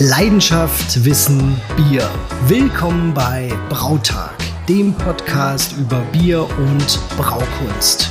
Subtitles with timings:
[0.00, 2.08] Leidenschaft, Wissen, Bier.
[2.46, 4.36] Willkommen bei Brautag,
[4.68, 8.08] dem Podcast über Bier und Braukunst.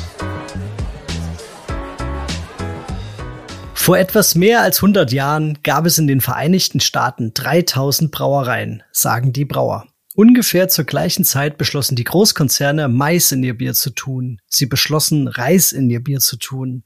[3.74, 9.32] Vor etwas mehr als 100 Jahren gab es in den Vereinigten Staaten 3000 Brauereien, sagen
[9.32, 9.88] die Brauer.
[10.14, 14.42] Ungefähr zur gleichen Zeit beschlossen die Großkonzerne, Mais in ihr Bier zu tun.
[14.48, 16.84] Sie beschlossen, Reis in ihr Bier zu tun.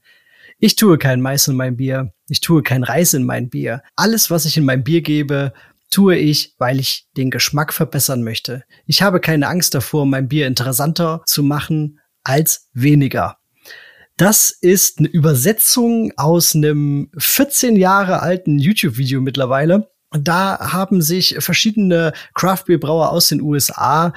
[0.64, 2.12] Ich tue kein Mais in mein Bier.
[2.28, 3.82] Ich tue kein Reis in mein Bier.
[3.96, 5.52] Alles, was ich in mein Bier gebe,
[5.90, 8.62] tue ich, weil ich den Geschmack verbessern möchte.
[8.86, 13.38] Ich habe keine Angst davor, mein Bier interessanter zu machen als weniger.
[14.16, 22.12] Das ist eine Übersetzung aus einem 14 Jahre alten YouTube-Video mittlerweile da haben sich verschiedene
[22.34, 24.12] Craft Beer Brauer aus den USA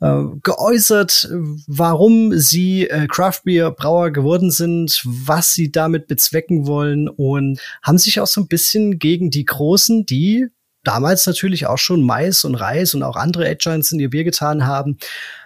[0.00, 1.28] äh, geäußert,
[1.66, 7.98] warum sie äh, Craft Beer Brauer geworden sind, was sie damit bezwecken wollen und haben
[7.98, 10.48] sich auch so ein bisschen gegen die Großen, die
[10.84, 14.66] damals natürlich auch schon Mais und Reis und auch andere Agents in ihr Bier getan
[14.66, 14.98] haben,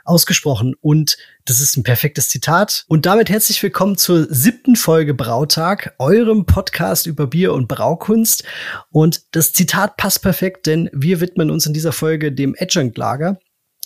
[0.04, 0.74] ausgesprochen.
[0.80, 1.16] Und
[1.48, 2.84] das ist ein perfektes Zitat.
[2.88, 8.44] Und damit herzlich willkommen zur siebten Folge Brautag, eurem Podcast über Bier und Braukunst.
[8.90, 13.38] Und das Zitat passt perfekt, denn wir widmen uns in dieser Folge dem Adjunct-Lager.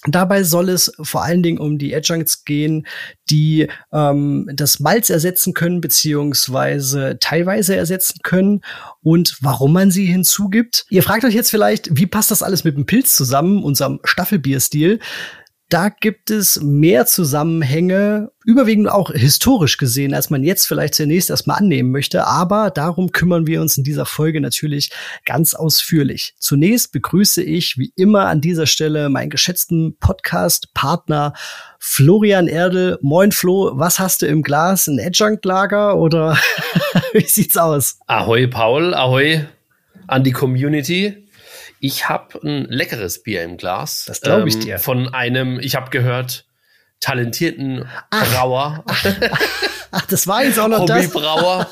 [0.09, 2.89] Dabei soll es vor allen Dingen um die Adjuncts gehen,
[3.31, 8.63] die ähm, das Malz ersetzen können, beziehungsweise teilweise ersetzen können
[9.03, 10.87] und warum man sie hinzugibt.
[10.91, 14.99] Ihr fragt euch jetzt vielleicht, wie passt das alles mit dem Pilz zusammen, unserem Staffelbierstil?
[15.73, 21.56] Da gibt es mehr Zusammenhänge, überwiegend auch historisch gesehen, als man jetzt vielleicht zunächst erstmal
[21.56, 22.27] annehmen möchte.
[22.27, 24.91] Aber darum kümmern wir uns in dieser Folge natürlich
[25.25, 26.34] ganz ausführlich.
[26.39, 31.33] Zunächst begrüße ich wie immer an dieser Stelle meinen geschätzten Podcast-Partner
[31.78, 32.98] Florian Erdel.
[33.00, 34.89] Moin Flo, was hast du im Glas?
[34.89, 36.37] Ein Adjunct-Lager oder
[37.15, 37.98] wie sieht's aus?
[38.06, 39.47] Ahoi Paul, ahoi
[40.06, 41.22] an die Community.
[41.84, 44.04] Ich habe ein leckeres Bier im Glas.
[44.06, 44.78] Das glaube ich ähm, dir.
[44.78, 46.47] Von einem, ich habe gehört,
[47.00, 48.32] talentierten Ach.
[48.32, 48.84] Brauer.
[49.91, 51.69] Ach, das war jetzt auch noch Hobbybrauer.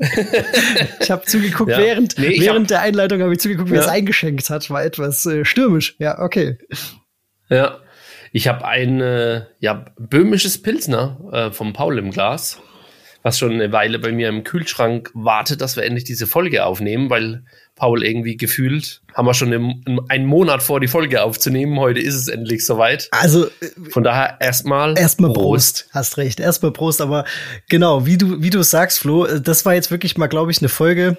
[1.00, 1.76] ich habe zugeguckt, ja.
[1.76, 3.82] während, nee, während hab, der Einleitung habe ich zugeguckt, wie ja.
[3.82, 4.70] er es eingeschenkt hat.
[4.70, 5.96] War etwas äh, stürmisch.
[5.98, 6.56] Ja, okay.
[7.50, 7.80] Ja,
[8.32, 12.62] ich habe ein äh, ja, böhmisches Pilsner äh, vom Paul im Glas,
[13.22, 17.10] was schon eine Weile bei mir im Kühlschrank wartet, dass wir endlich diese Folge aufnehmen,
[17.10, 17.44] weil
[17.78, 19.00] Paul irgendwie gefühlt.
[19.14, 21.78] Haben wir schon im, einen Monat vor, die Folge aufzunehmen.
[21.78, 23.08] Heute ist es endlich soweit.
[23.12, 23.46] Also
[23.90, 25.84] von daher erstmal erstmal Prost.
[25.84, 25.88] Prost.
[25.92, 27.00] Hast recht, erstmal Prost.
[27.00, 27.24] Aber
[27.68, 30.68] genau, wie du wie du sagst, Flo, das war jetzt wirklich mal, glaube ich, eine
[30.68, 31.16] Folge,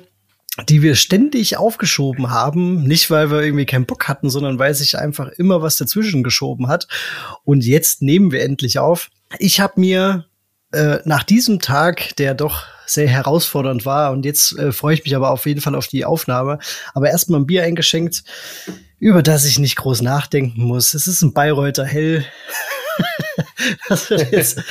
[0.68, 4.98] die wir ständig aufgeschoben haben, nicht weil wir irgendwie keinen Bock hatten, sondern weil sich
[4.98, 6.88] einfach immer was dazwischen geschoben hat.
[7.44, 9.10] Und jetzt nehmen wir endlich auf.
[9.38, 10.26] Ich habe mir
[10.72, 14.12] äh, nach diesem Tag, der doch sehr herausfordernd war.
[14.12, 16.60] Und jetzt äh, freue ich mich aber auf jeden Fall auf die Aufnahme.
[16.94, 18.24] Aber erstmal ein Bier eingeschenkt,
[19.00, 20.94] über das ich nicht groß nachdenken muss.
[20.94, 22.26] Es ist ein Bayreuther Hell.
[23.90, 24.62] das wird jetzt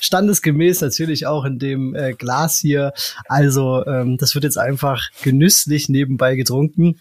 [0.00, 2.92] standesgemäß natürlich auch in dem äh, Glas hier.
[3.28, 7.00] Also ähm, das wird jetzt einfach genüsslich nebenbei getrunken.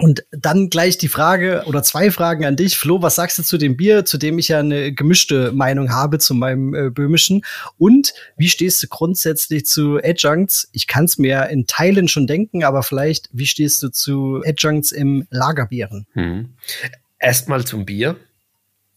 [0.00, 2.78] Und dann gleich die Frage oder zwei Fragen an dich.
[2.78, 6.18] Flo, was sagst du zu dem Bier, zu dem ich ja eine gemischte Meinung habe,
[6.18, 7.42] zu meinem äh, böhmischen?
[7.78, 10.68] Und wie stehst du grundsätzlich zu Adjuncts?
[10.72, 14.92] Ich kann es mir in Teilen schon denken, aber vielleicht, wie stehst du zu Adjuncts
[14.92, 16.06] im Lagerbieren?
[16.12, 16.54] Hm.
[17.18, 18.16] Erstmal zum Bier.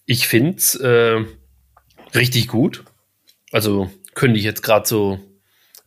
[0.06, 1.26] Ich find's äh,
[2.14, 2.84] richtig gut.
[3.52, 5.20] Also könnte ich jetzt gerade so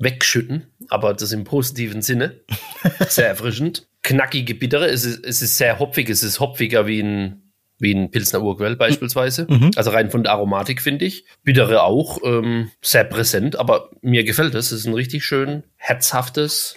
[0.00, 2.40] wegschütten, aber das im positiven Sinne.
[3.08, 4.86] Sehr erfrischend knackige Bittere.
[4.86, 6.08] Es ist, es ist sehr hopfig.
[6.08, 7.42] Es ist hopfiger wie ein,
[7.78, 9.46] wie ein Pilsner Urquell beispielsweise.
[9.48, 9.72] Mhm.
[9.74, 11.24] Also rein von der Aromatik finde ich.
[11.42, 14.70] Bittere auch ähm, sehr präsent, aber mir gefällt es.
[14.70, 16.76] Es ist ein richtig schön herzhaftes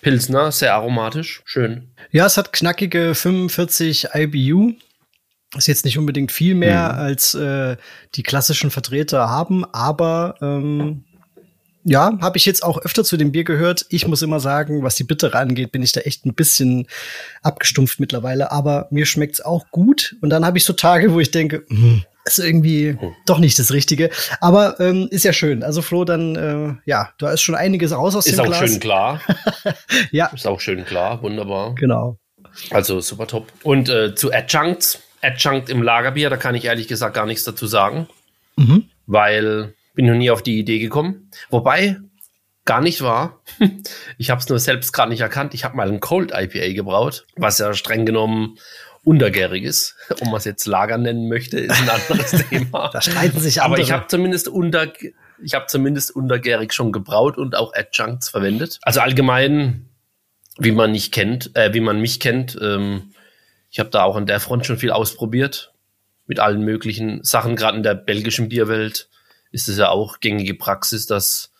[0.00, 1.42] Pilsner, sehr aromatisch.
[1.44, 1.92] Schön.
[2.10, 4.72] Ja, es hat knackige 45 IBU.
[5.56, 6.98] Ist jetzt nicht unbedingt viel mehr, mhm.
[6.98, 7.76] als äh,
[8.14, 11.04] die klassischen Vertreter haben, aber ähm,
[11.84, 13.86] ja, habe ich jetzt auch öfter zu dem Bier gehört.
[13.88, 16.86] Ich muss immer sagen, was die Bittere angeht, bin ich da echt ein bisschen
[17.42, 18.52] abgestumpft mittlerweile.
[18.52, 20.16] Aber mir schmeckt's auch gut.
[20.20, 23.14] Und dann habe ich so Tage, wo ich denke, hm, ist irgendwie hm.
[23.26, 24.10] doch nicht das Richtige.
[24.40, 25.62] Aber ähm, ist ja schön.
[25.62, 28.56] Also Flo, dann äh, ja, da ist schon einiges raus aus ist dem Glas.
[28.56, 29.20] Ist auch schön klar.
[30.12, 30.26] ja.
[30.26, 31.22] Ist auch schön klar.
[31.22, 31.74] Wunderbar.
[31.74, 32.18] Genau.
[32.70, 33.52] Also super top.
[33.62, 35.00] Und äh, zu Adjuncts.
[35.24, 38.08] Adjunct im Lagerbier, da kann ich ehrlich gesagt gar nichts dazu sagen.
[38.56, 38.86] Mhm.
[39.06, 41.30] Weil bin noch nie auf die Idee gekommen.
[41.50, 41.98] Wobei,
[42.64, 43.42] gar nicht wahr.
[44.18, 45.54] Ich habe es nur selbst gerade nicht erkannt.
[45.54, 48.58] Ich habe mal ein Cold IPA gebraut, was ja streng genommen
[49.04, 49.96] untergärig ist.
[50.10, 52.90] Ob man es jetzt Lager nennen möchte, ist ein anderes Thema.
[52.92, 53.74] Da streiten sich andere.
[53.74, 54.92] Aber ich habe zumindest unter
[55.44, 58.78] ich habe zumindest untergärig schon gebraut und auch Adjuncts verwendet.
[58.82, 59.88] Also allgemein
[60.58, 62.58] wie man nicht kennt, äh, wie man mich kennt.
[62.60, 63.12] Ähm,
[63.70, 65.72] ich habe da auch an der Front schon viel ausprobiert
[66.26, 67.56] mit allen möglichen Sachen.
[67.56, 69.08] Gerade in der belgischen Bierwelt
[69.52, 71.52] ist es ja auch gängige Praxis, dass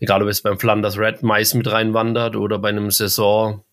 [0.00, 3.64] egal ob es beim Flanders Red Mais mit reinwandert oder bei einem Saison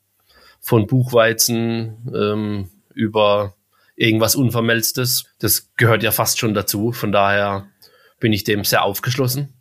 [0.60, 3.56] von Buchweizen ähm, über
[3.96, 5.26] irgendwas Unvermelztes.
[5.40, 6.92] Das gehört ja fast schon dazu.
[6.92, 7.68] Von daher
[8.20, 9.54] bin ich dem sehr aufgeschlossen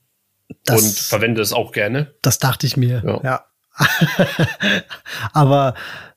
[0.65, 2.15] das, und verwende es auch gerne.
[2.23, 3.21] Das dachte ich mir, ja.
[3.23, 3.45] ja.
[5.33, 5.75] Aber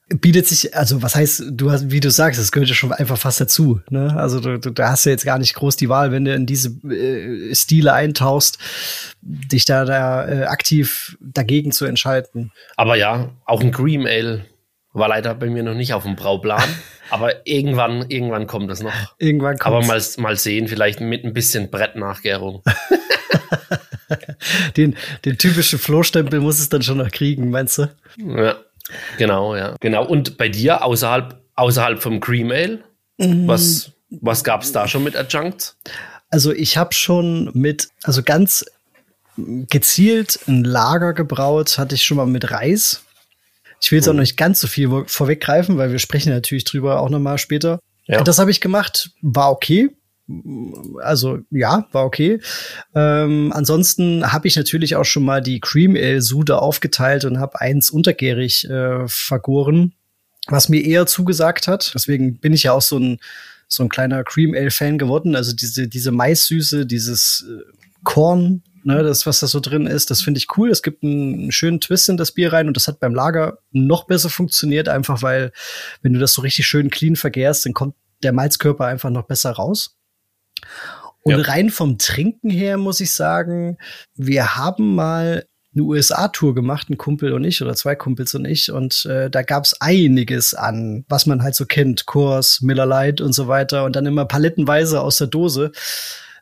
[0.09, 3.17] bietet sich, also was heißt, du hast, wie du sagst, das gehört ja schon einfach
[3.17, 3.81] fast dazu.
[3.89, 4.15] Ne?
[4.15, 6.45] Also du, du, da hast ja jetzt gar nicht groß die Wahl, wenn du in
[6.45, 8.57] diese äh, Stile eintauchst,
[9.21, 12.51] dich da, da äh, aktiv dagegen zu entscheiden.
[12.77, 14.45] Aber ja, auch ein Cream Ale
[14.93, 16.63] war leider bei mir noch nicht auf dem Brauplan.
[17.09, 18.93] aber irgendwann, irgendwann kommt das noch.
[19.17, 22.63] Irgendwann kommt Aber mal, mal sehen, vielleicht mit ein bisschen Brettnachgärung.
[24.77, 24.95] den,
[25.25, 27.89] den typischen Flohstempel muss es dann schon noch kriegen, meinst du?
[28.17, 28.55] Ja,
[29.17, 29.75] genau, ja.
[29.79, 30.05] Genau.
[30.05, 32.83] Und bei dir außerhalb, außerhalb vom Cream Ale,
[33.17, 33.47] mhm.
[33.47, 35.77] was, was gab es da schon mit Adjuncts?
[36.29, 38.65] Also ich habe schon mit, also ganz
[39.37, 43.03] gezielt ein Lager gebraut, hatte ich schon mal mit Reis.
[43.79, 46.99] Ich will jetzt auch noch nicht ganz so viel vorweggreifen, weil wir sprechen natürlich drüber
[46.99, 47.79] auch noch mal später.
[48.05, 48.23] Ja.
[48.23, 49.91] Das habe ich gemacht, war okay.
[51.01, 52.39] Also ja, war okay.
[52.93, 57.61] Ähm, ansonsten habe ich natürlich auch schon mal die Cream Ale Sude aufgeteilt und habe
[57.61, 59.93] eins untergärig äh, vergoren,
[60.47, 61.91] was mir eher zugesagt hat.
[61.95, 63.19] Deswegen bin ich ja auch so ein
[63.69, 65.35] so ein kleiner Cream Ale Fan geworden.
[65.35, 67.63] Also diese diese Maissüße, dieses äh,
[68.03, 70.71] Korn ne, das, was da so drin ist, das finde ich cool.
[70.71, 74.05] Es gibt einen schönen Twist in das Bier rein und das hat beim Lager noch
[74.05, 75.51] besser funktioniert, einfach weil,
[76.01, 79.51] wenn du das so richtig schön clean vergärst, dann kommt der Malzkörper einfach noch besser
[79.51, 79.96] raus.
[81.23, 81.41] Und ja.
[81.41, 83.77] rein vom Trinken her muss ich sagen,
[84.15, 88.71] wir haben mal eine USA-Tour gemacht, ein Kumpel und ich oder zwei Kumpels und ich.
[88.71, 93.23] Und äh, da gab es einiges an, was man halt so kennt, Kurs, Miller Lite
[93.23, 93.83] und so weiter.
[93.83, 95.71] Und dann immer palettenweise aus der Dose.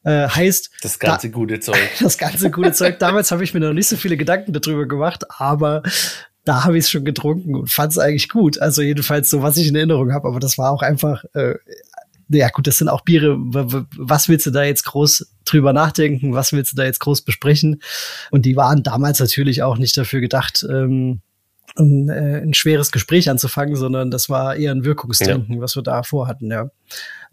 [0.03, 0.69] Äh, heißt.
[0.83, 1.79] Das ganze da, gute Zeug.
[1.99, 2.99] Das ganze gute Zeug.
[2.99, 5.81] Damals habe ich mir noch nicht so viele Gedanken darüber gemacht, aber
[6.43, 8.59] da habe ich es schon getrunken und fand es eigentlich gut.
[8.61, 10.27] Also jedenfalls so, was ich in Erinnerung habe.
[10.27, 11.55] Aber das war auch einfach, äh,
[12.29, 13.37] ja gut, das sind auch Biere.
[13.39, 16.33] Was willst du da jetzt groß drüber nachdenken?
[16.33, 17.81] Was willst du da jetzt groß besprechen?
[18.31, 21.21] Und die waren damals natürlich auch nicht dafür gedacht, ähm,
[21.77, 25.61] ein, äh, ein schweres Gespräch anzufangen, sondern das war eher ein Wirkungstrinken, ja.
[25.61, 26.69] was wir da vorhatten, ja.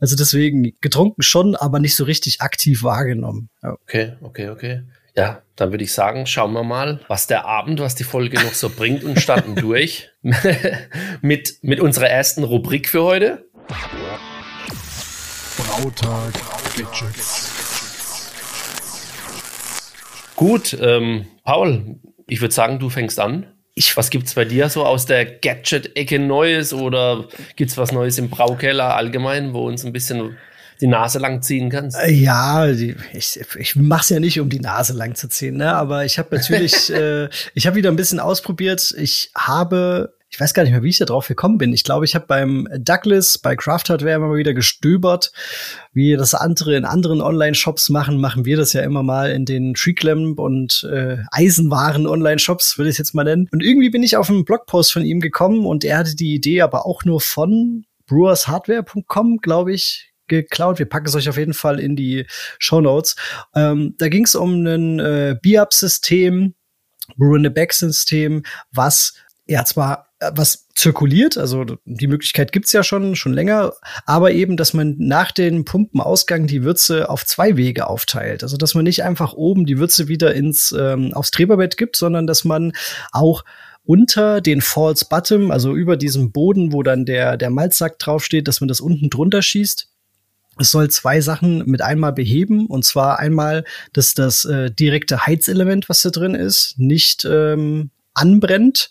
[0.00, 3.50] Also deswegen getrunken schon, aber nicht so richtig aktiv wahrgenommen.
[3.62, 3.72] Ja.
[3.72, 4.82] Okay, okay, okay.
[5.16, 8.54] Ja, dann würde ich sagen, schauen wir mal, was der Abend, was die Folge noch
[8.54, 10.10] so bringt und starten durch
[11.22, 13.46] mit, mit unserer ersten Rubrik für heute.
[15.62, 16.32] Brautag
[16.76, 18.30] Gadgets.
[20.34, 23.46] Gut, ähm, Paul, ich würde sagen, du fängst an.
[23.74, 28.28] Ich, was gibt's bei dir so aus der Gadget-Ecke Neues oder gibt's was Neues im
[28.28, 30.36] Braukeller allgemein, wo uns ein bisschen
[30.82, 31.96] die Nase lang ziehen kannst?
[31.96, 35.72] Äh, ja, ich, ich mache es ja nicht, um die Nase lang zu ziehen, ne?
[35.74, 38.94] aber ich habe natürlich, äh, ich habe wieder ein bisschen ausprobiert.
[38.98, 41.74] Ich habe ich weiß gar nicht mehr, wie ich da drauf gekommen bin.
[41.74, 45.30] Ich glaube, ich habe beim Douglas, bei Craft Hardware immer wieder gestöbert,
[45.92, 49.74] wie das andere in anderen Online-Shops machen, machen wir das ja immer mal in den
[49.74, 53.46] Treeclamp und äh, Eisenwaren-Online-Shops, würde ich es jetzt mal nennen.
[53.52, 56.62] Und irgendwie bin ich auf einen Blogpost von ihm gekommen und er hatte die Idee
[56.62, 60.78] aber auch nur von brewershardware.com, glaube ich, geklaut.
[60.78, 62.26] Wir packen es euch auf jeden Fall in die
[62.58, 63.16] Show Notes.
[63.54, 66.54] Ähm, da ging es um ein äh, Biab-System,
[67.16, 69.14] Brew-in-the-Back-System, was
[69.46, 73.72] ja zwar was zirkuliert, also die Möglichkeit gibt's ja schon, schon länger,
[74.06, 78.42] aber eben, dass man nach dem Pumpenausgang die Würze auf zwei Wege aufteilt.
[78.42, 82.26] Also dass man nicht einfach oben die Würze wieder ins ähm, aufs Treberbett gibt, sondern
[82.26, 82.72] dass man
[83.10, 83.44] auch
[83.84, 88.60] unter den False Bottom, also über diesem Boden, wo dann der, der Malzsack draufsteht, dass
[88.60, 89.88] man das unten drunter schießt.
[90.58, 95.88] Es soll zwei Sachen mit einmal beheben, und zwar einmal, dass das äh, direkte Heizelement,
[95.88, 98.90] was da drin ist, nicht ähm, anbrennt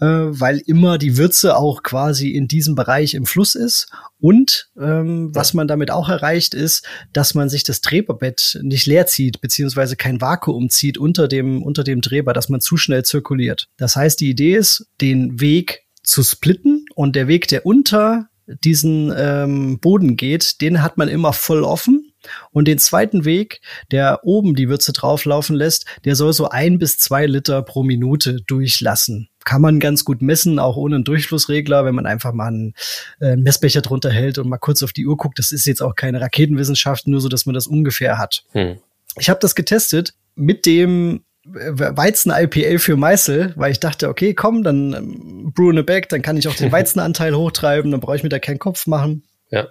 [0.00, 3.90] äh, weil immer die Würze auch quasi in diesem Bereich im Fluss ist.
[4.20, 9.06] Und ähm, was man damit auch erreicht, ist, dass man sich das Drehbett nicht leer
[9.06, 13.68] zieht, beziehungsweise kein Vakuum zieht unter dem, unter dem Drehbar, dass man zu schnell zirkuliert.
[13.76, 18.28] Das heißt, die Idee ist, den Weg zu splitten und der Weg, der unter
[18.64, 22.12] diesen ähm, Boden geht, den hat man immer voll offen.
[22.50, 26.98] Und den zweiten Weg, der oben die Würze drauflaufen lässt, der soll so ein bis
[26.98, 31.94] zwei Liter pro Minute durchlassen kann man ganz gut messen, auch ohne einen Durchflussregler, wenn
[31.94, 32.74] man einfach mal einen,
[33.18, 35.38] äh, Messbecher drunter hält und mal kurz auf die Uhr guckt.
[35.38, 38.44] Das ist jetzt auch keine Raketenwissenschaft, nur so, dass man das ungefähr hat.
[38.52, 38.76] Hm.
[39.18, 44.92] Ich habe das getestet mit dem Weizen-IPA für Meißel, weil ich dachte, okay, komm, dann
[44.92, 48.22] ähm, brew in a bag, dann kann ich auch den Weizenanteil hochtreiben, dann brauche ich
[48.22, 49.24] mir da keinen Kopf machen.
[49.50, 49.68] Ja.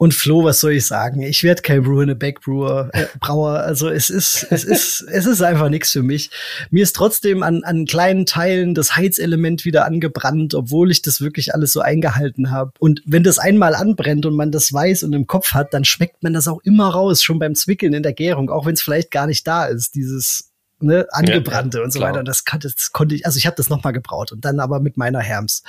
[0.00, 1.20] Und Flo, was soll ich sagen?
[1.20, 3.58] Ich werde kein Brewer, eine Backbrewer, äh, Brauer.
[3.58, 6.30] Also es ist, es ist, es ist einfach nichts für mich.
[6.70, 11.52] Mir ist trotzdem an, an kleinen Teilen das Heizelement wieder angebrannt, obwohl ich das wirklich
[11.52, 12.72] alles so eingehalten habe.
[12.78, 16.22] Und wenn das einmal anbrennt und man das weiß und im Kopf hat, dann schmeckt
[16.22, 19.10] man das auch immer raus, schon beim Zwickeln in der Gärung, auch wenn es vielleicht
[19.10, 20.49] gar nicht da ist, dieses
[20.80, 22.12] ne, angebrannte ja, und so klar.
[22.12, 22.24] weiter.
[22.24, 24.80] Das, kann, das konnte ich, also ich habe das noch mal gebraut und dann aber
[24.80, 25.62] mit meiner Herms.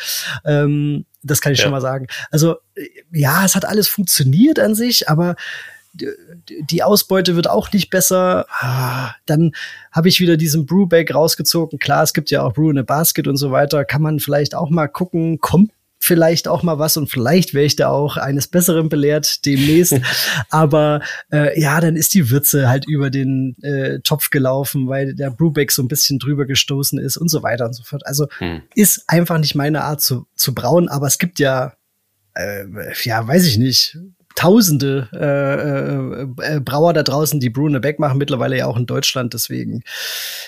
[0.45, 1.63] Ähm, das kann ich ja.
[1.63, 2.07] schon mal sagen.
[2.31, 2.57] Also
[3.11, 5.35] ja, es hat alles funktioniert an sich, aber
[5.93, 8.45] die Ausbeute wird auch nicht besser.
[8.49, 9.51] Ah, dann
[9.91, 11.79] habe ich wieder diesen Brewbag rausgezogen.
[11.79, 13.83] Klar, es gibt ja auch Brew in a Basket und so weiter.
[13.83, 17.75] Kann man vielleicht auch mal gucken, kommt vielleicht auch mal was und vielleicht wäre ich
[17.75, 19.95] da auch eines Besseren belehrt demnächst.
[20.49, 25.29] Aber äh, ja, dann ist die Würze halt über den äh, Topf gelaufen, weil der
[25.29, 28.05] Brewback so ein bisschen drüber gestoßen ist und so weiter und so fort.
[28.07, 28.63] Also hm.
[28.73, 31.73] ist einfach nicht meine Art zu, zu brauen, aber es gibt ja,
[32.33, 32.65] äh,
[33.03, 33.99] ja, weiß ich nicht,
[34.35, 38.87] tausende äh, äh, äh Brauer da draußen, die Brew Back machen, mittlerweile ja auch in
[38.87, 39.35] Deutschland.
[39.35, 39.83] Deswegen,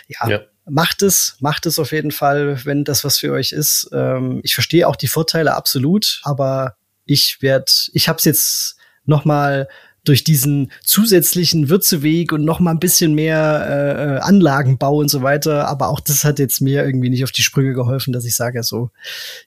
[0.07, 0.39] ja, ja
[0.69, 3.89] macht es, macht es auf jeden Fall, wenn das was für euch ist.
[3.93, 9.25] Ähm, ich verstehe auch die Vorteile absolut, aber ich werde, ich habe es jetzt noch
[9.25, 9.67] mal
[10.05, 15.67] durch diesen zusätzlichen Würzeweg und noch mal ein bisschen mehr äh, Anlagenbau und so weiter.
[15.67, 18.63] Aber auch das hat jetzt mir irgendwie nicht auf die Sprünge geholfen, dass ich sage,
[18.63, 18.89] so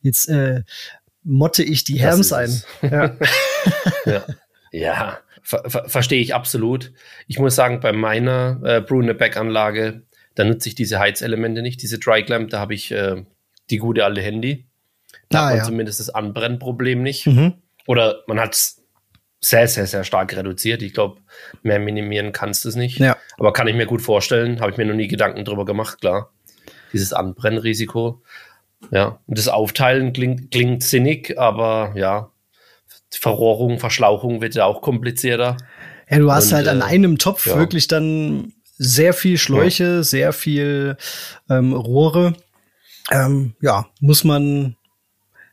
[0.01, 0.63] jetzt äh,
[1.23, 2.63] motte ich die Herms ein.
[2.83, 3.17] Ja.
[4.07, 4.25] ja.
[4.73, 5.19] ja.
[5.43, 6.93] Ver ver verstehe ich absolut.
[7.29, 10.03] Ich muss sagen, bei meiner äh, Brune-Back-Anlage
[10.37, 13.25] da nutze ich diese Heizelemente nicht, diese Dry Clamp, da habe ich äh,
[13.71, 14.67] die gute alte Handy.
[15.29, 15.65] Da ah, hat man ja.
[15.65, 17.27] zumindest das Anbrennproblem nicht.
[17.27, 17.55] Mhm.
[17.87, 18.83] Oder man hat es
[19.41, 20.83] sehr, sehr, sehr stark reduziert.
[20.83, 21.21] Ich glaube,
[21.63, 22.99] mehr minimieren kannst du es nicht.
[22.99, 23.17] Ja.
[23.39, 26.31] Aber kann ich mir gut vorstellen, habe ich mir noch nie Gedanken drüber gemacht, klar.
[26.93, 28.23] Dieses Anbrennrisiko.
[28.91, 32.31] Ja, und das Aufteilen klingt, klingt sinnig, aber ja,
[33.11, 35.57] Verrohrung, Verschlauchung wird ja auch komplizierter.
[36.11, 37.57] Ja, du hast und, halt an äh, einem Topf ja.
[37.57, 40.03] wirklich dann sehr viel Schläuche, ja.
[40.03, 40.97] sehr viel
[41.49, 42.35] ähm, Rohre.
[43.11, 44.77] Ähm, ja, muss man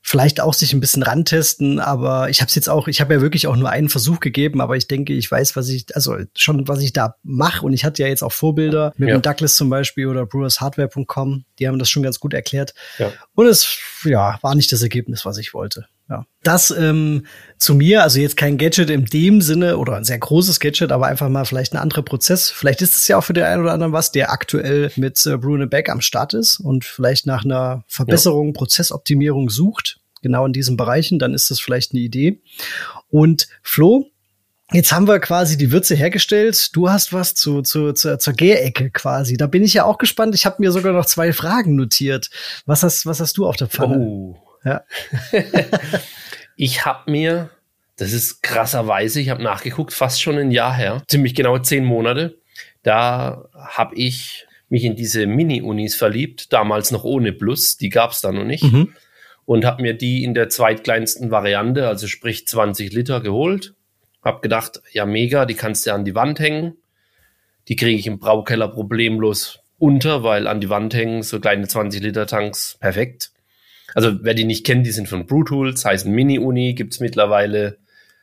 [0.06, 3.22] vielleicht auch sich ein bisschen rantesten, aber ich habe es jetzt auch, ich habe ja
[3.22, 6.68] wirklich auch nur einen Versuch gegeben, aber ich denke, ich weiß, was ich, also schon,
[6.68, 9.16] was ich da mache und ich hatte ja jetzt auch Vorbilder mit ja.
[9.18, 13.14] dem Douglas zum Beispiel oder brewershardware.com, die haben das schon ganz gut erklärt ja.
[13.34, 15.86] und es, ja, war nicht das Ergebnis, was ich wollte.
[16.14, 16.28] Ja.
[16.44, 17.26] Das ähm,
[17.58, 21.08] zu mir, also jetzt kein Gadget in dem Sinne oder ein sehr großes Gadget, aber
[21.08, 22.52] einfach mal vielleicht ein anderer Prozess.
[22.52, 25.38] Vielleicht ist es ja auch für den einen oder anderen was, der aktuell mit äh,
[25.38, 28.54] Brune Beck am Start ist und vielleicht nach einer Verbesserung, ja.
[28.54, 32.44] Prozessoptimierung sucht, genau in diesen Bereichen, dann ist das vielleicht eine Idee.
[33.10, 34.06] Und Flo,
[34.72, 36.76] Jetzt haben wir quasi die Würze hergestellt.
[36.76, 39.38] Du hast was zu, zu, zu, zur Gärecke quasi.
[39.38, 40.34] Da bin ich ja auch gespannt.
[40.34, 42.32] Ich habe mir sogar noch zwei Fragen notiert.
[42.66, 44.00] Was hast, was hast du auf der Pfanne?
[44.00, 44.36] Oh.
[44.64, 44.84] Ja.
[46.56, 47.50] ich habe mir,
[47.98, 52.38] das ist krasserweise, ich habe nachgeguckt, fast schon ein Jahr her, ziemlich genau zehn Monate.
[52.82, 58.22] Da habe ich mich in diese Mini-Unis verliebt, damals noch ohne Plus, die gab es
[58.22, 58.64] da noch nicht.
[58.64, 58.94] Mhm.
[59.46, 63.76] Und habe mir die in der zweitkleinsten Variante, also sprich 20 Liter, geholt.
[64.24, 66.78] Hab gedacht, ja mega, die kannst du an die Wand hängen.
[67.68, 72.02] Die kriege ich im Braukeller problemlos unter, weil an die Wand hängen so kleine 20
[72.02, 73.33] Liter Tanks perfekt.
[73.94, 77.78] Also wer die nicht kennt, die sind von Brew Tools, heißen Mini-Uni, gibt's mittlerweile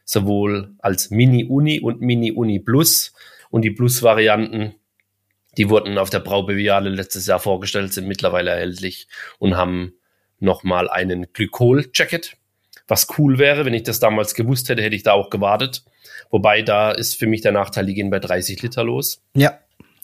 [0.05, 3.12] sowohl als Mini-Uni und Mini-Uni Plus.
[3.50, 4.75] Und die Plus-Varianten,
[5.57, 9.09] die wurden auf der Braubeviale letztes Jahr vorgestellt, sind mittlerweile erhältlich
[9.39, 9.95] und haben
[10.39, 12.37] nochmal einen Glykol-Jacket.
[12.89, 15.85] Was cool wäre, wenn ich das damals gewusst hätte, hätte ich da auch gewartet.
[16.31, 19.23] Wobei da ist für mich der Nachteil, die gehen bei 30 Liter los.
[19.35, 19.59] Ja.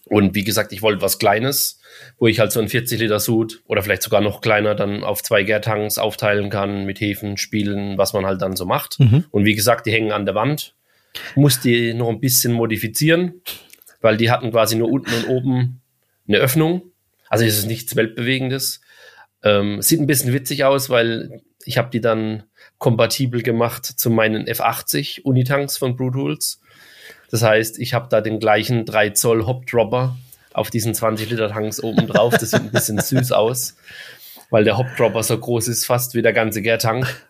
[0.09, 1.81] Und wie gesagt, ich wollte was Kleines,
[2.19, 5.23] wo ich halt so ein 40 Liter Sud oder vielleicht sogar noch kleiner dann auf
[5.23, 9.01] zwei Gärtanks aufteilen kann, mit Hefen spielen, was man halt dann so macht.
[9.01, 9.25] Mhm.
[9.31, 10.75] Und wie gesagt, die hängen an der Wand.
[11.35, 13.43] Muss die noch ein bisschen modifizieren,
[14.01, 15.81] weil die hatten quasi nur unten und oben
[16.29, 16.83] eine Öffnung.
[17.29, 18.81] Also es ist nichts Weltbewegendes.
[19.43, 22.45] Ähm, sieht ein bisschen witzig aus, weil ich habe die dann
[22.79, 26.61] kompatibel gemacht zu meinen F80 Unitanks von Brute Tools.
[27.31, 30.17] Das heißt, ich habe da den gleichen 3 Zoll Hopdropper
[30.53, 32.35] auf diesen 20 Liter Tanks oben drauf.
[32.39, 33.77] Das sieht ein bisschen süß aus,
[34.51, 37.27] weil der Hopdropper so groß ist, fast wie der ganze Gärtank.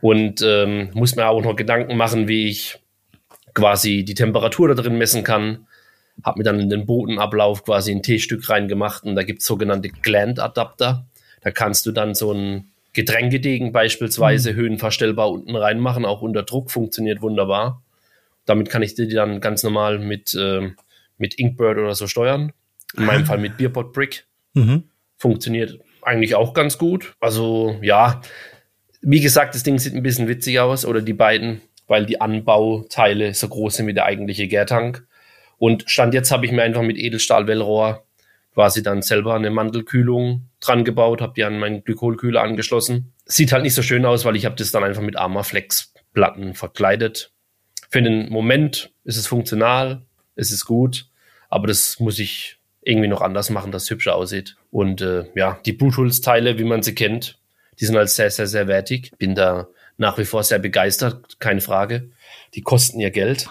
[0.00, 2.78] Und ähm, muss mir auch noch Gedanken machen, wie ich
[3.54, 5.66] quasi die Temperatur da drin messen kann.
[6.22, 9.88] Habe mir dann in den Bodenablauf quasi ein T-Stück reingemacht und da gibt es sogenannte
[9.88, 11.04] Gland-Adapter.
[11.42, 14.56] Da kannst du dann so ein Getränkedegen beispielsweise mhm.
[14.56, 17.82] höhenverstellbar unten reinmachen, auch unter Druck, funktioniert wunderbar.
[18.48, 20.70] Damit kann ich die dann ganz normal mit, äh,
[21.18, 22.52] mit Inkbird oder so steuern.
[22.96, 24.26] In meinem Fall mit Beerpot Brick.
[24.54, 24.84] Mhm.
[25.18, 27.14] Funktioniert eigentlich auch ganz gut.
[27.20, 28.22] Also ja,
[29.02, 33.34] wie gesagt, das Ding sieht ein bisschen witzig aus oder die beiden, weil die Anbauteile
[33.34, 35.06] so groß sind wie der eigentliche Gärtank.
[35.58, 38.04] Und Stand jetzt habe ich mir einfach mit Edelstahl-Wellrohr
[38.54, 43.12] quasi dann selber eine Mandelkühlung dran gebaut, habe die an meinen Glykolkühler angeschlossen.
[43.26, 47.32] Sieht halt nicht so schön aus, weil ich habe das dann einfach mit Armaflex-Platten verkleidet.
[47.88, 50.02] Für den Moment ist es funktional,
[50.34, 51.06] es ist gut,
[51.48, 54.56] aber das muss ich irgendwie noch anders machen, dass es hübscher aussieht.
[54.70, 57.38] Und äh, ja, die Bluetooth-Teile, wie man sie kennt,
[57.80, 59.12] die sind halt sehr, sehr, sehr wertig.
[59.18, 62.10] Bin da nach wie vor sehr begeistert, keine Frage.
[62.54, 63.48] Die kosten ihr Geld,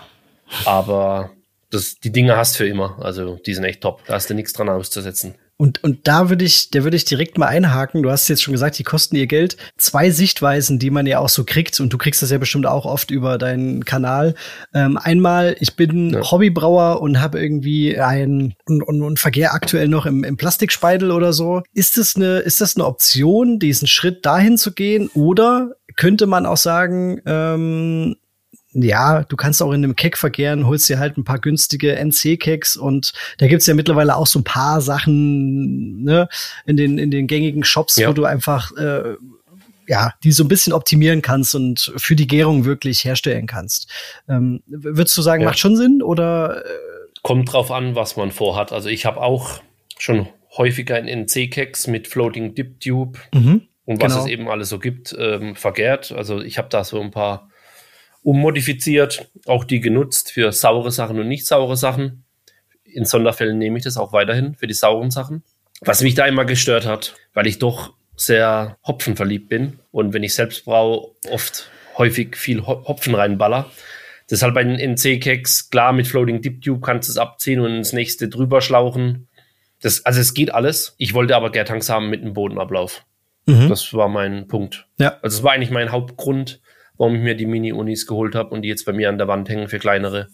[0.66, 1.32] aber
[1.70, 2.98] das, die Dinge hast du für immer.
[3.02, 4.04] Also die sind echt top.
[4.06, 5.36] Da hast du nichts dran auszusetzen.
[5.58, 8.04] Und, und da würde ich, da würde ich direkt mal einhaken.
[8.04, 9.58] Du hast jetzt schon gesagt, die kosten ihr Geld.
[9.76, 12.86] Zwei Sichtweisen, die man ja auch so kriegt, und du kriegst das ja bestimmt auch
[12.86, 14.36] oft über deinen Kanal.
[14.76, 16.22] Ähm, einmal, ich bin ja.
[16.22, 21.34] Hobbybrauer und habe irgendwie ein und, und, und vergehr aktuell noch im, im Plastikspeidel oder
[21.34, 21.64] so.
[21.74, 25.10] Ist das eine, ist das eine Option, diesen Schritt dahin zu gehen?
[25.16, 28.16] Oder könnte man auch sagen, ähm,
[28.84, 32.78] ja, du kannst auch in einem Keck verkehren, holst dir halt ein paar günstige NC-Keks
[32.78, 36.30] und da gibt's ja mittlerweile auch so ein paar Sachen ne,
[36.66, 38.10] in, den, in den gängigen Shops, ja.
[38.10, 39.16] wo du einfach äh,
[39.88, 43.90] ja, die so ein bisschen optimieren kannst und für die Gärung wirklich herstellen kannst.
[44.28, 45.48] Ähm, würdest du sagen, ja.
[45.48, 46.64] macht schon Sinn oder?
[46.66, 46.70] Äh
[47.24, 48.72] Kommt drauf an, was man vorhat.
[48.72, 49.62] Also ich habe auch
[49.98, 54.26] schon häufiger in NC-Keks mit Floating Dip Tube mhm, und was genau.
[54.26, 56.12] es eben alles so gibt, ähm, vergärt.
[56.12, 57.50] Also ich habe da so ein paar
[58.28, 62.26] ummodifiziert, auch die genutzt für saure Sachen und nicht saure Sachen.
[62.84, 65.44] In Sonderfällen nehme ich das auch weiterhin für die sauren Sachen.
[65.80, 70.34] Was mich da immer gestört hat, weil ich doch sehr hopfenverliebt bin und wenn ich
[70.34, 73.72] selbst brauche, oft häufig viel Hopfen reinballer.
[74.30, 77.94] Deshalb bei den NC-Keks, klar, mit Floating Dip Tube kannst du es abziehen und ins
[77.94, 79.30] nächste drüber schlauchen.
[79.82, 80.96] Das, also es geht alles.
[80.98, 83.06] Ich wollte aber Gärtanks haben mit einem Bodenablauf.
[83.46, 83.70] Mhm.
[83.70, 84.86] Das war mein Punkt.
[84.98, 85.18] Ja.
[85.22, 86.60] Also es war eigentlich mein Hauptgrund,
[86.98, 89.50] warum ich mir die Mini-Unis geholt habe und die jetzt bei mir an der Wand
[89.50, 90.30] hängen für kleinere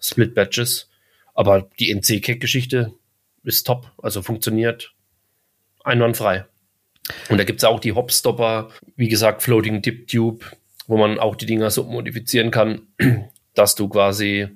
[0.00, 0.90] Split-Batches.
[1.34, 2.92] Aber die NC-Cake-Geschichte
[3.44, 4.92] ist top, also funktioniert
[5.84, 6.44] einwandfrei.
[7.28, 10.44] Und da gibt es auch die Hopstopper, wie gesagt, Floating Dip Tube,
[10.86, 12.88] wo man auch die Dinger so modifizieren kann,
[13.54, 14.48] dass du quasi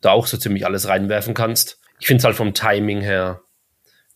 [0.00, 1.78] da auch so ziemlich alles reinwerfen kannst.
[2.00, 3.40] Ich finde es halt vom Timing her,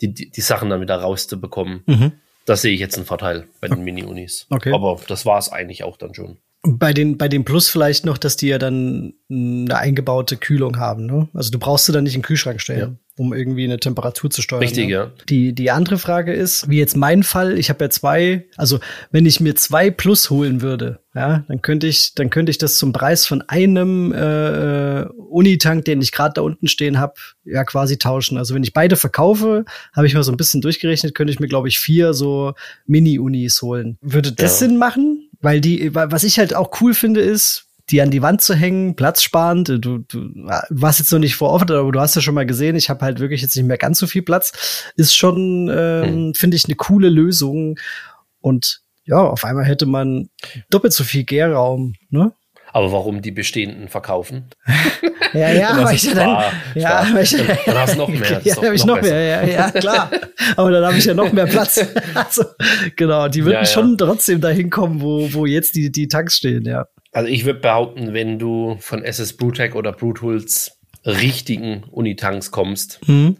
[0.00, 1.82] die, die, die, Sachen dann wieder rauszubekommen.
[1.86, 2.12] Mhm.
[2.46, 4.46] Das sehe ich jetzt einen Vorteil bei den Mini-Unis.
[4.50, 4.72] Okay.
[4.72, 6.38] Aber das war es eigentlich auch dann schon.
[6.64, 11.07] Bei den, bei den Plus vielleicht noch, dass die ja dann eine eingebaute Kühlung haben,
[11.07, 11.29] ne?
[11.35, 12.96] Also du brauchst du dann nicht in den Kühlschrank stellen, ja.
[13.16, 14.62] um irgendwie eine Temperatur zu steuern.
[14.62, 14.92] Richtig, ne?
[14.92, 15.11] ja.
[15.29, 18.79] Die, die andere Frage ist, wie jetzt mein Fall, ich habe ja zwei, also
[19.11, 22.77] wenn ich mir zwei Plus holen würde, ja, dann könnte ich, dann könnte ich das
[22.77, 27.98] zum Preis von einem äh, Unitank, den ich gerade da unten stehen habe, ja quasi
[27.98, 28.38] tauschen.
[28.38, 31.48] Also wenn ich beide verkaufe, habe ich mal so ein bisschen durchgerechnet, könnte ich mir,
[31.48, 32.55] glaube ich, vier so
[32.87, 33.98] Mini-Unis holen.
[34.01, 34.68] Würde das ja.
[34.68, 35.21] Sinn machen?
[35.42, 38.96] Weil die, was ich halt auch cool finde, ist, die an die Wand zu hängen,
[38.96, 39.68] platzsparend.
[39.68, 40.28] Du, du, du
[40.70, 43.05] warst jetzt noch nicht vor Ort, aber du hast ja schon mal gesehen, ich habe
[43.05, 44.92] halt wirklich jetzt nicht mehr ganz so viel Platz.
[44.96, 46.35] Ist schon, ähm, hm.
[46.35, 47.78] finde ich, eine coole Lösung.
[48.40, 50.31] Und ja, auf einmal hätte man
[50.70, 52.33] doppelt so viel Gärraum, ne?
[52.72, 54.50] Aber warum die bestehenden verkaufen?
[55.35, 58.40] ja, ja, aber ich ja dann, ja, aber ich, dann hast du noch mehr.
[58.44, 60.11] Ja, dann habe ich noch, noch mehr, ja, ja, klar.
[60.56, 61.85] aber dann habe ich ja noch mehr Platz.
[62.14, 62.44] also,
[62.96, 63.66] genau, die würden ja, ja.
[63.66, 66.87] schon trotzdem dahin kommen, wo, wo jetzt die, die Tanks stehen, ja.
[67.12, 73.37] Also ich würde behaupten, wenn du von SS Brewtech oder Brewtools richtigen Unitanks kommst, mhm.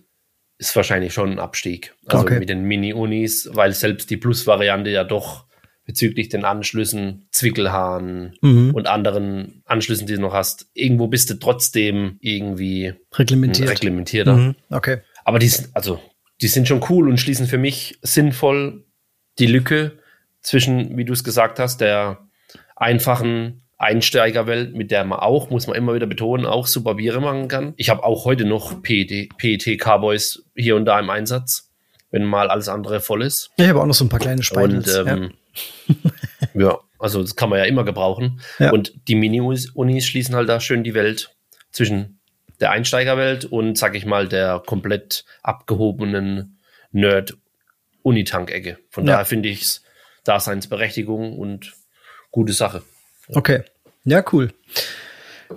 [0.59, 1.95] ist wahrscheinlich schon ein Abstieg.
[2.07, 2.39] Also okay.
[2.39, 5.47] mit den Mini-Unis, weil selbst die Plus-Variante ja doch
[5.85, 8.73] bezüglich den Anschlüssen, Zwickelhahn mhm.
[8.75, 10.69] und anderen Anschlüssen, die du noch hast.
[10.75, 13.69] Irgendwo bist du trotzdem irgendwie reglementiert.
[13.69, 14.37] reglementierter.
[14.37, 14.55] Mhm.
[14.71, 14.99] Okay.
[15.25, 16.01] Aber die sind, also,
[16.41, 18.85] die sind schon cool und schließen für mich sinnvoll
[19.39, 19.99] die Lücke
[20.41, 22.29] zwischen, wie du es gesagt hast, der
[22.77, 27.49] einfachen Einsteigerwelt, mit der man auch, muss man immer wieder betonen, auch super Biere machen
[27.49, 27.75] kann.
[27.77, 31.72] Ich habe auch heute noch PET, PET Carboys hier und da im Einsatz,
[32.13, 33.51] wenn mal alles andere voll ist.
[33.57, 34.97] Ich habe auch noch so ein paar kleine Speidels.
[34.97, 35.33] Und ähm,
[36.55, 38.41] ja, also das kann man ja immer gebrauchen.
[38.61, 38.71] Ja.
[38.71, 41.35] Und die Mini-Unis schließen halt da schön die Welt
[41.73, 42.21] zwischen
[42.61, 46.61] der Einsteigerwelt und, sag ich mal, der komplett abgehobenen
[46.93, 48.79] Nerd-Unitank-Ecke.
[48.91, 49.15] Von ja.
[49.15, 49.83] daher finde ich es
[50.25, 51.73] Daseinsberechtigung und
[52.31, 52.83] gute Sache.
[53.29, 53.65] Okay.
[54.05, 54.53] Ja, cool.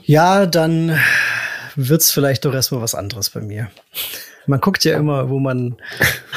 [0.04, 0.98] Ja, dann
[1.76, 3.70] wird's vielleicht doch erstmal was anderes bei mir.
[4.48, 5.78] Man guckt ja immer, wo man,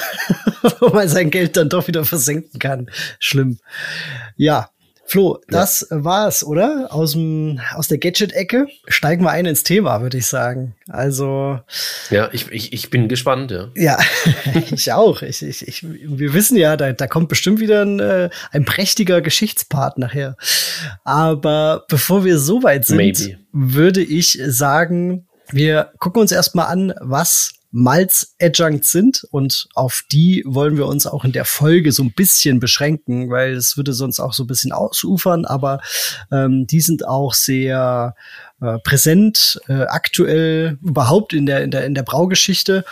[0.81, 2.90] wo man sein Geld dann doch wieder versenken kann.
[3.18, 3.59] Schlimm.
[4.37, 4.71] Ja.
[5.11, 6.05] Flo, das ja.
[6.05, 6.88] war's, oder?
[6.90, 10.75] Aus, dem, aus der Gadget-Ecke steigen wir ein ins Thema, würde ich sagen.
[10.87, 11.61] Also.
[12.11, 13.68] Ja, ich, ich, ich bin gespannt, ja.
[13.75, 13.99] Ja,
[14.71, 15.23] ich auch.
[15.23, 19.23] Ich, ich, ich, wir wissen ja, da, da kommt bestimmt wieder ein, äh, ein prächtiger
[19.23, 20.37] Geschichtspart nachher.
[21.05, 23.38] Aber bevor wir so weit sind, Maybe.
[23.51, 30.77] würde ich sagen, wir gucken uns erstmal an, was Malz-Adjuncts sind und auf die wollen
[30.77, 34.33] wir uns auch in der Folge so ein bisschen beschränken, weil es würde sonst auch
[34.33, 35.81] so ein bisschen ausufern, aber
[36.33, 38.17] ähm, die sind auch sehr
[38.61, 42.85] äh, präsent, äh, aktuell überhaupt in der, in der, in der Braugeschichte.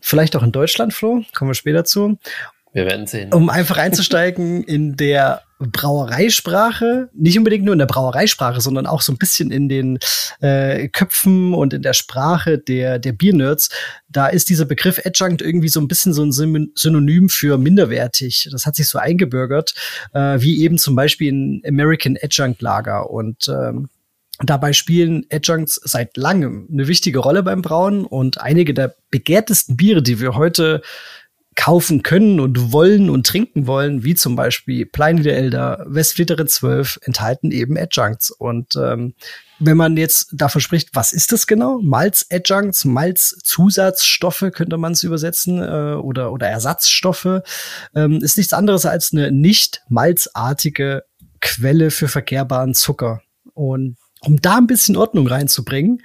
[0.00, 2.18] Vielleicht auch in Deutschland, Flo, kommen wir später zu.
[2.74, 3.32] Wir werden sehen.
[3.32, 9.12] Um einfach einzusteigen in der Brauereisprache, nicht unbedingt nur in der Brauereisprache, sondern auch so
[9.12, 9.98] ein bisschen in den
[10.40, 13.70] äh, Köpfen und in der Sprache der, der Biernerds.
[14.08, 18.48] Da ist dieser Begriff Adjunct irgendwie so ein bisschen so ein Synonym für minderwertig.
[18.50, 19.74] Das hat sich so eingebürgert,
[20.12, 23.10] äh, wie eben zum Beispiel in American Adjunct Lager.
[23.10, 23.88] Und ähm,
[24.40, 30.02] Dabei spielen Adjuncts seit langem eine wichtige Rolle beim Brauen und einige der begehrtesten Biere,
[30.02, 30.82] die wir heute
[31.56, 37.00] kaufen können und wollen und trinken wollen, wie zum Beispiel Pliny the Elder, Westfleterin 12,
[37.02, 38.30] enthalten eben Adjuncts.
[38.30, 39.14] Und ähm,
[39.58, 41.80] wenn man jetzt davon spricht, was ist das genau?
[41.80, 47.42] Malz-Adjuncts, Malz-Zusatzstoffe könnte man es übersetzen äh, oder, oder Ersatzstoffe,
[47.94, 51.04] ähm, ist nichts anderes als eine nicht malzartige
[51.40, 53.22] Quelle für verkehrbaren Zucker.
[53.52, 56.02] Und um da ein bisschen Ordnung reinzubringen,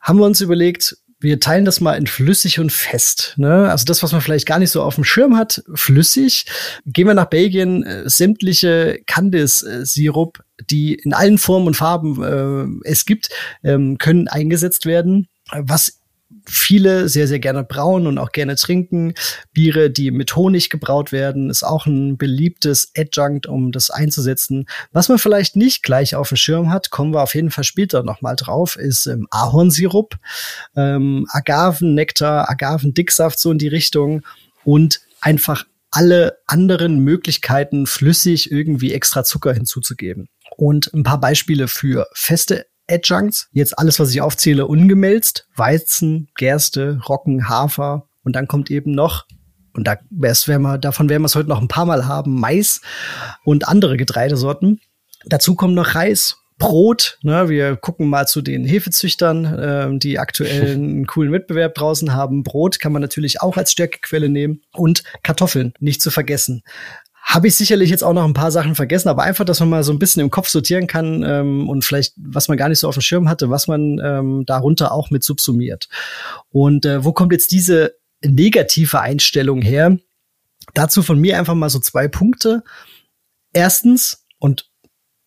[0.00, 3.34] haben wir uns überlegt, wir teilen das mal in flüssig und fest.
[3.36, 3.70] Ne?
[3.70, 6.46] Also das, was man vielleicht gar nicht so auf dem Schirm hat, flüssig.
[6.86, 10.38] Gehen wir nach Belgien, äh, sämtliche Candice-Sirup,
[10.70, 12.22] die in allen Formen und Farben
[12.84, 13.30] äh, es gibt,
[13.64, 15.28] ähm, können eingesetzt werden.
[15.52, 15.97] Was
[16.48, 19.14] viele sehr, sehr gerne brauen und auch gerne trinken.
[19.52, 24.66] Biere, die mit Honig gebraut werden, ist auch ein beliebtes Adjunct, um das einzusetzen.
[24.92, 28.02] Was man vielleicht nicht gleich auf dem Schirm hat, kommen wir auf jeden Fall später
[28.02, 30.16] nochmal drauf, ist ähm, Ahornsirup,
[30.76, 34.22] ähm, Agavennektar, Agavendicksaft so in die Richtung
[34.64, 40.28] und einfach alle anderen Möglichkeiten, flüssig irgendwie extra Zucker hinzuzugeben.
[40.56, 43.48] Und ein paar Beispiele für feste Adjuncts.
[43.52, 45.46] Jetzt alles, was ich aufzähle, ungemälzt.
[45.54, 48.08] Weizen, Gerste, Roggen, Hafer.
[48.24, 49.26] Und dann kommt eben noch,
[49.74, 52.80] und da werden wir, davon werden wir es heute noch ein paar Mal haben, Mais
[53.44, 54.80] und andere Getreidesorten.
[55.24, 57.18] Dazu kommen noch Reis, Brot.
[57.22, 57.48] Ne?
[57.48, 62.42] Wir gucken mal zu den Hefezüchtern, äh, die aktuell einen coolen Wettbewerb draußen haben.
[62.42, 66.62] Brot kann man natürlich auch als Stärkequelle nehmen und Kartoffeln, nicht zu vergessen
[67.28, 69.84] habe ich sicherlich jetzt auch noch ein paar Sachen vergessen, aber einfach, dass man mal
[69.84, 72.88] so ein bisschen im Kopf sortieren kann ähm, und vielleicht, was man gar nicht so
[72.88, 75.88] auf dem Schirm hatte, was man ähm, darunter auch mit subsumiert.
[76.48, 79.98] Und äh, wo kommt jetzt diese negative Einstellung her?
[80.72, 82.64] Dazu von mir einfach mal so zwei Punkte.
[83.52, 84.70] Erstens, und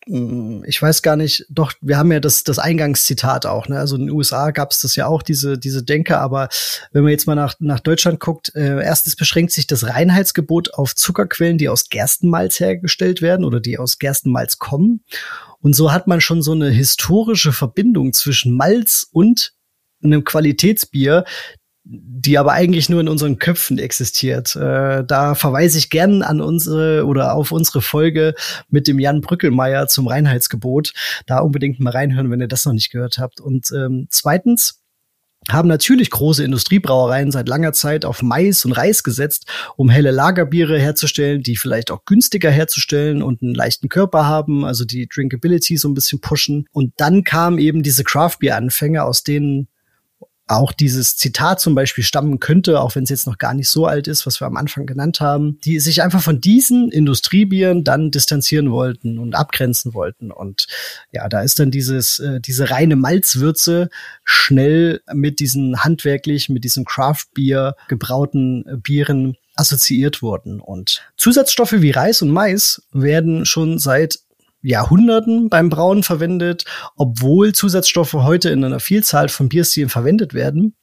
[0.07, 3.77] ich weiß gar nicht, doch, wir haben ja das, das Eingangszitat auch, ne?
[3.77, 6.49] Also in den USA gab es das ja auch, diese, diese Denke, aber
[6.91, 10.95] wenn man jetzt mal nach, nach Deutschland guckt, äh, erstens beschränkt sich das Reinheitsgebot auf
[10.95, 15.03] Zuckerquellen, die aus Gerstenmalz hergestellt werden oder die aus Gerstenmalz kommen.
[15.59, 19.53] Und so hat man schon so eine historische Verbindung zwischen Malz und
[20.03, 21.25] einem Qualitätsbier,
[21.93, 24.55] die aber eigentlich nur in unseren Köpfen existiert.
[24.55, 28.33] Äh, da verweise ich gern an unsere oder auf unsere Folge
[28.69, 30.93] mit dem Jan Brückelmeier zum Reinheitsgebot.
[31.25, 33.41] Da unbedingt mal reinhören, wenn ihr das noch nicht gehört habt.
[33.41, 34.79] Und ähm, zweitens
[35.49, 40.79] haben natürlich große Industriebrauereien seit langer Zeit auf Mais und Reis gesetzt, um helle Lagerbiere
[40.79, 45.89] herzustellen, die vielleicht auch günstiger herzustellen und einen leichten Körper haben, also die Drinkability so
[45.89, 46.67] ein bisschen pushen.
[46.71, 49.67] Und dann kamen eben diese Craft-Bier-Anfänge, aus denen
[50.51, 53.85] auch dieses Zitat zum Beispiel stammen könnte, auch wenn es jetzt noch gar nicht so
[53.85, 58.11] alt ist, was wir am Anfang genannt haben, die sich einfach von diesen Industriebieren dann
[58.11, 60.31] distanzieren wollten und abgrenzen wollten.
[60.31, 60.67] Und
[61.11, 63.89] ja, da ist dann dieses, äh, diese reine Malzwürze
[64.23, 70.59] schnell mit diesen handwerklich, mit diesen Craft-Bier gebrauten äh, Bieren assoziiert worden.
[70.59, 74.19] Und Zusatzstoffe wie Reis und Mais werden schon seit
[74.61, 80.75] Jahrhunderten beim Brauen verwendet, obwohl Zusatzstoffe heute in einer Vielzahl von Bierstilen verwendet werden,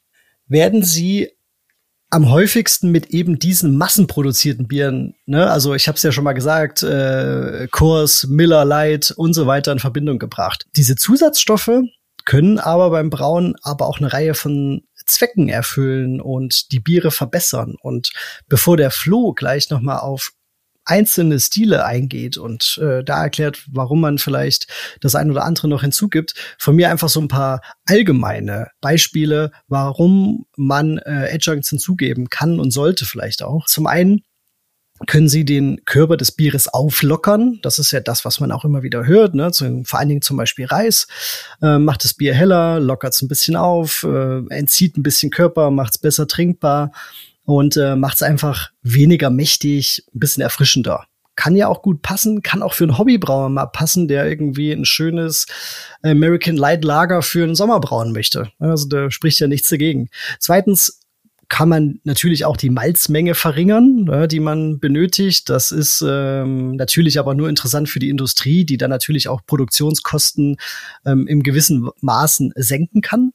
[0.46, 1.30] werden sie
[2.10, 6.32] am häufigsten mit eben diesen massenproduzierten Bieren, ne, also ich habe es ja schon mal
[6.32, 10.64] gesagt, äh, Kurs, Miller Light und so weiter in Verbindung gebracht.
[10.74, 11.82] Diese Zusatzstoffe
[12.24, 17.76] können aber beim Brauen aber auch eine Reihe von Zwecken erfüllen und die Biere verbessern.
[17.80, 18.10] Und
[18.48, 20.32] bevor der Flo gleich noch mal auf
[20.88, 24.66] einzelne Stile eingeht und äh, da erklärt, warum man vielleicht
[25.00, 26.34] das ein oder andere noch hinzugibt.
[26.58, 32.70] Von mir einfach so ein paar allgemeine Beispiele, warum man äh, Adjuncts hinzugeben kann und
[32.70, 33.66] sollte vielleicht auch.
[33.66, 34.22] Zum einen
[35.06, 37.60] können sie den Körper des Bieres auflockern.
[37.62, 39.34] Das ist ja das, was man auch immer wieder hört.
[39.34, 39.52] Ne?
[39.52, 41.06] Zu, vor allen Dingen zum Beispiel Reis
[41.62, 45.70] äh, macht das Bier heller, lockert es ein bisschen auf, äh, entzieht ein bisschen Körper,
[45.70, 46.92] macht es besser trinkbar
[47.48, 51.06] und äh, macht es einfach weniger mächtig, ein bisschen erfrischender.
[51.34, 54.84] Kann ja auch gut passen, kann auch für einen Hobbybrauer mal passen, der irgendwie ein
[54.84, 55.46] schönes
[56.02, 58.52] American Light Lager für einen Sommer brauen möchte.
[58.58, 60.10] Also da spricht ja nichts dagegen.
[60.40, 61.00] Zweitens
[61.48, 65.48] kann man natürlich auch die Malzmenge verringern, ne, die man benötigt.
[65.48, 70.58] Das ist ähm, natürlich aber nur interessant für die Industrie, die dann natürlich auch Produktionskosten
[71.06, 73.32] ähm, im gewissen Maßen senken kann.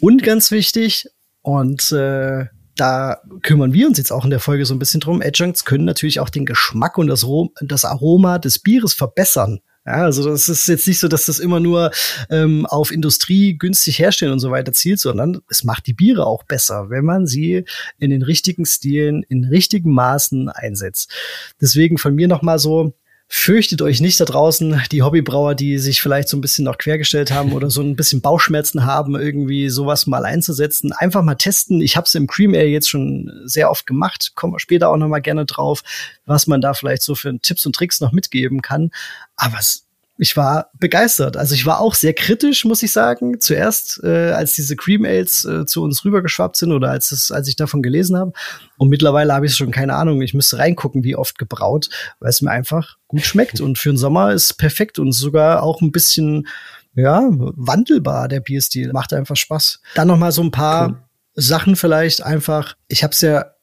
[0.00, 1.08] Und ganz wichtig,
[1.42, 5.22] und äh, da kümmern wir uns jetzt auch in der Folge so ein bisschen drum.
[5.22, 7.26] Adjuncts können natürlich auch den Geschmack und das,
[7.60, 9.60] das Aroma des Bieres verbessern.
[9.86, 11.90] Ja, also das ist jetzt nicht so, dass das immer nur
[12.30, 16.42] ähm, auf Industrie günstig herstellen und so weiter zielt, sondern es macht die Biere auch
[16.44, 17.64] besser, wenn man sie
[17.98, 21.12] in den richtigen Stilen, in richtigen Maßen einsetzt.
[21.60, 22.94] Deswegen von mir noch mal so
[23.26, 27.30] Fürchtet euch nicht da draußen, die Hobbybrauer, die sich vielleicht so ein bisschen noch quergestellt
[27.30, 30.92] haben oder so ein bisschen Bauchschmerzen haben, irgendwie sowas mal einzusetzen.
[30.92, 31.80] Einfach mal testen.
[31.80, 34.32] Ich habe es im Cream Ale jetzt schon sehr oft gemacht.
[34.34, 35.82] Kommen wir später auch noch mal gerne drauf,
[36.26, 38.90] was man da vielleicht so für Tipps und Tricks noch mitgeben kann.
[39.36, 39.83] Aber es
[40.16, 41.36] ich war begeistert.
[41.36, 43.40] Also ich war auch sehr kritisch, muss ich sagen.
[43.40, 47.48] Zuerst, äh, als diese Cream Ales äh, zu uns rübergeschwappt sind oder als, es, als
[47.48, 48.32] ich davon gelesen habe.
[48.76, 50.22] Und mittlerweile habe ich schon keine Ahnung.
[50.22, 51.88] Ich müsste reingucken, wie oft gebraut,
[52.20, 53.60] weil es mir einfach gut schmeckt.
[53.60, 56.46] Und für den Sommer ist perfekt und sogar auch ein bisschen
[56.94, 58.28] ja wandelbar.
[58.28, 59.80] Der Bierstil macht einfach Spaß.
[59.96, 60.98] Dann noch mal so ein paar cool.
[61.34, 62.76] Sachen vielleicht einfach.
[62.86, 63.53] Ich habe es ja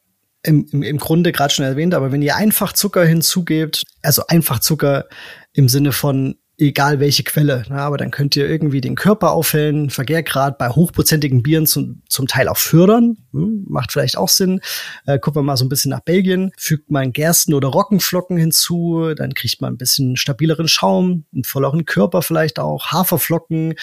[0.44, 4.60] im, im, im Grunde gerade schon erwähnt, aber wenn ihr einfach Zucker hinzugebt, also einfach
[4.60, 5.06] Zucker
[5.54, 7.64] im Sinne von egal welche Quelle.
[7.70, 12.28] Na, aber dann könnt ihr irgendwie den Körper aufhellen, Vergärgrad bei hochprozentigen Bieren zum, zum
[12.28, 13.18] Teil auch fördern.
[13.34, 14.62] Hm, macht vielleicht auch Sinn.
[15.06, 16.52] Äh, gucken wir mal so ein bisschen nach Belgien.
[16.58, 21.86] Fügt man Gersten- oder Roggenflocken hinzu, dann kriegt man ein bisschen stabileren Schaum, einen volleren
[21.86, 23.74] Körper vielleicht auch, Haferflocken,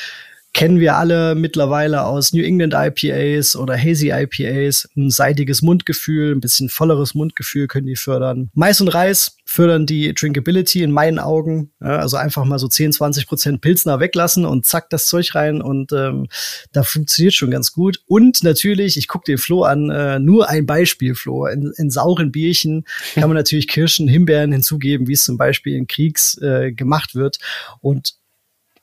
[0.54, 4.88] kennen wir alle mittlerweile aus New England IPAs oder Hazy IPAs.
[4.96, 8.50] Ein seidiges Mundgefühl, ein bisschen volleres Mundgefühl können die fördern.
[8.54, 11.70] Mais und Reis fördern die Drinkability in meinen Augen.
[11.80, 15.92] Also einfach mal so 10, 20 Prozent Pilzner weglassen und zack das Zeug rein und
[15.92, 16.26] ähm,
[16.72, 18.02] da funktioniert schon ganz gut.
[18.06, 21.46] Und natürlich, ich gucke den Flo an, äh, nur ein Beispiel, Flo.
[21.46, 22.84] In, in sauren Bierchen
[23.14, 27.38] kann man natürlich Kirschen, Himbeeren hinzugeben, wie es zum Beispiel in Kriegs äh, gemacht wird.
[27.80, 28.18] Und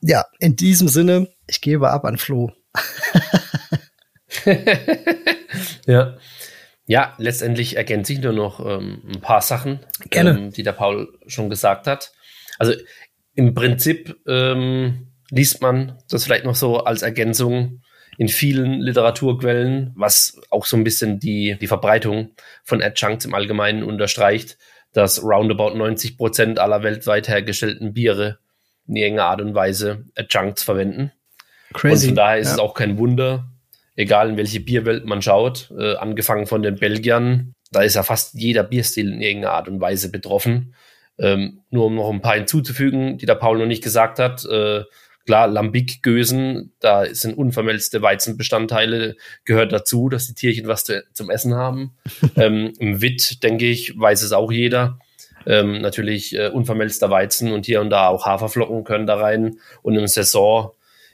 [0.06, 2.52] ja, in diesem Sinne, ich gebe ab an Flo.
[5.86, 6.18] ja.
[6.88, 9.80] Ja, letztendlich ergänze ich nur noch ähm, ein paar Sachen,
[10.12, 12.12] ähm, die der Paul schon gesagt hat.
[12.60, 12.74] Also
[13.34, 17.82] im Prinzip ähm, liest man das vielleicht noch so als Ergänzung
[18.20, 23.82] in vielen Literaturquellen, was auch so ein bisschen die, die Verbreitung von Adjuncts im Allgemeinen
[23.82, 24.60] unterstreicht,
[24.94, 28.38] dass roundabout 90 Prozent aller weltweit hergestellten Biere
[28.88, 31.12] in irgendeiner Art und Weise Adjuncts verwenden.
[31.74, 32.08] Crazy.
[32.08, 32.54] Und von daher ist ja.
[32.54, 33.50] es auch kein Wunder,
[33.96, 38.36] egal in welche Bierwelt man schaut, äh, angefangen von den Belgiern, da ist ja fast
[38.36, 40.76] jeder Bierstil in irgendeiner Art und Weise betroffen.
[41.18, 44.84] Ähm, nur um noch ein paar hinzuzufügen, die der Paul noch nicht gesagt hat, äh,
[45.26, 51.56] klar, Lambic-Gösen, da sind unvermelzte Weizenbestandteile, gehört dazu, dass die Tierchen was zu, zum Essen
[51.56, 51.96] haben.
[52.36, 55.00] ähm, Im Witt, denke ich, weiß es auch jeder.
[55.48, 59.60] Ähm, natürlich äh, unvermelzter Weizen und hier und da auch Haferflocken können da rein.
[59.82, 60.72] Und im Saison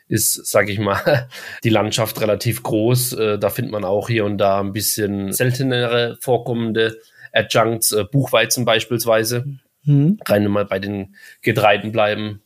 [0.08, 1.30] ist, sage ich mal,
[1.63, 3.13] die Landschaft relativ groß.
[3.13, 7.00] Äh, da findet man auch hier und da ein bisschen seltenere vorkommende
[7.34, 9.46] Adjuncts, äh, Buchweizen beispielsweise.
[9.84, 10.20] Mhm.
[10.26, 12.41] Rein mal bei den Getreiden bleiben.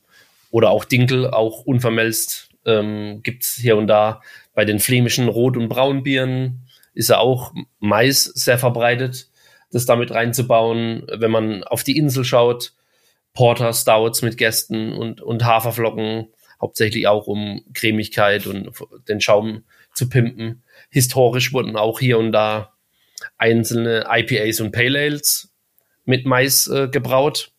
[0.52, 4.21] Oder auch Dinkel, auch unvermelzt, ähm, gibt es hier und da.
[4.54, 9.28] Bei den flämischen Rot- und Braunbieren ist ja auch Mais sehr verbreitet,
[9.76, 11.06] das damit reinzubauen.
[11.12, 12.72] Wenn man auf die Insel schaut,
[13.34, 16.30] Porter Stouts mit Gästen und, und Haferflocken
[16.62, 18.72] hauptsächlich auch um Cremigkeit und
[19.10, 20.64] den Schaum zu pimpen.
[20.90, 22.72] Historisch wurden auch hier und da
[23.38, 25.54] einzelne IPAs und Pale Ales
[26.06, 27.52] mit Mais äh, gebraut,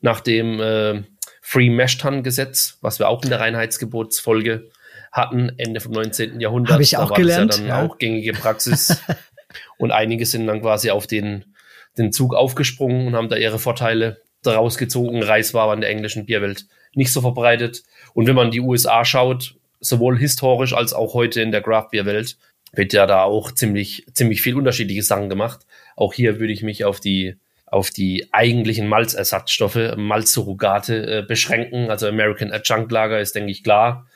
[0.00, 1.02] nach dem äh,
[1.42, 4.70] Free Mash Tun Gesetz, was wir auch in der Reinheitsgebotsfolge
[5.10, 6.40] hatten, Ende vom 19.
[6.40, 6.74] Jahrhundert.
[6.74, 7.50] Habe ich auch da war gelernt.
[7.50, 7.88] Das ja dann ja.
[7.88, 9.02] auch gängige Praxis.
[9.78, 11.55] und einige sind dann quasi auf den,
[11.98, 15.22] den Zug aufgesprungen und haben da ihre Vorteile daraus gezogen.
[15.22, 17.82] Reis war aber in der englischen Bierwelt nicht so verbreitet.
[18.14, 22.06] Und wenn man die USA schaut, sowohl historisch als auch heute in der Craft Beer
[22.06, 22.36] Welt,
[22.72, 25.66] wird ja da auch ziemlich, ziemlich viel unterschiedliche Sachen gemacht.
[25.96, 31.90] Auch hier würde ich mich auf die, auf die eigentlichen Malzersatzstoffe, Malzsurrogate äh, beschränken.
[31.90, 34.06] Also American Adjunct Lager ist, denke ich, klar.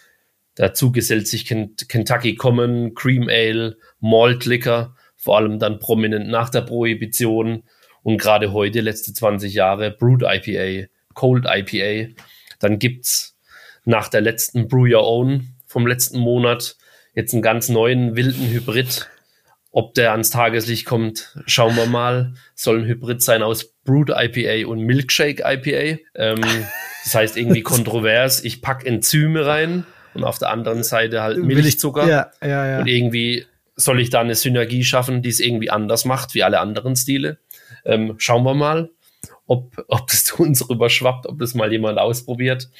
[0.56, 6.62] Dazu gesellt sich Kentucky Common, Cream Ale, Malt Liquor, vor allem dann prominent nach der
[6.62, 7.62] Prohibition
[8.02, 12.14] Und gerade heute, letzte 20 Jahre, Brewed IPA, Cold IPA.
[12.58, 13.36] Dann gibt's
[13.84, 16.76] nach der letzten Brew Your Own vom letzten Monat
[17.14, 19.10] jetzt einen ganz neuen wilden Hybrid.
[19.70, 22.32] Ob der ans Tageslicht kommt, schauen wir mal.
[22.54, 26.00] Soll ein Hybrid sein aus Brewed IPA und Milkshake IPA.
[26.14, 26.40] Ähm,
[27.04, 28.42] das heißt irgendwie kontrovers.
[28.42, 32.08] Ich pack Enzyme rein und auf der anderen Seite halt Milchzucker.
[32.08, 32.80] Ja, ja, ja.
[32.80, 33.46] Und irgendwie
[33.84, 37.38] soll ich da eine Synergie schaffen, die es irgendwie anders macht wie alle anderen Stile.
[37.84, 38.90] Ähm, schauen wir mal,
[39.46, 42.70] ob, ob das zu uns rüberschwappt, ob das mal jemand ausprobiert,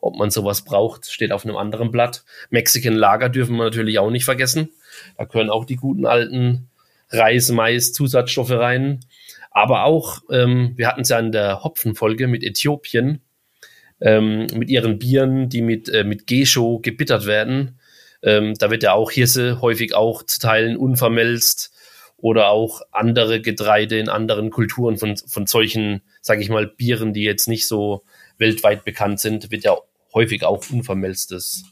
[0.00, 2.24] ob man sowas braucht, steht auf einem anderen Blatt.
[2.50, 4.70] Mexican Lager dürfen wir natürlich auch nicht vergessen.
[5.16, 6.68] Da gehören auch die guten alten
[7.10, 9.00] Reis, Mais, Zusatzstoffe rein.
[9.50, 13.20] Aber auch, ähm, wir hatten es ja in der Hopfenfolge mit Äthiopien,
[14.00, 17.79] ähm, mit ihren Bieren, die mit, äh, mit Gescho gebittert werden.
[18.22, 21.72] Ähm, da wird ja auch Hirse häufig auch zu Teilen unvermelzt
[22.16, 27.22] oder auch andere Getreide in anderen Kulturen von, von solchen, sage ich mal, Bieren, die
[27.22, 28.04] jetzt nicht so
[28.38, 29.76] weltweit bekannt sind, wird ja
[30.12, 31.64] häufig auch unvermelztes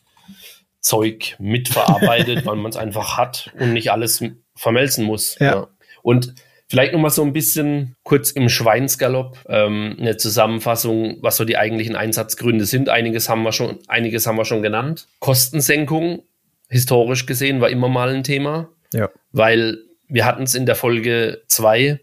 [0.80, 4.22] Zeug mitverarbeitet, weil man es einfach hat und nicht alles
[4.54, 5.38] vermelzen muss.
[5.38, 5.46] Ja.
[5.46, 5.68] ja.
[6.02, 6.34] Und
[6.68, 11.56] vielleicht noch mal so ein bisschen kurz im Schweinsgalopp ähm, eine Zusammenfassung, was so die
[11.56, 12.88] eigentlichen Einsatzgründe sind.
[12.88, 15.08] Einiges haben wir schon, einiges haben wir schon genannt.
[15.20, 16.22] Kostensenkung
[16.68, 19.11] historisch gesehen war immer mal ein Thema, ja.
[19.33, 19.78] weil
[20.09, 22.00] wir hatten es in der Folge 2,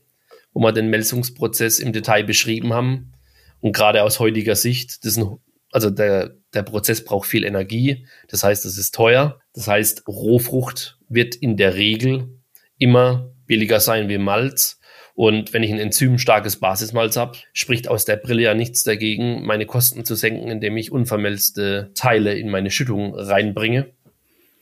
[0.53, 3.13] wo wir den Melzungsprozess im Detail beschrieben haben.
[3.61, 5.37] Und gerade aus heutiger Sicht, das ein,
[5.71, 8.05] also der, der Prozess braucht viel Energie.
[8.29, 9.39] Das heißt, es ist teuer.
[9.53, 12.29] Das heißt, Rohfrucht wird in der Regel
[12.77, 14.79] immer billiger sein wie Malz.
[15.15, 19.65] Und wenn ich ein enzymstarkes Basismalz habe, spricht aus der Brille ja nichts dagegen, meine
[19.65, 23.93] Kosten zu senken, indem ich unvermelzte Teile in meine Schüttung reinbringe.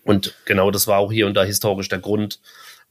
[0.04, 2.40] Und genau das war auch hier und da historisch der Grund,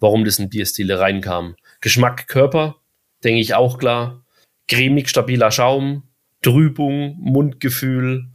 [0.00, 1.56] warum das in Bierstile reinkam.
[1.80, 2.76] Geschmack, Körper,
[3.22, 4.24] denke ich auch klar.
[4.68, 6.04] Cremig, stabiler Schaum,
[6.40, 8.26] Trübung, Mundgefühl,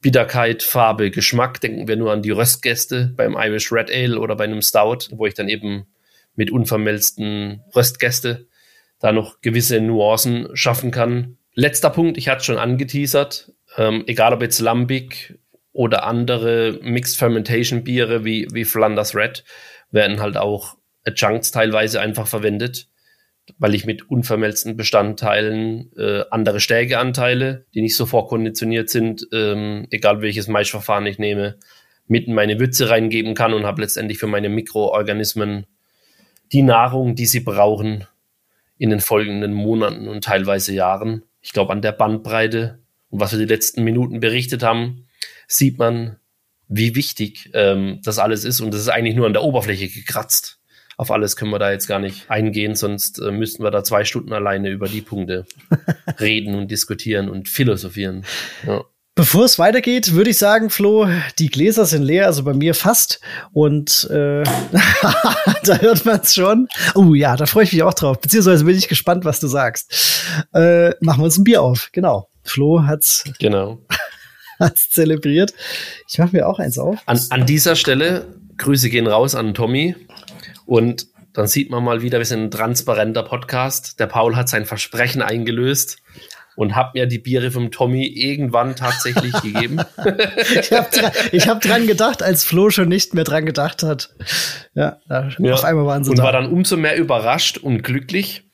[0.00, 1.60] Bitterkeit, Farbe, Geschmack.
[1.60, 5.26] Denken wir nur an die Röstgäste beim Irish Red Ale oder bei einem Stout, wo
[5.26, 5.86] ich dann eben
[6.34, 8.46] mit unvermelzten Röstgäste
[8.98, 11.36] da noch gewisse Nuancen schaffen kann.
[11.54, 15.38] Letzter Punkt, ich hatte es schon angeteasert, ähm, egal ob jetzt Lambic
[15.74, 19.44] oder andere Mixed Fermentation Biere wie, wie Flanders Red,
[19.90, 22.88] werden halt auch Adjuncts teilweise einfach verwendet,
[23.58, 30.22] weil ich mit unvermelzten Bestandteilen äh, andere Stärkeanteile, die nicht so vorkonditioniert sind, ähm, egal
[30.22, 31.58] welches Maischverfahren ich nehme,
[32.06, 35.66] mit in meine Würze reingeben kann und habe letztendlich für meine Mikroorganismen
[36.52, 38.06] die Nahrung, die sie brauchen
[38.78, 41.24] in den folgenden Monaten und teilweise Jahren.
[41.42, 42.78] Ich glaube, an der Bandbreite
[43.10, 45.03] und was wir die letzten Minuten berichtet haben,
[45.56, 46.16] sieht man,
[46.68, 48.60] wie wichtig ähm, das alles ist.
[48.60, 50.58] Und das ist eigentlich nur an der Oberfläche gekratzt
[50.96, 54.04] auf alles können wir da jetzt gar nicht eingehen, sonst äh, müssten wir da zwei
[54.04, 55.46] Stunden alleine über die Punkte
[56.20, 58.24] reden und diskutieren und philosophieren.
[58.66, 58.82] Ja.
[59.16, 63.20] Bevor es weitergeht, würde ich sagen, Flo, die Gläser sind leer, also bei mir fast.
[63.52, 64.42] Und äh,
[65.62, 66.66] da hört man es schon.
[66.96, 68.20] Oh ja, da freue ich mich auch drauf.
[68.20, 69.92] Beziehungsweise bin ich gespannt, was du sagst.
[70.52, 71.90] Äh, machen wir uns ein Bier auf.
[71.92, 72.28] Genau.
[72.42, 73.22] Flo hat's.
[73.38, 73.80] Genau.
[74.60, 75.54] hat's zelebriert.
[76.08, 76.98] Ich mache mir auch eins auf.
[77.06, 79.96] An, an dieser Stelle Grüße gehen raus an Tommy.
[80.66, 83.98] Und dann sieht man mal wieder, wir sind ein transparenter Podcast.
[83.98, 85.98] Der Paul hat sein Versprechen eingelöst
[86.56, 89.80] und hat mir die Biere vom Tommy irgendwann tatsächlich gegeben.
[90.60, 94.10] ich habe dran, hab dran gedacht, als Flo schon nicht mehr dran gedacht hat.
[94.74, 95.52] Ja, ja.
[95.52, 96.22] auf einmal waren sie und da.
[96.22, 98.44] Und war dann umso mehr überrascht und glücklich.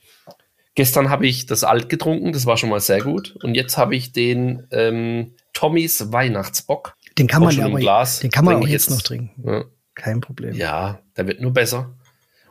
[0.74, 3.36] Gestern habe ich das Alt getrunken, das war schon mal sehr gut.
[3.42, 6.96] Und jetzt habe ich den ähm, Tommys Weihnachtsbock.
[7.18, 9.42] Den kann man ja aber, Glas, den kann man auch jetzt, jetzt noch trinken.
[9.46, 9.64] Ja.
[9.94, 10.54] Kein Problem.
[10.54, 11.96] Ja, der wird nur besser.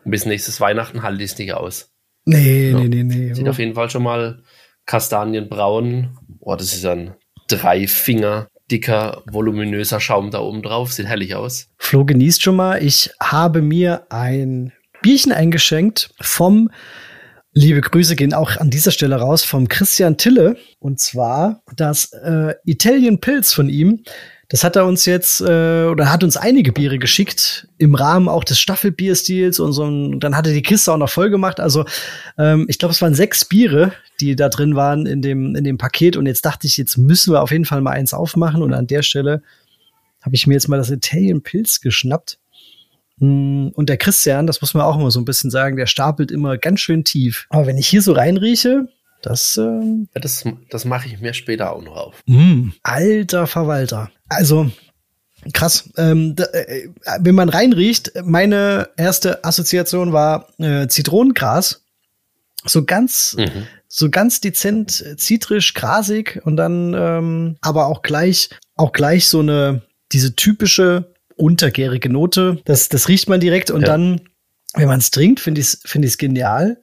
[0.03, 1.91] Und bis nächstes Weihnachten halte ich es nicht aus.
[2.25, 2.79] Nee, ja.
[2.79, 3.33] nee, nee, nee.
[3.33, 4.43] Sieht auf jeden Fall schon mal
[4.85, 6.17] kastanienbraun.
[6.27, 7.15] Boah, das ist ein
[7.47, 10.93] drei Finger dicker, voluminöser Schaum da oben drauf.
[10.93, 11.69] Sieht herrlich aus.
[11.77, 12.83] Flo genießt schon mal.
[12.83, 16.69] Ich habe mir ein Bierchen eingeschenkt vom
[17.61, 20.55] Liebe Grüße gehen auch an dieser Stelle raus vom Christian Tille.
[20.79, 24.05] Und zwar das äh, Italian Pilz von ihm.
[24.47, 28.45] Das hat er uns jetzt äh, oder hat uns einige Biere geschickt im Rahmen auch
[28.45, 29.83] des Staffelbierstils und so.
[29.83, 31.59] Und dann hat er die Kiste auch noch voll gemacht.
[31.59, 31.83] Also
[32.37, 35.77] ähm, ich glaube, es waren sechs Biere, die da drin waren in dem in dem
[35.77, 36.15] Paket.
[36.15, 38.61] Und jetzt dachte ich, jetzt müssen wir auf jeden Fall mal eins aufmachen.
[38.61, 39.43] Und an der Stelle
[40.21, 42.39] habe ich mir jetzt mal das Italian Pilz geschnappt.
[43.19, 46.31] Mm, und der Christian, das muss man auch immer so ein bisschen sagen, der stapelt
[46.31, 47.45] immer ganz schön tief.
[47.49, 48.87] Aber wenn ich hier so reinrieche,
[49.21, 52.23] das, ähm, ja, das, das mache ich mir später auch noch auf.
[52.25, 54.09] Mm, alter Verwalter.
[54.29, 54.71] Also,
[55.53, 55.89] krass.
[55.97, 56.89] Ähm, da, äh,
[57.19, 61.83] wenn man reinriecht, meine erste Assoziation war äh, Zitronengras.
[62.65, 63.67] So ganz, mhm.
[63.87, 69.81] so ganz dezent zitrisch, grasig und dann ähm, aber auch gleich, auch gleich so eine,
[70.11, 72.61] diese typische untergärige Note.
[72.65, 73.87] Das, das riecht man direkt und ja.
[73.87, 74.21] dann,
[74.73, 76.81] wenn man es trinkt, finde ich es finde ich's genial.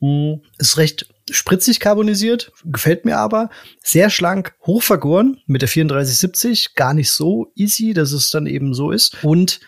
[0.00, 0.42] Mhm.
[0.58, 3.50] Ist recht spritzig carbonisiert, gefällt mir aber.
[3.82, 8.90] Sehr schlank, hochvergoren mit der 3470, gar nicht so easy, dass es dann eben so
[8.90, 9.22] ist.
[9.22, 9.60] Und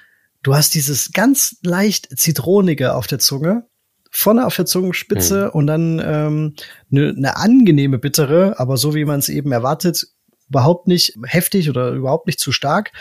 [0.43, 3.67] du hast dieses ganz leicht zitronige auf der Zunge,
[4.11, 5.51] vorne auf der Zungenspitze mhm.
[5.51, 6.55] und dann ähm,
[6.91, 10.09] eine ne angenehme bittere, aber so wie man es eben erwartet,
[10.55, 12.93] überhaupt nicht heftig oder überhaupt nicht zu stark.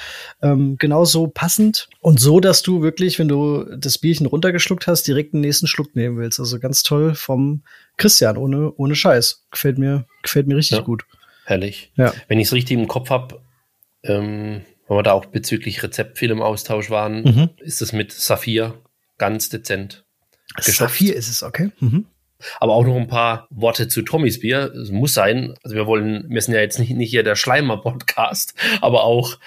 [0.41, 5.33] Ähm, genauso passend und so, dass du wirklich, wenn du das Bierchen runtergeschluckt hast, direkt
[5.33, 6.39] den nächsten Schluck nehmen willst.
[6.39, 7.61] Also ganz toll vom
[7.97, 9.45] Christian, ohne, ohne Scheiß.
[9.51, 11.05] Gefällt mir, gefällt mir richtig ja, gut.
[11.45, 11.91] Herrlich.
[11.95, 12.11] Ja.
[12.27, 13.39] Wenn ich es richtig im Kopf habe,
[14.01, 17.49] ähm, wenn wir da auch bezüglich Rezept viel im Austausch waren, mhm.
[17.57, 18.81] ist es mit Saphir
[19.19, 20.05] ganz dezent.
[20.59, 21.69] Saphir ist es, okay.
[21.79, 22.05] Mhm.
[22.59, 24.71] Aber auch noch ein paar Worte zu Tommys Bier.
[24.73, 28.53] Es muss sein, also wir wollen, wir sind ja jetzt nicht, nicht hier der Schleimer-Podcast,
[28.81, 29.37] aber auch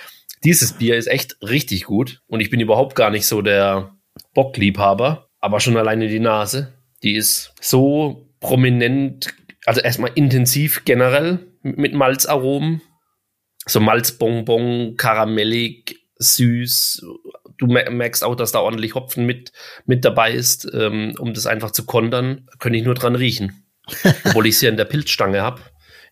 [0.44, 2.22] dieses Bier ist echt richtig gut.
[2.26, 3.96] Und ich bin überhaupt gar nicht so der
[4.34, 6.72] Bockliebhaber, aber schon alleine die Nase,
[7.02, 9.34] die ist so prominent,
[9.64, 12.82] also erstmal intensiv generell mit Malzaromen.
[13.68, 17.04] So Malzbonbon, karamellig, süß,
[17.58, 19.52] du merkst auch, dass da ordentlich Hopfen mit,
[19.84, 23.64] mit dabei ist, ähm, um das einfach zu kontern, könnte ich nur dran riechen.
[24.24, 25.60] Obwohl ich es ja in der Pilzstange habe.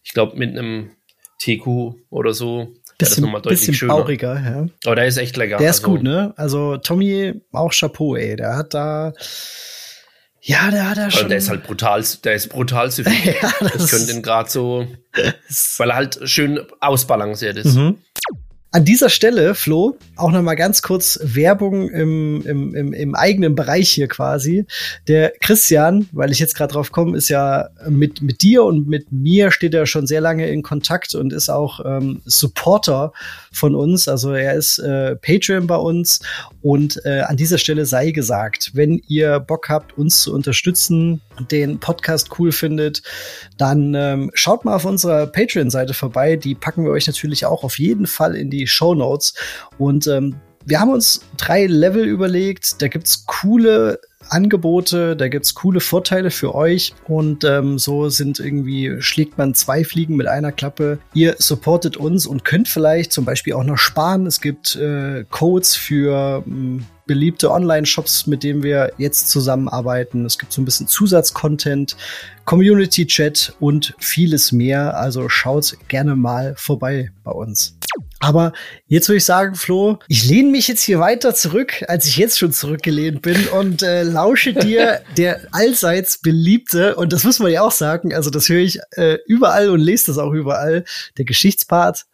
[0.03, 0.91] Ich glaube, mit einem
[1.39, 2.75] TQ oder so.
[2.97, 3.95] Bisschen, das bisschen schöner.
[3.95, 4.67] bauriger, ja.
[4.87, 5.57] Aber der ist echt lecker.
[5.57, 6.33] Der ist also, gut, ne?
[6.37, 8.37] Also Tommy, auch Chapeau, ey.
[8.37, 9.13] Der hat da,
[10.47, 11.31] ja, der hat da schon.
[11.31, 13.25] Der ist halt brutal, der ist brutal süffig.
[13.43, 14.87] ja, das, das könnte ihn gerade so,
[15.79, 17.75] weil er halt schön ausbalanciert ist.
[17.75, 17.99] Mhm.
[18.75, 23.55] An dieser Stelle, Flo, auch noch mal ganz kurz Werbung im, im, im, im eigenen
[23.55, 24.67] Bereich hier quasi.
[25.07, 29.13] Der Christian, weil ich jetzt gerade drauf komme, ist ja mit, mit dir und mit
[29.13, 33.13] mir steht er schon sehr lange in Kontakt und ist auch ähm, Supporter
[33.53, 34.09] von uns.
[34.09, 36.19] Also er ist äh, Patreon bei uns
[36.61, 41.21] und äh, an dieser Stelle sei gesagt, wenn ihr Bock habt, uns zu unterstützen,
[41.51, 43.03] den Podcast cool findet,
[43.57, 46.37] dann ähm, schaut mal auf unserer Patreon-Seite vorbei.
[46.37, 49.35] Die packen wir euch natürlich auch auf jeden Fall in die Show Notes.
[49.79, 52.81] Und ähm, wir haben uns drei Level überlegt.
[52.81, 54.01] Da gibt's coole
[54.31, 59.85] Angebote, da gibt's coole Vorteile für euch und ähm, so sind irgendwie, schlägt man zwei
[59.85, 60.99] Fliegen mit einer Klappe.
[61.13, 64.27] Ihr supportet uns und könnt vielleicht zum Beispiel auch noch sparen.
[64.27, 70.25] Es gibt äh, Codes für ähm, beliebte Online-Shops, mit denen wir jetzt zusammenarbeiten.
[70.25, 71.97] Es gibt so ein bisschen Zusatzcontent,
[72.45, 74.97] Community-Chat und vieles mehr.
[74.97, 77.77] Also schaut gerne mal vorbei bei uns.
[78.21, 78.53] Aber
[78.87, 82.39] jetzt würde ich sagen, Flo, ich lehne mich jetzt hier weiter zurück, als ich jetzt
[82.39, 87.63] schon zurückgelehnt bin und äh, lausche dir der allseits beliebte, und das muss man ja
[87.63, 90.85] auch sagen, also das höre ich äh, überall und lese das auch überall,
[91.19, 92.07] der Geschichtspart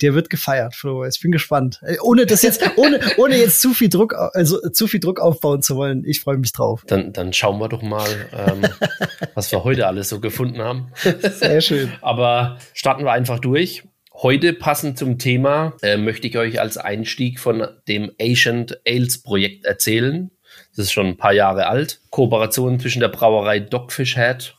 [0.00, 1.04] der wird gefeiert, Flo.
[1.04, 1.80] Ich bin gespannt.
[2.02, 5.76] Ohne das jetzt, ohne, ohne jetzt zu viel Druck, also zu viel Druck aufbauen zu
[5.76, 6.04] wollen.
[6.04, 6.84] Ich freue mich drauf.
[6.86, 8.62] Dann, dann schauen wir doch mal, ähm,
[9.34, 10.92] was wir heute alles so gefunden haben.
[11.22, 11.92] Sehr schön.
[12.02, 13.84] Aber starten wir einfach durch.
[14.12, 19.66] Heute passend zum Thema äh, möchte ich euch als Einstieg von dem Ancient Ales Projekt
[19.66, 20.30] erzählen.
[20.74, 22.00] Das ist schon ein paar Jahre alt.
[22.10, 24.55] Kooperation zwischen der Brauerei Dogfish Head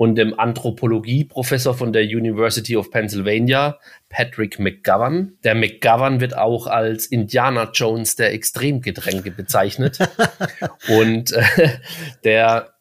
[0.00, 3.78] und dem Anthropologie-Professor von der University of Pennsylvania,
[4.08, 5.34] Patrick McGovern.
[5.44, 9.98] Der McGovern wird auch als Indiana Jones der Extremgetränke bezeichnet.
[10.88, 11.42] und äh,
[12.24, 12.72] der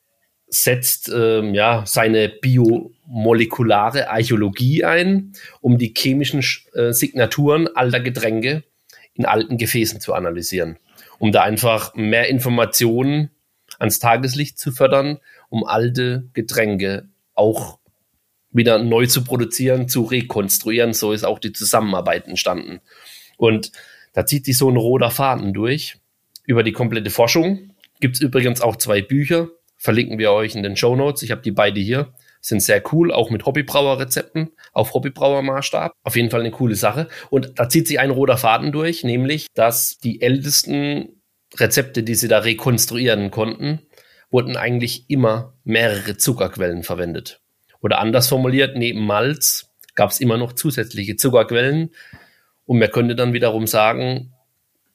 [0.48, 6.42] setzt ähm, ja seine biomolekulare Archäologie ein, um die chemischen
[6.74, 8.64] äh, Signaturen alter Getränke
[9.14, 10.78] in alten Gefäßen zu analysieren,
[11.18, 13.30] um da einfach mehr Informationen
[13.78, 17.09] ans Tageslicht zu fördern um alte Getränke
[17.40, 17.80] auch
[18.52, 20.94] wieder neu zu produzieren, zu rekonstruieren.
[20.94, 22.82] So ist auch die Zusammenarbeit entstanden.
[23.38, 23.72] Und
[24.14, 25.98] da zieht sich so ein roter Faden durch.
[26.46, 29.50] Über die komplette Forschung gibt es übrigens auch zwei Bücher.
[29.78, 31.24] Verlinken wir euch in den Show Notes.
[31.24, 32.14] Ich habe die beide hier.
[32.42, 35.92] Sind sehr cool, auch mit Hobbybrauerrezepten auf Hobbybrauermaßstab.
[36.04, 37.10] Auf jeden Fall eine coole Sache.
[37.30, 41.22] Und da zieht sich ein roter Faden durch, nämlich, dass die ältesten
[41.58, 43.80] Rezepte, die sie da rekonstruieren konnten,
[44.32, 47.42] wurden eigentlich immer mehrere Zuckerquellen verwendet.
[47.82, 51.92] Oder anders formuliert, neben Malz gab es immer noch zusätzliche Zuckerquellen.
[52.66, 54.34] Und man könnte dann wiederum sagen,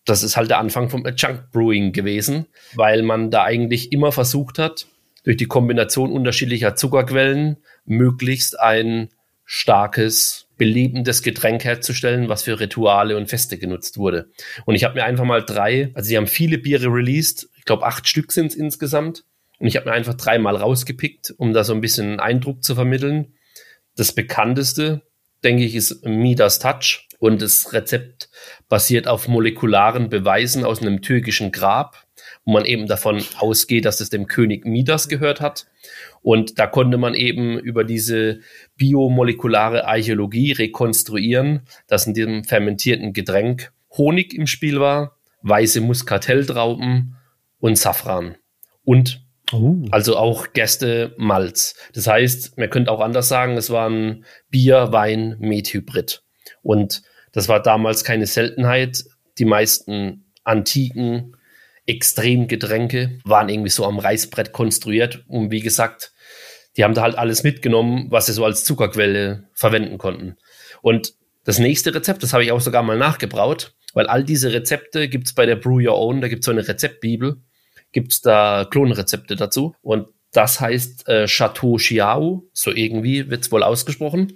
[0.05, 4.59] das ist halt der Anfang vom Junk Brewing gewesen, weil man da eigentlich immer versucht
[4.59, 4.87] hat,
[5.25, 7.57] durch die Kombination unterschiedlicher Zuckerquellen
[7.87, 9.09] möglichst ein
[9.47, 14.31] starkes, belebendes Getränk herzustellen, was für Rituale und Feste genutzt wurde.
[14.67, 17.87] Und ich habe mir einfach mal drei, also sie haben viele Biere released, ich glaube
[17.87, 19.25] acht Stück sind es insgesamt.
[19.59, 22.75] Und ich habe mir einfach dreimal rausgepickt, um da so ein bisschen einen Eindruck zu
[22.75, 23.37] vermitteln.
[23.97, 25.01] Das bekannteste,
[25.43, 27.09] denke ich, ist Midas Touch.
[27.19, 28.29] Und das Rezept
[28.69, 32.05] basiert auf molekularen Beweisen aus einem türkischen Grab,
[32.45, 35.67] wo man eben davon ausgeht, dass es dem König Midas gehört hat.
[36.21, 38.41] Und da konnte man eben über diese
[38.77, 47.17] biomolekulare Archäologie rekonstruieren, dass in diesem fermentierten Getränk Honig im Spiel war, weiße Muskateltrauben
[47.65, 48.37] und Safran.
[48.85, 49.77] Und Oh.
[49.91, 51.75] Also auch Gäste Malz.
[51.93, 56.23] Das heißt, man könnte auch anders sagen, es war ein Bier, Wein, Methybrid.
[56.63, 57.03] Und
[57.33, 59.05] das war damals keine Seltenheit.
[59.39, 61.37] Die meisten antiken
[61.87, 65.25] Extremgetränke waren irgendwie so am Reißbrett konstruiert.
[65.29, 66.15] Und wie gesagt,
[66.79, 70.37] die haben da halt alles mitgenommen, was sie so als Zuckerquelle verwenden konnten.
[70.81, 71.13] Und
[71.45, 75.27] das nächste Rezept, das habe ich auch sogar mal nachgebraut, weil all diese Rezepte gibt
[75.27, 77.43] es bei der Brew Your Own, da gibt es so eine Rezeptbibel
[77.95, 79.75] gibt es da Klonrezepte dazu.
[79.81, 84.35] Und das heißt äh, Chateau Chiao, so irgendwie wird es wohl ausgesprochen.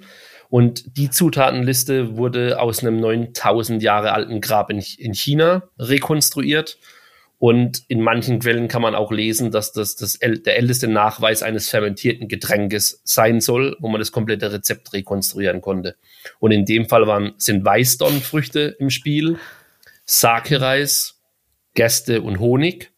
[0.49, 6.79] Und die Zutatenliste wurde aus einem 9000 Jahre alten Grab in, in China rekonstruiert.
[7.41, 11.69] Und in manchen Quellen kann man auch lesen, dass das, das der älteste Nachweis eines
[11.69, 15.97] fermentierten Getränkes sein soll, wo man das komplette Rezept rekonstruieren konnte.
[16.41, 19.39] Und in dem Fall waren, sind Weißdornfrüchte im Spiel,
[20.05, 21.21] Sake-Reis,
[21.75, 22.91] Gerste und Honig.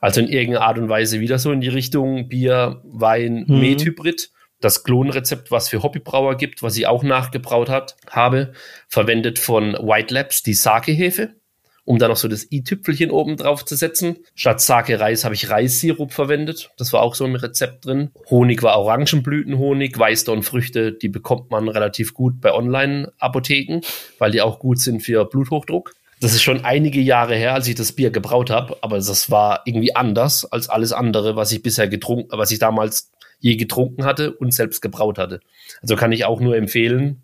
[0.00, 3.60] Also in irgendeiner Art und Weise wieder so in die Richtung Bier, Wein, mhm.
[3.60, 4.30] Methybrid.
[4.60, 8.52] Das Klonrezept, was für Hobbybrauer gibt, was ich auch nachgebraut hat, habe,
[8.88, 11.36] verwendet von White Labs die Sake-Hefe,
[11.84, 14.16] um da noch so das i-Tüpfelchen oben drauf zu setzen.
[14.34, 16.70] Statt Sake-Reis habe ich Reissirup verwendet.
[16.76, 18.10] Das war auch so ein Rezept drin.
[18.30, 23.82] Honig war Orangenblütenhonig, Weißdornfrüchte, die bekommt man relativ gut bei Online-Apotheken,
[24.18, 25.94] weil die auch gut sind für Bluthochdruck.
[26.20, 29.62] Das ist schon einige Jahre her, als ich das Bier gebraut habe, aber das war
[29.66, 34.32] irgendwie anders als alles andere, was ich bisher getrunken, was ich damals je getrunken hatte
[34.32, 35.40] und selbst gebraut hatte.
[35.80, 37.22] Also kann ich auch nur empfehlen,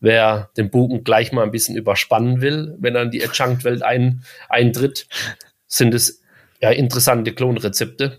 [0.00, 4.22] wer den Bogen gleich mal ein bisschen überspannen will, wenn er in die Adjunct-Welt ein,
[4.48, 5.06] eintritt,
[5.66, 6.20] sind es
[6.60, 8.18] ja interessante Klonrezepte,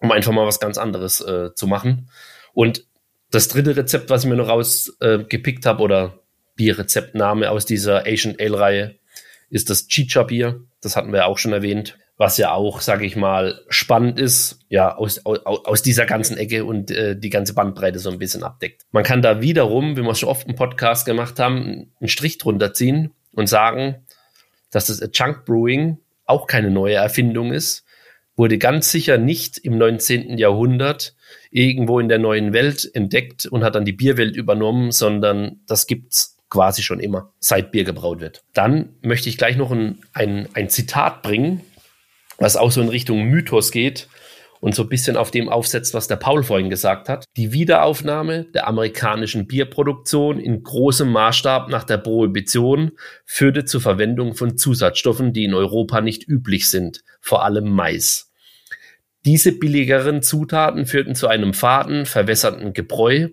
[0.00, 2.10] um einfach mal was ganz anderes äh, zu machen.
[2.52, 2.84] Und
[3.30, 6.18] das dritte Rezept, was ich mir noch rausgepickt äh, habe, oder
[6.54, 8.96] Bierrezeptname aus dieser Asian Ale-Reihe,
[9.52, 10.64] ist das Chicha-Bier.
[10.80, 11.98] Das hatten wir ja auch schon erwähnt.
[12.16, 16.64] Was ja auch, sage ich mal, spannend ist, ja, aus, aus, aus dieser ganzen Ecke
[16.64, 18.82] und äh, die ganze Bandbreite so ein bisschen abdeckt.
[18.92, 22.72] Man kann da wiederum, wie wir schon oft im Podcast gemacht haben, einen Strich drunter
[22.72, 24.06] ziehen und sagen,
[24.70, 27.84] dass das Chunk Brewing auch keine neue Erfindung ist,
[28.36, 30.38] wurde ganz sicher nicht im 19.
[30.38, 31.14] Jahrhundert
[31.50, 36.38] irgendwo in der neuen Welt entdeckt und hat dann die Bierwelt übernommen, sondern das gibt's
[36.52, 38.44] quasi schon immer, seit Bier gebraut wird.
[38.52, 41.62] Dann möchte ich gleich noch ein, ein, ein Zitat bringen,
[42.36, 44.06] was auch so in Richtung Mythos geht
[44.60, 47.24] und so ein bisschen auf dem aufsetzt, was der Paul vorhin gesagt hat.
[47.38, 52.92] Die Wiederaufnahme der amerikanischen Bierproduktion in großem Maßstab nach der Prohibition
[53.24, 58.30] führte zur Verwendung von Zusatzstoffen, die in Europa nicht üblich sind, vor allem Mais.
[59.24, 63.28] Diese billigeren Zutaten führten zu einem faden, verwässerten Gebräu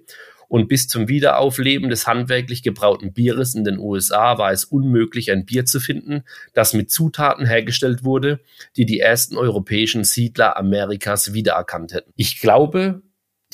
[0.49, 5.45] und bis zum Wiederaufleben des handwerklich gebrauten Bieres in den USA war es unmöglich, ein
[5.45, 6.23] Bier zu finden,
[6.53, 8.41] das mit Zutaten hergestellt wurde,
[8.75, 12.11] die die ersten europäischen Siedler Amerikas wiedererkannt hätten.
[12.15, 13.03] Ich glaube,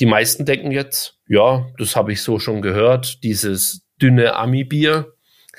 [0.00, 5.12] die meisten denken jetzt, ja, das habe ich so schon gehört, dieses dünne Ami-Bier.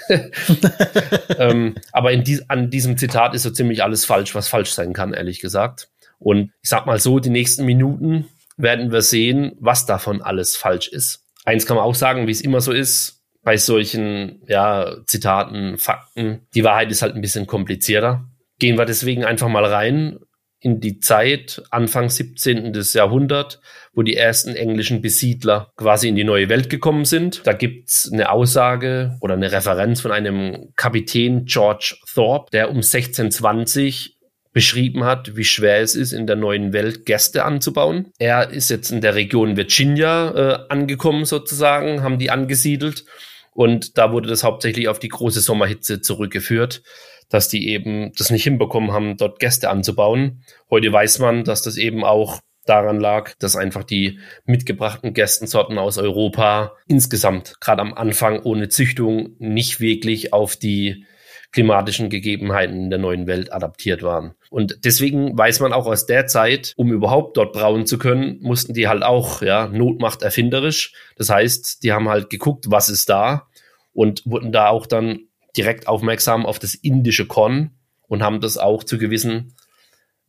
[1.37, 5.13] ähm, aber dies, an diesem Zitat ist so ziemlich alles falsch, was falsch sein kann,
[5.13, 5.89] ehrlich gesagt.
[6.19, 8.27] Und ich sag mal so, die nächsten Minuten
[8.57, 11.26] werden wir sehen, was davon alles falsch ist.
[11.47, 16.45] Eins kann man auch sagen, wie es immer so ist, bei solchen ja, Zitaten, Fakten,
[16.53, 18.25] die Wahrheit ist halt ein bisschen komplizierter.
[18.59, 20.19] Gehen wir deswegen einfach mal rein
[20.59, 22.73] in die Zeit Anfang 17.
[22.73, 23.61] des Jahrhunderts,
[23.93, 27.47] wo die ersten englischen Besiedler quasi in die neue Welt gekommen sind.
[27.47, 34.16] Da gibt's eine Aussage oder eine Referenz von einem Kapitän George Thorpe, der um 1620
[34.57, 38.07] beschrieben hat, wie schwer es ist, in der neuen Welt Gäste anzubauen.
[38.17, 43.05] Er ist jetzt in der Region Virginia äh, angekommen sozusagen, haben die angesiedelt
[43.51, 46.81] und da wurde das hauptsächlich auf die große Sommerhitze zurückgeführt,
[47.29, 50.41] dass die eben das nicht hinbekommen haben, dort Gäste anzubauen.
[50.71, 55.99] Heute weiß man, dass das eben auch daran lag, dass einfach die mitgebrachten Gästensorten aus
[55.99, 61.05] Europa insgesamt, gerade am Anfang ohne Züchtung, nicht wirklich auf die
[61.51, 64.35] klimatischen Gegebenheiten in der neuen Welt adaptiert waren.
[64.49, 68.73] Und deswegen weiß man auch aus der Zeit, um überhaupt dort brauen zu können, mussten
[68.73, 70.93] die halt auch, ja, Notmacht erfinderisch.
[71.15, 73.47] Das heißt, die haben halt geguckt, was ist da
[73.93, 75.21] und wurden da auch dann
[75.55, 77.71] direkt aufmerksam auf das indische Korn
[78.07, 79.53] und haben das auch zu gewissen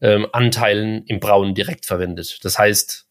[0.01, 2.39] ähm, Anteilen im Brauen direkt verwendet.
[2.43, 3.07] Das heißt,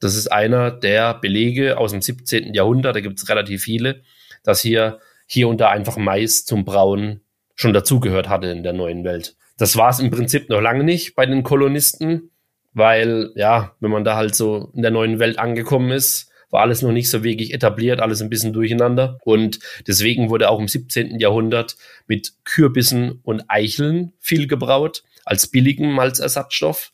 [0.00, 2.54] das ist einer der Belege aus dem 17.
[2.54, 4.02] Jahrhundert, da gibt es relativ viele,
[4.42, 7.20] dass hier hier und da einfach Mais zum Brauen
[7.60, 9.36] schon dazugehört hatte in der neuen Welt.
[9.58, 12.30] Das war es im Prinzip noch lange nicht bei den Kolonisten,
[12.72, 16.80] weil ja, wenn man da halt so in der neuen Welt angekommen ist, war alles
[16.80, 19.18] noch nicht so wirklich etabliert, alles ein bisschen durcheinander.
[19.24, 21.20] Und deswegen wurde auch im 17.
[21.20, 26.92] Jahrhundert mit Kürbissen und Eicheln viel gebraut, als billigen Malzersatzstoff.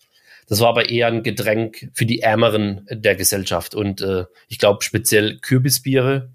[0.48, 3.76] Das war aber eher ein Getränk für die Ärmeren der Gesellschaft.
[3.76, 6.32] Und äh, ich glaube speziell Kürbisbiere.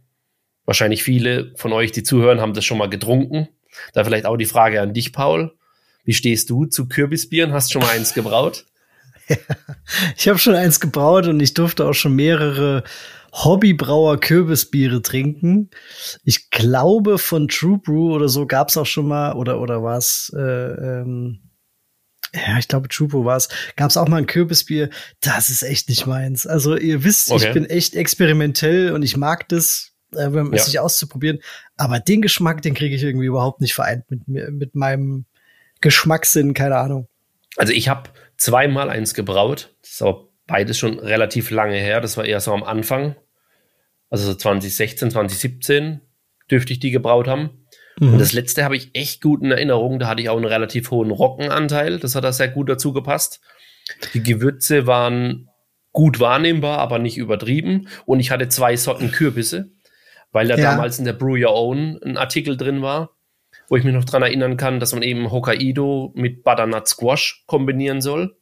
[0.64, 3.50] Wahrscheinlich viele von euch, die zuhören, haben das schon mal getrunken.
[3.94, 5.54] Da vielleicht auch die Frage an dich, Paul.
[6.04, 7.54] Wie stehst du zu Kürbisbieren?
[7.54, 8.66] Hast du schon mal eins gebraut?
[9.28, 9.38] Ja,
[10.18, 12.84] ich habe schon eins gebraut und ich durfte auch schon mehrere
[13.32, 15.70] Hobbybrauer Kürbisbiere trinken.
[16.24, 19.98] Ich glaube, von True Brew oder so gab es auch schon mal, oder, oder war
[19.98, 21.40] es, äh, ähm,
[22.34, 23.50] ja, ich glaube, Chupo war es.
[23.76, 24.90] Gab es auch mal ein Kürbisbier.
[25.20, 26.48] Das ist echt nicht meins.
[26.48, 27.48] Also ihr wisst, okay.
[27.48, 30.58] ich bin echt experimentell und ich mag das, äh, ja.
[30.58, 31.40] sich auszuprobieren.
[31.78, 35.26] Aber den Geschmack, den kriege ich irgendwie überhaupt nicht vereint mit mir, mit meinem
[35.82, 36.54] Geschmackssinn.
[36.54, 37.08] Keine Ahnung.
[37.58, 39.76] Also ich habe zweimal eins gebraut.
[39.82, 42.02] Das ist aber beides schon relativ lange her.
[42.02, 43.16] Das war eher so am Anfang.
[44.10, 46.02] Also so 2016, 2017
[46.50, 47.66] dürfte ich die gebraut haben.
[48.00, 48.14] Mhm.
[48.14, 50.00] Und das letzte habe ich echt gut in Erinnerung.
[50.00, 52.00] Da hatte ich auch einen relativ hohen Rockenanteil.
[52.00, 53.42] Das hat da sehr gut dazu gepasst.
[54.14, 55.50] Die Gewürze waren
[55.92, 57.88] gut wahrnehmbar, aber nicht übertrieben.
[58.06, 59.72] Und ich hatte zwei Sorten Kürbisse,
[60.32, 60.72] weil da ja.
[60.72, 63.12] damals in der Brew Your Own ein Artikel drin war,
[63.68, 68.02] wo ich mich noch dran erinnern kann, dass man eben Hokkaido mit Butternut Squash kombinieren
[68.02, 68.36] soll,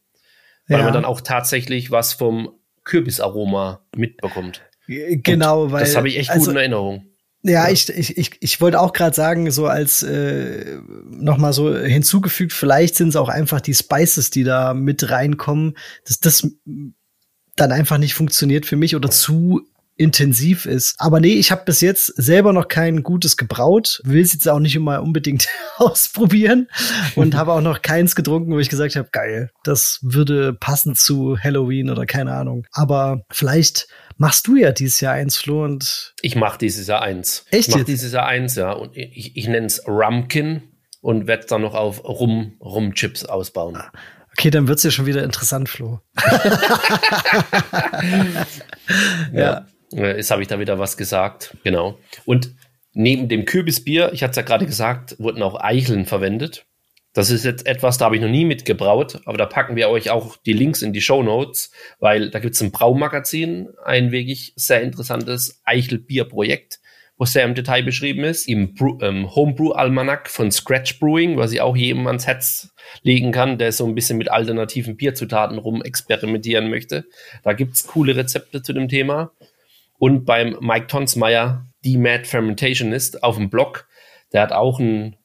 [0.67, 0.83] weil ja.
[0.85, 2.51] man dann auch tatsächlich was vom
[2.83, 4.63] Kürbisaroma mitbekommt.
[4.87, 7.05] Genau, Und weil das habe ich echt also, gut in Erinnerung.
[7.41, 12.51] Ja, ich, ich, ich, ich wollte auch gerade sagen, so als äh, nochmal so hinzugefügt,
[12.51, 16.49] vielleicht sind es auch einfach die Spices, die da mit reinkommen, dass das
[17.55, 19.61] dann einfach nicht funktioniert für mich oder zu
[19.99, 20.95] intensiv ist.
[20.97, 24.59] Aber nee, ich habe bis jetzt selber noch kein gutes gebraut, will es jetzt auch
[24.59, 26.69] nicht immer unbedingt ausprobieren
[27.15, 31.37] und habe auch noch keins getrunken, wo ich gesagt habe, geil, das würde passen zu
[31.37, 32.65] Halloween oder keine Ahnung.
[32.71, 35.65] Aber vielleicht machst du ja dieses Jahr eins, Flo.
[35.65, 37.45] Und ich mache dieses Jahr eins.
[37.51, 37.67] Echt?
[37.67, 38.71] Ich mache dieses Jahr eins, ja.
[38.71, 40.61] Und ich, ich nenne es Rumkin
[41.01, 43.75] und werde dann noch auf Rum, Rum-Chips ausbauen.
[43.75, 43.91] Ah,
[44.31, 45.99] okay, dann wird's ja schon wieder interessant, Flo.
[49.33, 49.39] ja.
[49.39, 49.65] ja.
[49.91, 51.55] Jetzt habe ich da wieder was gesagt.
[51.63, 51.97] Genau.
[52.25, 52.53] Und
[52.93, 56.65] neben dem Kürbisbier, ich hatte es ja gerade gesagt, wurden auch Eicheln verwendet.
[57.13, 60.11] Das ist jetzt etwas, da habe ich noch nie mitgebraut, aber da packen wir euch
[60.11, 64.53] auch die Links in die Show Notes, weil da gibt es ein Braumagazin, ein wirklich
[64.55, 66.79] sehr interessantes Eichelbier-Projekt,
[67.17, 71.75] wo sehr im Detail beschrieben ist, im ähm, Homebrew-Almanac von Scratch Brewing, was ich auch
[71.75, 72.69] jedem ans Herz
[73.01, 77.05] legen kann, der so ein bisschen mit alternativen Bierzutaten rum experimentieren möchte.
[77.43, 79.31] Da gibt es coole Rezepte zu dem Thema.
[79.99, 83.87] Und beim Mike Tonsmeyer, die Mad Fermentationist, auf dem Blog,
[84.33, 85.17] der hat auch ein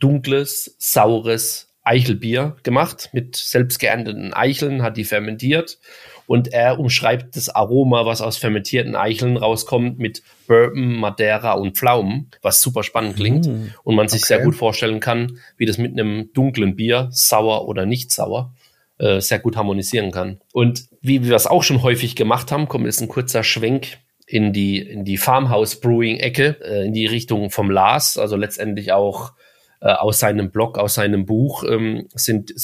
[0.00, 5.78] dunkles, saures Eichelbier gemacht mit selbst geernteten Eicheln, hat die fermentiert
[6.26, 12.30] und er umschreibt das Aroma, was aus fermentierten Eicheln rauskommt, mit Bourbon, Madeira und Pflaumen,
[12.40, 14.28] was super spannend klingt mm, und man sich okay.
[14.28, 18.54] sehr gut vorstellen kann, wie das mit einem dunklen Bier, sauer oder nicht sauer,
[18.98, 20.40] äh, sehr gut harmonisieren kann.
[20.52, 23.98] Und wie wir es auch schon häufig gemacht haben, kommt jetzt ein kurzer Schwenk
[24.32, 28.90] in die, in die Farmhouse Brewing Ecke, äh, in die Richtung vom Lars, also letztendlich
[28.90, 29.34] auch
[29.82, 32.54] äh, aus seinem Blog, aus seinem Buch ähm, sind,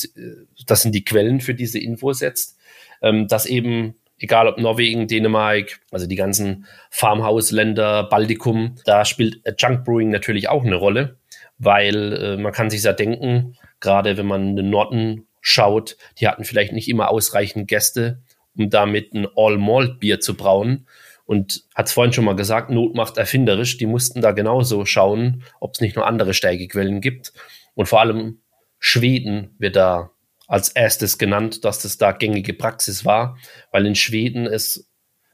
[0.66, 2.56] das sind die Quellen für diese Infos jetzt,
[3.02, 9.84] ähm, dass eben egal ob Norwegen, Dänemark, also die ganzen Farmhouse-Länder, Baltikum, da spielt Junk
[9.84, 11.18] Brewing natürlich auch eine Rolle,
[11.58, 16.44] weil äh, man kann sich ja denken, gerade wenn man den Norden schaut, die hatten
[16.44, 18.22] vielleicht nicht immer ausreichend Gäste,
[18.56, 20.86] um damit ein All-Malt-Bier zu brauen.
[21.28, 23.76] Und hat es vorhin schon mal gesagt, Not macht erfinderisch.
[23.76, 27.34] Die mussten da genauso schauen, ob es nicht noch andere Steigequellen gibt.
[27.74, 28.40] Und vor allem
[28.78, 30.10] Schweden wird da
[30.46, 33.36] als erstes genannt, dass das da gängige Praxis war,
[33.72, 34.88] weil in Schweden es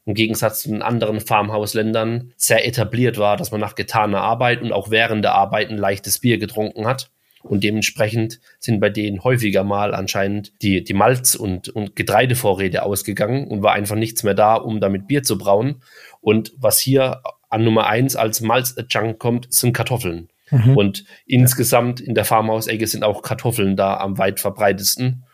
[0.05, 4.73] im Gegensatz zu den anderen Farmhausländern sehr etabliert war, dass man nach getaner Arbeit und
[4.73, 7.13] auch während der Arbeit ein leichtes Bier getrunken hat.
[7.45, 13.47] Und dementsprechend sind bei denen häufiger mal anscheinend die, die Malz- und, und Getreidevorräte ausgegangen
[13.49, 15.83] und war einfach nichts mehr da, um damit Bier zu brauen.
[16.23, 17.21] Und was hier
[17.51, 20.31] an Nummer eins als Malz-Junk kommt, sind Kartoffeln.
[20.51, 20.75] Mhm.
[20.75, 25.25] Und insgesamt in der Farmhaus-Ecke sind auch Kartoffeln da am weit verbreitesten,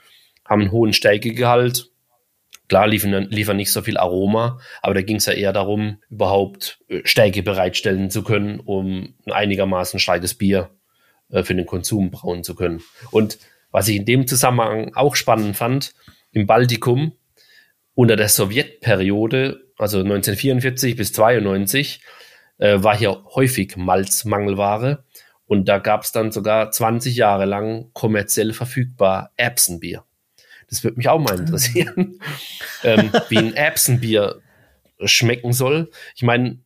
[0.44, 1.90] haben einen hohen Stärkegehalt.
[2.68, 6.80] Klar, liefern, liefern nicht so viel Aroma, aber da ging es ja eher darum, überhaupt
[6.88, 10.70] äh, Stärke bereitstellen zu können, um ein einigermaßen starkes Bier
[11.30, 12.82] äh, für den Konsum brauen zu können.
[13.10, 13.38] Und
[13.72, 15.94] Was ich in dem Zusammenhang auch spannend fand,
[16.32, 17.12] im Baltikum
[17.94, 22.00] unter der Sowjetperiode, also 1944 bis 92,
[22.58, 25.04] äh, war hier häufig Malzmangelware.
[25.46, 30.04] Und da gab es dann sogar 20 Jahre lang kommerziell verfügbar Erbsenbier.
[30.68, 32.20] Das würde mich auch mal interessieren,
[32.84, 34.40] ähm, wie ein Erbsenbier
[35.04, 35.90] schmecken soll.
[36.14, 36.60] Ich meine,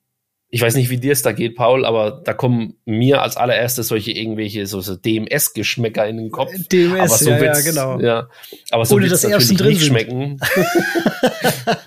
[0.54, 3.88] ich weiß nicht, wie dir es da geht, Paul, aber da kommen mir als allererstes
[3.88, 6.52] solche irgendwelche so, so DMS-Geschmäcker in den Kopf.
[6.70, 7.98] DMS, aber so ja, ja, genau.
[8.00, 8.28] Ja,
[8.70, 9.88] aber so Ohne Erbsen natürlich drin nicht sind.
[9.88, 10.38] schmecken.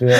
[0.00, 0.18] ja.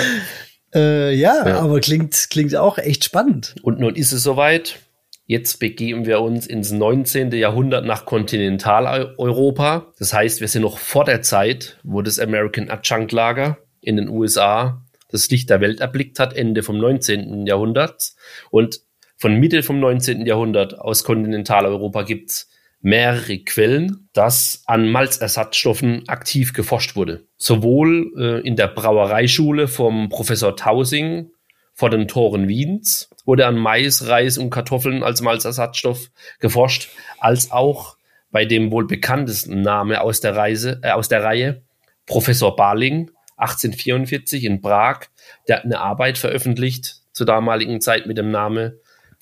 [0.73, 1.59] Äh, ja, Ja.
[1.59, 3.53] aber klingt, klingt auch echt spannend.
[3.61, 4.79] Und nun ist es soweit.
[5.27, 7.31] Jetzt begeben wir uns ins 19.
[7.33, 9.93] Jahrhundert nach Kontinentaleuropa.
[9.99, 14.09] Das heißt, wir sind noch vor der Zeit, wo das American Adjunct Lager in den
[14.09, 17.45] USA das Licht der Welt erblickt hat, Ende vom 19.
[17.45, 18.15] Jahrhunderts.
[18.49, 18.81] Und
[19.17, 20.25] von Mitte vom 19.
[20.25, 22.49] Jahrhundert aus Kontinentaleuropa gibt's
[22.81, 27.25] mehrere Quellen, dass an Malzersatzstoffen aktiv geforscht wurde.
[27.37, 31.31] Sowohl äh, in der Brauereischule vom Professor Tausing
[31.73, 36.89] vor den Toren Wiens wurde an Mais, Reis und Kartoffeln als Malzersatzstoff geforscht,
[37.19, 37.97] als auch
[38.31, 41.63] bei dem wohl bekanntesten Name aus der, Reise, äh, aus der Reihe,
[42.05, 45.07] Professor Barling, 1844 in Prag,
[45.47, 48.73] der hat eine Arbeit veröffentlicht zur damaligen Zeit mit dem Namen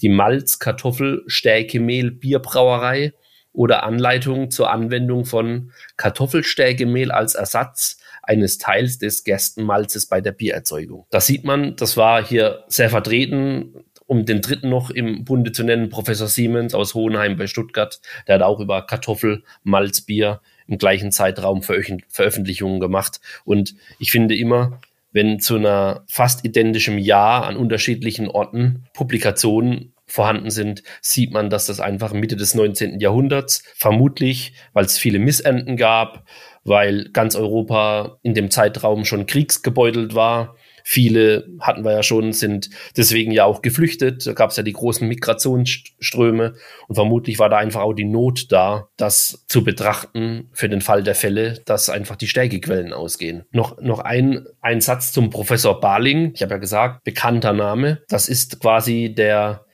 [0.02, 3.14] Die Malz, Kartoffel, Stärke, Mehl, Bierbrauerei
[3.54, 11.08] oder Anleitung zur Anwendung von Kartoffelstärkemehl als Ersatz eines Teils des Gerstenmalzes bei der Biererzeugung.
[11.10, 15.64] Da sieht man, das war hier sehr vertreten, um den dritten noch im Bunde zu
[15.64, 20.78] nennen, Professor Siemens aus Hohenheim bei Stuttgart, der hat auch über Kartoffel, Malz, Bier im
[20.78, 23.20] gleichen Zeitraum Veröffent- Veröffentlichungen gemacht.
[23.46, 24.80] Und ich finde immer,
[25.12, 31.66] wenn zu einer fast identischem Jahr an unterschiedlichen Orten Publikationen vorhanden sind, sieht man, dass
[31.66, 33.00] das einfach Mitte des 19.
[33.00, 36.24] Jahrhunderts, vermutlich, weil es viele Missernten gab,
[36.64, 40.56] weil ganz Europa in dem Zeitraum schon kriegsgebeutelt war.
[40.90, 44.26] Viele hatten wir ja schon, sind deswegen ja auch geflüchtet.
[44.26, 46.54] Da gab es ja die großen Migrationsströme
[46.88, 51.04] und vermutlich war da einfach auch die Not da, das zu betrachten für den Fall
[51.04, 53.44] der Fälle, dass einfach die Stärkequellen ausgehen.
[53.52, 56.32] Noch, noch ein, ein Satz zum Professor Barling.
[56.34, 58.02] Ich habe ja gesagt, bekannter Name.
[58.08, 59.66] Das ist quasi der,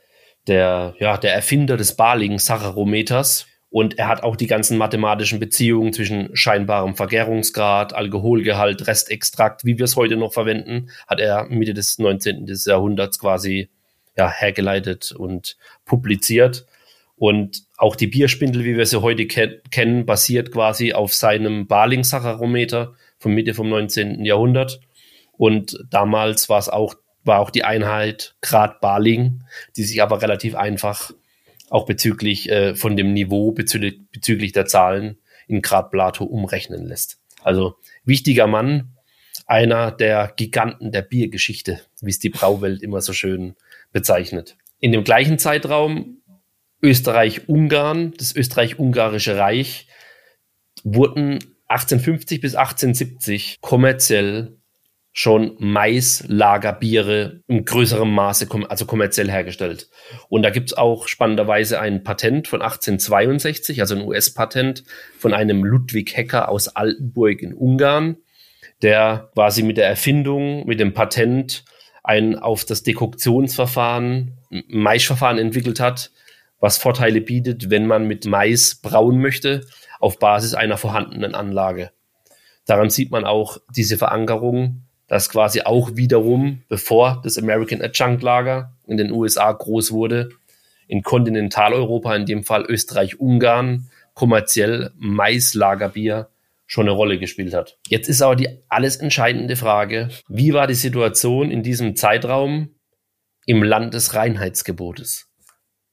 [0.47, 3.45] der, ja, der Erfinder des Barling-Sacharometers.
[3.73, 9.85] Und er hat auch die ganzen mathematischen Beziehungen zwischen scheinbarem Vergärungsgrad, Alkoholgehalt, Restextrakt, wie wir
[9.85, 12.45] es heute noch verwenden, hat er Mitte des 19.
[12.45, 13.71] des Jahrhunderts quasi
[14.15, 16.67] ja, hergeleitet und publiziert.
[17.15, 22.93] Und auch die Bierspindel, wie wir sie heute ken kennen, basiert quasi auf seinem Barling-Sacharometer
[23.17, 24.23] von Mitte vom 19.
[24.23, 24.81] Jahrhundert.
[25.31, 26.93] Und damals war es auch,
[27.23, 29.45] war auch die Einheit Grad Barling,
[29.77, 31.11] die sich aber relativ einfach
[31.73, 35.17] auch bezüglich äh, von dem Niveau bezüglich, bezüglich der Zahlen
[35.47, 37.19] in Grad Plato umrechnen lässt.
[37.41, 38.95] Also wichtiger Mann,
[39.47, 43.55] einer der Giganten der Biergeschichte, wie es die Brauwelt immer so schön
[43.91, 44.55] bezeichnet.
[44.79, 46.21] In dem gleichen Zeitraum
[46.83, 49.87] Österreich-Ungarn, das Österreich-Ungarische Reich,
[50.83, 54.57] wurden 1850 bis 1870 kommerziell
[55.15, 59.87] schon Maislagerbiere im größeren Maße, kom- also kommerziell hergestellt.
[60.27, 64.83] Und da gibt's auch spannenderweise ein Patent von 1862, also ein US-Patent
[65.19, 68.17] von einem Ludwig Hecker aus Altenburg in Ungarn,
[68.81, 71.63] der quasi mit der Erfindung, mit dem Patent
[72.03, 76.09] ein auf das Dekoktionsverfahren, ein Maischverfahren entwickelt hat,
[76.59, 79.61] was Vorteile bietet, wenn man mit Mais brauen möchte,
[79.99, 81.91] auf Basis einer vorhandenen Anlage.
[82.65, 84.83] Daran sieht man auch diese Verankerung,
[85.13, 90.31] dass quasi auch wiederum, bevor das American Adjunct Lager in den USA groß wurde,
[90.87, 96.29] in Kontinentaleuropa, in dem Fall Österreich-Ungarn, kommerziell Maislagerbier
[96.65, 97.77] schon eine Rolle gespielt hat.
[97.87, 102.69] Jetzt ist aber die alles entscheidende Frage, wie war die Situation in diesem Zeitraum
[103.45, 105.29] im Land des Reinheitsgebotes?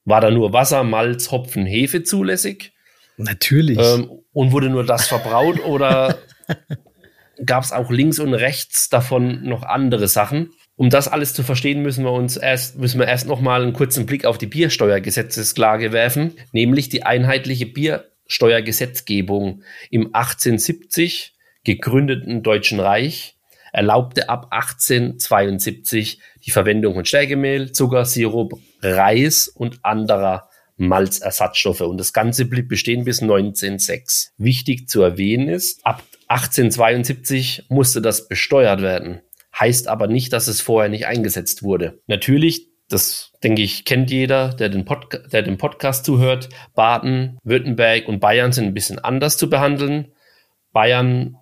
[0.07, 2.73] War da nur Wasser, Malz, Hopfen, Hefe zulässig?
[3.19, 3.79] Natürlich.
[3.79, 6.17] Ähm, und wurde nur das verbraut oder
[7.45, 10.53] gab es auch links und rechts davon noch andere Sachen?
[10.77, 13.73] Um das alles zu verstehen, müssen wir uns erst, müssen wir erst noch mal einen
[13.73, 21.35] kurzen Blick auf die Biersteuergesetzesklage werfen, nämlich die einheitliche Biersteuergesetzgebung im 1870
[21.65, 23.37] gegründeten Deutschen Reich
[23.73, 31.83] erlaubte ab 1872 die Verwendung von Stärkemehl, Zucker, Sirup, Reis und anderer Malzersatzstoffe.
[31.83, 34.33] Und das Ganze blieb bestehen bis 1906.
[34.39, 39.21] Wichtig zu erwähnen ist, ab 1872 musste das besteuert werden.
[39.59, 42.01] Heißt aber nicht, dass es vorher nicht eingesetzt wurde.
[42.07, 46.49] Natürlich, das denke ich, kennt jeder, der den, Podca der den Podcast zuhört.
[46.77, 50.13] Baden, Württemberg und Bayern sind ein bisschen anders zu behandeln.
[50.73, 51.37] Bayern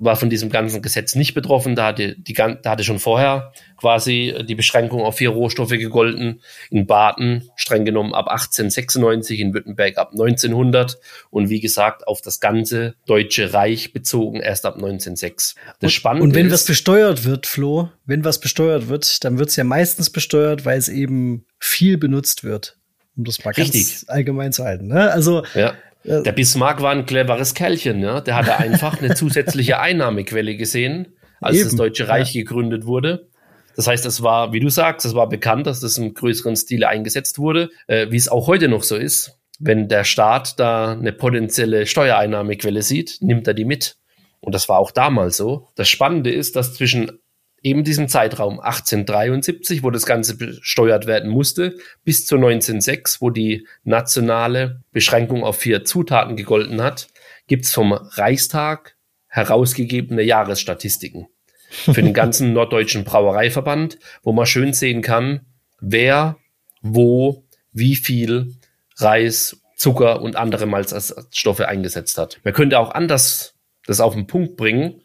[0.00, 1.76] war von diesem ganzen Gesetz nicht betroffen.
[1.76, 6.40] Da hatte, die, da hatte schon vorher quasi die Beschränkung auf vier Rohstoffe gegolten.
[6.70, 10.98] In Baden streng genommen ab 1896, in Württemberg ab 1900
[11.28, 15.54] und wie gesagt auf das ganze Deutsche Reich bezogen erst ab 1906.
[15.80, 19.50] Das Spannende und wenn ist, was besteuert wird, Flo, wenn was besteuert wird, dann wird
[19.50, 22.78] es ja meistens besteuert, weil es eben viel benutzt wird.
[23.16, 23.88] Um das mal richtig.
[23.88, 24.86] ganz allgemein zu halten.
[24.86, 25.12] Ne?
[25.12, 25.74] Also ja.
[26.04, 28.20] Der Bismarck war ein cleveres Kerlchen, ja.
[28.20, 32.42] Der hatte einfach eine zusätzliche Einnahmequelle gesehen, als Eben, das Deutsche Reich ja.
[32.42, 33.28] gegründet wurde.
[33.76, 36.88] Das heißt, es war, wie du sagst, es war bekannt, dass das im größeren Stile
[36.88, 39.38] eingesetzt wurde, äh, wie es auch heute noch so ist.
[39.58, 43.96] Wenn der Staat da eine potenzielle Steuereinnahmequelle sieht, nimmt er die mit.
[44.40, 45.68] Und das war auch damals so.
[45.76, 47.20] Das Spannende ist, dass zwischen
[47.62, 53.66] eben diesem Zeitraum 1873, wo das Ganze besteuert werden musste, bis zu 1906, wo die
[53.84, 57.08] nationale Beschränkung auf vier Zutaten gegolten hat,
[57.46, 58.96] gibt's vom Reichstag
[59.26, 61.28] herausgegebene Jahresstatistiken
[61.68, 65.42] für den ganzen norddeutschen Brauereiverband, wo man schön sehen kann,
[65.80, 66.36] wer,
[66.82, 68.54] wo, wie viel
[68.96, 72.38] Reis, Zucker und andere Malzstoffe eingesetzt hat.
[72.44, 73.54] Man könnte auch anders
[73.86, 75.00] das auf den Punkt bringen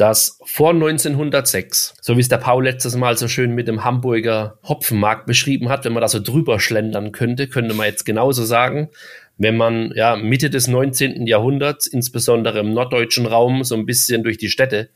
[0.00, 4.58] dass vor 1906, so wie es der Paul letztes Mal so schön mit dem Hamburger
[4.62, 8.88] Hopfenmarkt beschrieben hat, wenn man da so drüber schlendern könnte, könnte man jetzt genauso sagen,
[9.36, 11.26] wenn man ja Mitte des 19.
[11.26, 14.88] Jahrhunderts, insbesondere im norddeutschen Raum, so ein bisschen durch die Städte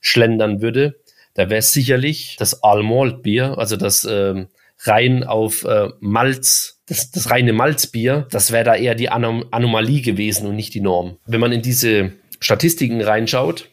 [0.00, 1.00] schlendern würde,
[1.34, 4.46] da wäre sicherlich das All-Malt-Bier, also das äh,
[4.84, 10.00] rein auf äh, Malz, das, das reine Malzbier, das wäre da eher die Anom Anomalie
[10.00, 11.18] gewesen und nicht die Norm.
[11.26, 13.68] Wenn man in diese Statistiken reinschaut,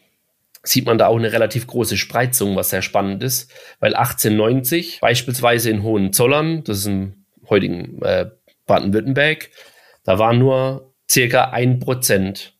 [0.64, 5.70] sieht man da auch eine relativ große Spreizung, was sehr spannend ist, weil 1890 beispielsweise
[5.70, 8.30] in Hohenzollern, das ist im heutigen äh,
[8.66, 9.50] Baden-Württemberg,
[10.04, 12.54] da war nur circa ein Prozent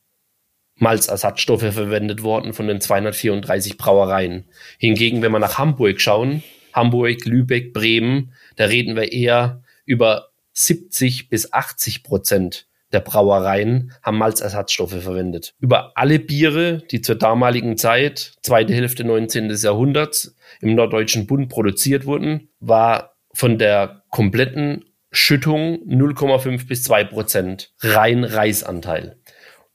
[0.76, 4.48] Malzersatzstoffe verwendet worden von den 234 Brauereien.
[4.78, 6.42] Hingegen, wenn wir nach Hamburg schauen,
[6.72, 14.18] Hamburg, Lübeck, Bremen, da reden wir eher über 70 bis 80 Prozent der Brauereien haben
[14.18, 15.54] Malzersatzstoffe verwendet.
[15.58, 19.50] Über alle Biere, die zur damaligen Zeit, zweite Hälfte 19.
[19.50, 27.72] Jahrhunderts, im Norddeutschen Bund produziert wurden, war von der kompletten Schüttung 0,5 bis 2 Prozent
[27.80, 29.16] rein Reisanteil.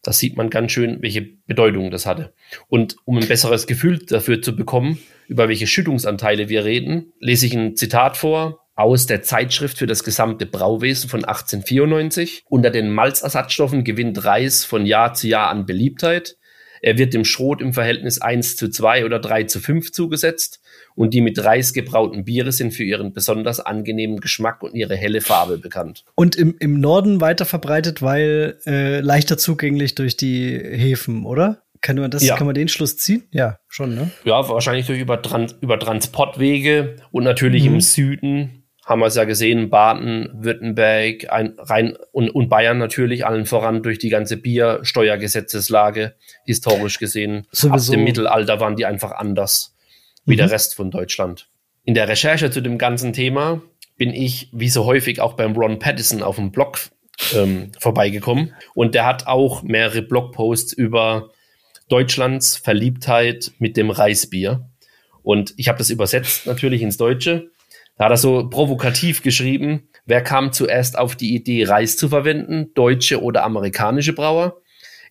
[0.02, 2.34] Da sieht man ganz schön, welche Bedeutung das hatte.
[2.68, 7.54] Und um ein besseres Gefühl dafür zu bekommen, über welche Schüttungsanteile wir reden, lese ich
[7.54, 12.46] ein Zitat vor aus der Zeitschrift für das gesamte Brauwesen von 1894.
[12.48, 16.38] Unter den Malzersatzstoffen gewinnt Reis von Jahr zu Jahr an Beliebtheit.
[16.82, 20.62] Er wird dem Schrot im Verhältnis 1 zu 2 oder 3 zu 5 zugesetzt
[20.96, 25.20] und die mit Reis gebrauten Biere sind für ihren besonders angenehmen Geschmack und ihre helle
[25.20, 26.06] Farbe bekannt.
[26.16, 31.64] Und im, im Norden weiter verbreitet, weil äh, leichter zugänglich durch die Häfen, oder?
[31.82, 32.38] Kann man, das, ja.
[32.38, 33.24] kann man den Schluss ziehen?
[33.32, 34.12] Ja, schon, ne?
[34.24, 37.76] Ja, wahrscheinlich durch über, Trans über Transportwege und natürlich mhm.
[37.76, 38.59] im Süden
[38.90, 43.84] haben wir es ja gesehen, Baden, Württemberg, ein, Rhein und, und Bayern natürlich, allen voran
[43.84, 47.46] durch die ganze Biersteuergesetzeslage, historisch gesehen.
[47.52, 47.94] Sowieso.
[47.94, 49.76] Ab dem Mittelalter waren die einfach anders
[50.26, 50.38] wie mhm.
[50.38, 51.50] der Rest von Deutschland.
[51.84, 53.62] In der Recherche zu dem ganzen Thema
[53.96, 56.80] bin ich, wie so häufig, auch beim Ron Pattison auf dem Blog
[57.36, 58.56] ähm, vorbeigekommen.
[58.74, 61.30] Und der hat auch mehrere Blogposts über
[61.90, 64.68] Deutschlands Verliebtheit mit dem Reisbier.
[65.22, 67.52] Und ich habe das übersetzt natürlich ins Deutsche.
[68.00, 72.74] Da hat er so provokativ geschrieben, wer kam zuerst auf die Idee, Reis zu verwenden,
[72.74, 74.62] deutsche oder amerikanische Brauer?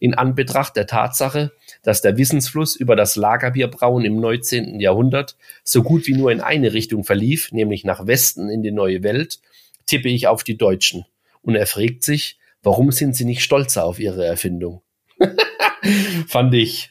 [0.01, 4.81] In Anbetracht der Tatsache, dass der Wissensfluss über das Lagerbierbrauen im 19.
[4.81, 9.03] Jahrhundert so gut wie nur in eine Richtung verlief, nämlich nach Westen in die neue
[9.03, 9.41] Welt,
[9.85, 11.05] tippe ich auf die Deutschen.
[11.43, 14.81] Und er fragt sich, warum sind sie nicht stolzer auf ihre Erfindung?
[16.27, 16.91] Fand ich,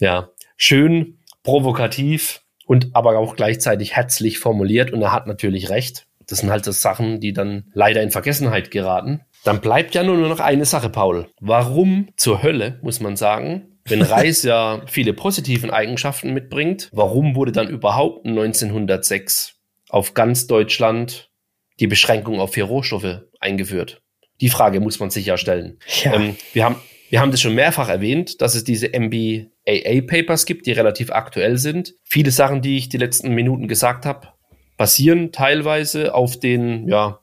[0.00, 6.06] ja, schön, provokativ, und aber auch gleichzeitig herzlich formuliert und er hat natürlich recht.
[6.26, 9.22] Das sind halt so Sachen, die dann leider in Vergessenheit geraten.
[9.42, 11.30] Dann bleibt ja nur noch eine Sache, Paul.
[11.40, 17.52] Warum zur Hölle, muss man sagen, wenn Reis ja viele positiven Eigenschaften mitbringt, warum wurde
[17.52, 19.54] dann überhaupt 1906
[19.88, 21.30] auf ganz Deutschland
[21.80, 24.02] die Beschränkung auf vier Rohstoffe eingeführt?
[24.42, 25.78] Die Frage muss man sich ja stellen.
[26.04, 26.12] Ja.
[26.12, 26.76] Ähm, wir haben
[27.10, 28.92] wir haben das schon mehrfach erwähnt, dass es diese
[29.68, 31.94] MBAA-Papers gibt, die relativ aktuell sind.
[32.04, 34.28] Viele Sachen, die ich die letzten Minuten gesagt habe,
[34.76, 37.20] basieren teilweise auf den ja,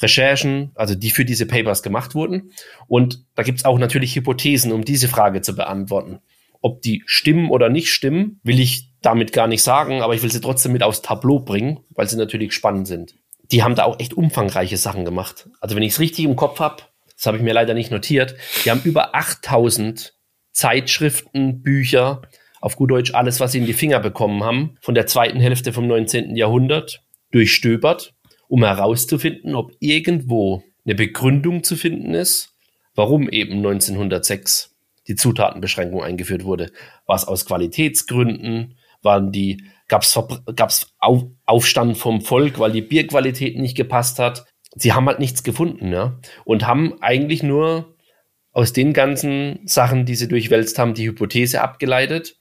[0.00, 2.52] Recherchen, also die für diese Papers gemacht wurden.
[2.86, 6.20] Und da gibt es auch natürlich Hypothesen, um diese Frage zu beantworten.
[6.62, 10.30] Ob die stimmen oder nicht stimmen, will ich damit gar nicht sagen, aber ich will
[10.30, 13.14] sie trotzdem mit aufs Tableau bringen, weil sie natürlich spannend sind.
[13.50, 15.48] die haben da auch echt umfangreiche Sachen gemacht.
[15.60, 16.84] Also wenn ich es richtig im Kopf habe,
[17.16, 20.14] das habe ich mir leider nicht notiert, die haben über 8000
[20.52, 22.22] Zeitschriften, Bücher,
[22.60, 25.72] auf gut Deutsch alles, was sie in die Finger bekommen haben, von der zweiten Hälfte
[25.72, 26.36] vom 19.
[26.36, 28.14] Jahrhundert durchstöbert,
[28.48, 32.54] um herauszufinden, ob irgendwo eine Begründung zu finden ist,
[32.94, 34.76] warum eben 1906
[35.08, 36.70] die Zutatenbeschränkung eingeführt wurde.
[37.06, 38.76] War es aus Qualitätsgründen?
[39.02, 40.18] Waren die, gab es
[40.54, 44.44] gab's Auf, Aufstand vom Volk, weil die Bierqualität nicht gepasst hat?
[44.74, 46.18] Sie haben halt nichts gefunden, ja.
[46.44, 47.96] Und haben eigentlich nur
[48.52, 52.36] aus den ganzen Sachen, die sie durchwälzt haben, die Hypothese abgeleitet.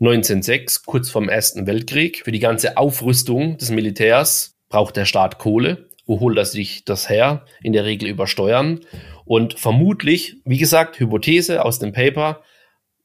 [0.00, 5.88] 1906, kurz vorm Ersten Weltkrieg, für die ganze Aufrüstung des Militärs braucht der Staat Kohle.
[6.06, 7.44] Wo holt er sich das her?
[7.62, 8.80] In der Regel über Steuern.
[9.24, 12.42] Und vermutlich, wie gesagt, Hypothese aus dem Paper,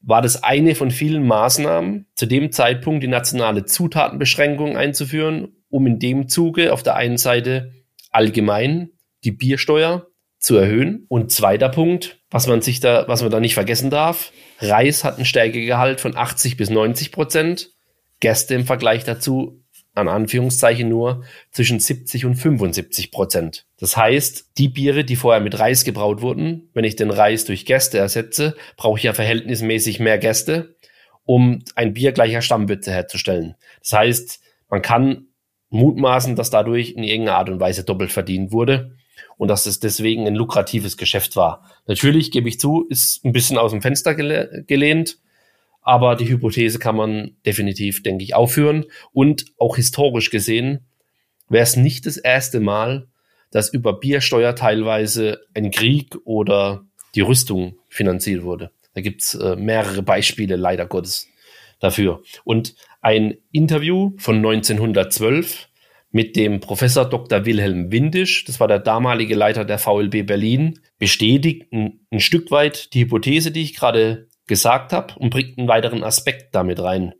[0.00, 5.98] war das eine von vielen Maßnahmen, zu dem Zeitpunkt die nationale Zutatenbeschränkung einzuführen, um in
[5.98, 7.72] dem Zuge auf der einen Seite
[8.10, 8.90] allgemein
[9.24, 10.06] die Biersteuer
[10.38, 11.04] zu erhöhen.
[11.08, 15.16] Und zweiter Punkt, was man sich da, was man da nicht vergessen darf, Reis hat
[15.16, 17.70] einen Stärkegehalt von 80 bis 90 Prozent,
[18.20, 19.62] Gäste im Vergleich dazu
[19.94, 23.66] an Anführungszeichen nur zwischen 70 und 75 Prozent.
[23.78, 27.66] Das heißt, die Biere, die vorher mit Reis gebraut wurden, wenn ich den Reis durch
[27.66, 30.76] Gäste ersetze, brauche ich ja verhältnismäßig mehr Gäste,
[31.24, 33.56] um ein Bier gleicher Stammwürze herzustellen.
[33.82, 35.26] Das heißt, man kann
[35.70, 38.97] mutmaßen, dass dadurch in irgendeiner Art und Weise doppelt verdient wurde
[39.38, 41.64] und dass es deswegen ein lukratives Geschäft war.
[41.86, 45.18] Natürlich gebe ich zu, ist ein bisschen aus dem Fenster gelehnt,
[45.80, 48.84] aber die Hypothese kann man definitiv, denke ich, aufführen.
[49.12, 50.86] Und auch historisch gesehen
[51.48, 53.08] wäre es nicht das erste Mal,
[53.50, 56.84] dass über Biersteuer teilweise ein Krieg oder
[57.14, 58.70] die Rüstung finanziert wurde.
[58.92, 61.28] Da gibt's äh, mehrere Beispiele, leider Gottes,
[61.80, 62.22] dafür.
[62.44, 65.67] Und ein Interview von 1912
[66.10, 67.44] mit dem Professor Dr.
[67.44, 72.94] Wilhelm Windisch, das war der damalige Leiter der VLB Berlin, bestätigt ein, ein Stück weit
[72.94, 77.14] die Hypothese, die ich gerade gesagt habe und bringt einen weiteren Aspekt damit rein.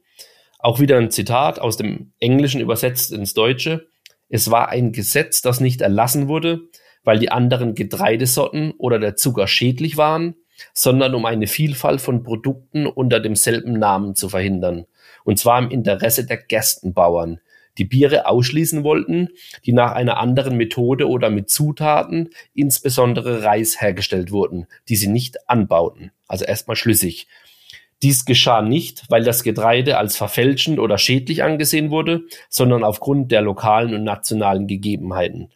[0.59, 3.89] Auch wieder ein Zitat aus dem Englischen übersetzt ins Deutsche.
[4.29, 6.63] Es war ein Gesetz, das nicht erlassen wurde,
[7.05, 10.35] weil die anderen Getreidesorten oder der Zucker schädlich waren,
[10.73, 14.87] sondern um eine Vielfalt von Produkten unter demselben Namen zu verhindern.
[15.25, 17.41] Und zwar im Interesse der Gerstenbauern,
[17.79, 19.29] die Biere ausschließen wollten,
[19.65, 25.49] die nach einer anderen Methode oder mit Zutaten, insbesondere Reis, hergestellt wurden, die sie nicht
[25.49, 26.11] anbauten.
[26.27, 27.29] Also erstmal schlüssig.
[28.03, 33.41] Dies geschah nicht, weil das Getreide als verfälschend oder schädlich angesehen wurde, sondern aufgrund der
[33.41, 35.51] lokalen und nationalen Gegebenheiten.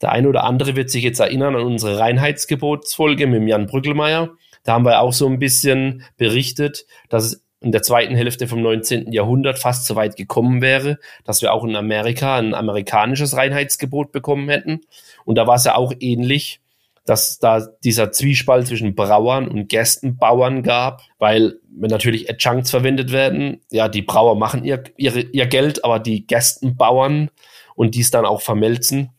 [0.00, 4.30] Der eine oder andere wird sich jetzt erinnern an unsere Reinheitsgebotsfolge mit Jan Brückelmeier.
[4.62, 8.60] Da haben wir auch so ein bisschen berichtet, dass es in der zweiten Hälfte vom
[8.60, 9.10] 19.
[9.10, 14.50] Jahrhundert fast so weit gekommen wäre, dass wir auch in Amerika ein amerikanisches Reinheitsgebot bekommen
[14.50, 14.82] hätten.
[15.24, 16.60] Und da war es ja auch ähnlich,
[17.06, 23.62] dass da dieser Zwiespalt zwischen Brauern und Gästenbauern gab, weil wenn natürlich Adjuncts verwendet werden,
[23.70, 27.30] ja, die Brauer machen ihr, ihre, ihr Geld, aber die Gästenbauern
[27.74, 29.10] und dies dann auch vermelzen,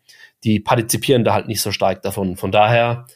[0.43, 2.37] die partizipieren da halt nicht so stark davon.
[2.37, 3.07] Von daher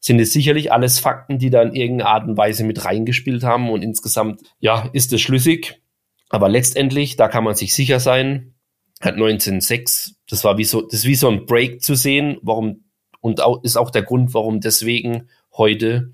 [0.00, 3.70] sind es sicherlich alles Fakten, die da in irgendeiner Art und Weise mit reingespielt haben
[3.70, 5.80] und insgesamt, ja, ist es schlüssig.
[6.28, 8.54] Aber letztendlich, da kann man sich sicher sein,
[9.00, 12.84] hat 1906, das war wie so, das ist wie so ein Break zu sehen, warum,
[13.20, 16.12] und auch, ist auch der Grund, warum deswegen heute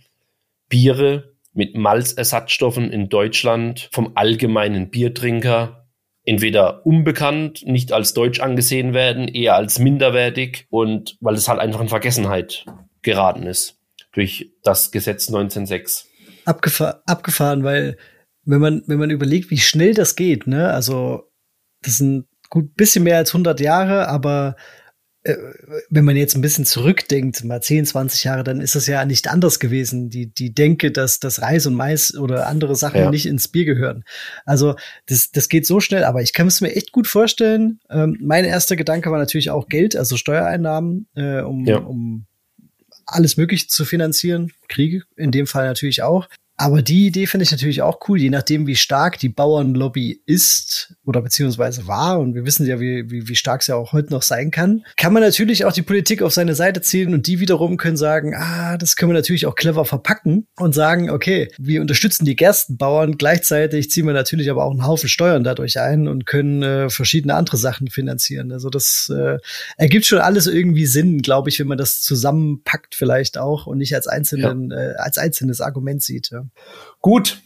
[0.68, 5.86] Biere mit Malzersatzstoffen in Deutschland vom allgemeinen Biertrinker
[6.24, 11.80] entweder unbekannt, nicht als deutsch angesehen werden, eher als minderwertig und weil es halt einfach
[11.80, 12.64] in Vergessenheit
[13.04, 13.76] geraten ist
[14.12, 16.06] durch das Gesetz 1906.
[16.44, 17.96] Abgefahr abgefahren, weil
[18.44, 21.30] wenn man, wenn man überlegt, wie schnell das geht, ne, also
[21.82, 24.56] das sind gut bisschen mehr als 100 Jahre, aber
[25.24, 25.36] äh,
[25.88, 29.28] wenn man jetzt ein bisschen zurückdenkt, mal 10, 20 Jahre, dann ist das ja nicht
[29.28, 30.10] anders gewesen.
[30.10, 33.10] Die, die Denke, dass das Reis und Mais oder andere Sachen ja.
[33.10, 34.04] nicht ins Bier gehören.
[34.44, 34.76] Also
[35.06, 37.80] das, das geht so schnell, aber ich kann es mir echt gut vorstellen.
[37.88, 41.78] Ähm, mein erster Gedanke war natürlich auch Geld, also Steuereinnahmen, äh, um, ja.
[41.78, 42.26] um
[43.06, 44.52] alles Mögliche zu finanzieren.
[44.68, 46.28] Kriege in dem Fall natürlich auch.
[46.56, 50.94] Aber die Idee finde ich natürlich auch cool, je nachdem, wie stark die Bauernlobby ist
[51.04, 52.20] oder beziehungsweise war.
[52.20, 54.84] Und wir wissen ja, wie, wie, wie stark es ja auch heute noch sein kann.
[54.96, 58.34] Kann man natürlich auch die Politik auf seine Seite ziehen und die wiederum können sagen,
[58.36, 63.18] ah, das können wir natürlich auch clever verpacken und sagen, okay, wir unterstützen die Gerstenbauern.
[63.18, 67.34] Gleichzeitig ziehen wir natürlich aber auch einen Haufen Steuern dadurch ein und können äh, verschiedene
[67.34, 68.52] andere Sachen finanzieren.
[68.52, 69.38] Also das äh,
[69.76, 73.94] ergibt schon alles irgendwie Sinn, glaube ich, wenn man das zusammenpackt vielleicht auch und nicht
[73.96, 74.76] als einzelnen, ja.
[74.76, 76.30] äh, als einzelnes Argument sieht.
[76.30, 76.43] Ja.
[77.00, 77.40] Gut,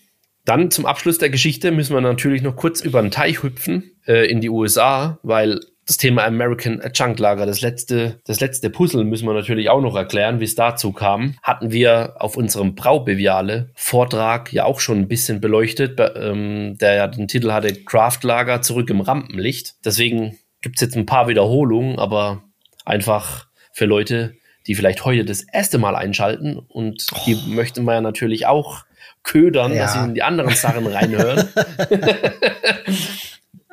[0.45, 4.31] dann zum Abschluss der Geschichte müssen wir natürlich noch kurz über den Teich hüpfen äh,
[4.31, 9.27] in die USA, weil das Thema American Junk Lager, das letzte, das letzte Puzzle müssen
[9.27, 11.37] wir natürlich auch noch erklären, wie es dazu kam.
[11.43, 17.09] Hatten wir auf unserem Braubeviale Vortrag ja auch schon ein bisschen beleuchtet, ähm, der ja
[17.09, 19.77] den Titel hatte Craft Lager zurück im Rampenlicht.
[19.83, 22.43] Deswegen gibt's jetzt ein paar Wiederholungen, aber
[22.85, 24.35] einfach für Leute,
[24.67, 27.19] die vielleicht heute das erste Mal einschalten und oh.
[27.27, 28.85] die möchten wir ja natürlich auch
[29.23, 29.83] ködern, ja.
[29.83, 31.49] dass sie in die anderen Sachen reinhören.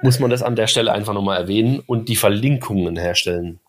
[0.02, 3.60] muss man das an der Stelle einfach nochmal erwähnen und die Verlinkungen herstellen.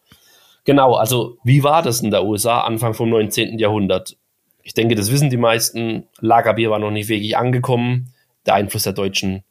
[0.65, 3.59] Genau, also wie war das in der USA Anfang vom 19.
[3.59, 4.17] Jahrhundert?
[4.63, 6.09] Ich denke, das wissen die meisten.
[6.21, 8.13] Lagerbier war noch nicht wirklich angekommen.
[8.47, 9.45] Der Einfluss der deutschen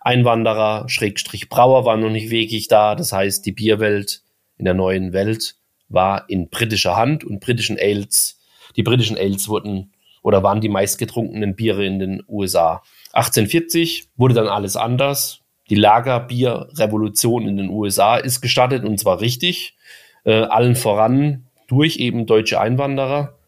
[0.00, 2.94] Einwanderer, Schrägstrich Brauer war noch nicht wirklich da.
[2.94, 4.22] Das heißt, die Bierwelt
[4.58, 5.56] in der neuen Welt
[5.88, 8.38] war in britischer Hand und britischen Ales,
[8.76, 9.92] die britischen Ales wurden
[10.28, 12.82] oder waren die meistgetrunkenen Biere in den USA.
[13.14, 15.40] 1840 wurde dann alles anders.
[15.70, 19.74] Die Lagerbierrevolution in den USA ist gestartet und zwar richtig.
[20.24, 23.38] Äh, allen voran durch eben deutsche Einwanderer.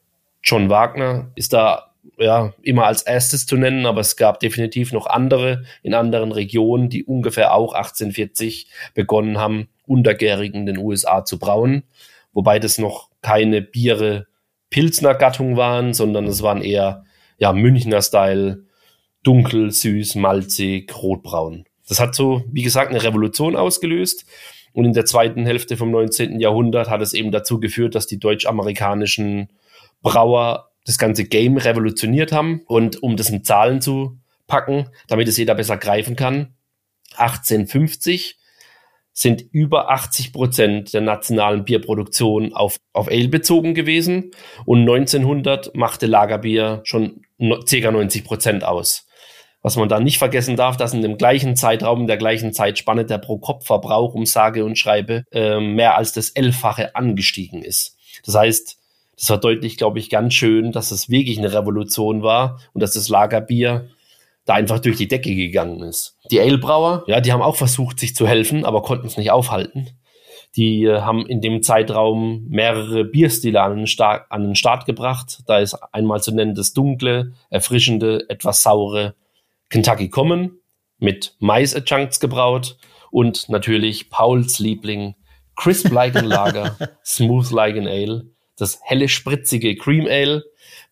[0.43, 5.07] John Wagner ist da ja immer als erstes zu nennen, aber es gab definitiv noch
[5.07, 11.39] andere in anderen Regionen, die ungefähr auch 1840 begonnen haben, untergärig in den USA zu
[11.39, 11.83] brauen.
[12.33, 14.29] Wobei das noch keine Biere
[14.71, 17.05] Pilzner Gattung waren, sondern es waren eher
[17.39, 18.65] ja Münchner Style,
[19.23, 21.65] dunkel, süß, malzig, rotbraun.
[21.89, 24.25] Das hat so, wie gesagt, eine Revolution ausgelöst.
[24.73, 26.39] Und in der zweiten Hälfte vom 19.
[26.39, 29.49] Jahrhundert hat es eben dazu geführt, dass die deutsch-amerikanischen
[30.01, 32.63] Brauer das ganze Game revolutioniert haben.
[32.67, 36.55] Und um das in Zahlen zu packen, damit es jeder besser greifen kann,
[37.17, 38.40] 1850
[39.13, 44.31] sind über 80 Prozent der nationalen Bierproduktion auf, auf Ale bezogen gewesen
[44.65, 47.91] und 1900 machte Lagerbier schon ca.
[47.91, 49.07] 90 Prozent aus.
[49.63, 53.05] Was man da nicht vergessen darf, dass in dem gleichen Zeitraum, in der gleichen Zeitspanne
[53.05, 57.99] der Pro-Kopf-Verbrauch um sage und schreibe äh, mehr als das Elffache angestiegen ist.
[58.25, 58.79] Das heißt,
[59.17, 63.11] das verdeutlicht, glaube ich, ganz schön, dass es wirklich eine Revolution war und dass das
[63.11, 63.91] Lagerbier
[64.51, 66.19] da einfach durch die Decke gegangen ist.
[66.33, 69.91] Die Ale-Brauer, ja, die haben auch versucht, sich zu helfen, aber konnten es nicht aufhalten.
[70.57, 75.45] Die äh, haben in dem Zeitraum mehrere Bierstile an den, Start, an den Start gebracht.
[75.47, 79.15] Da ist einmal zu nennen das dunkle, erfrischende, etwas saure
[79.69, 80.59] Kentucky Common
[80.99, 82.77] mit Mais-Adjuncts gebraut
[83.13, 85.15] und natürlich Pauls Liebling
[85.55, 88.25] Crisp Like an Lager, Smooth Like an Ale,
[88.57, 90.43] das helle, spritzige Cream Ale,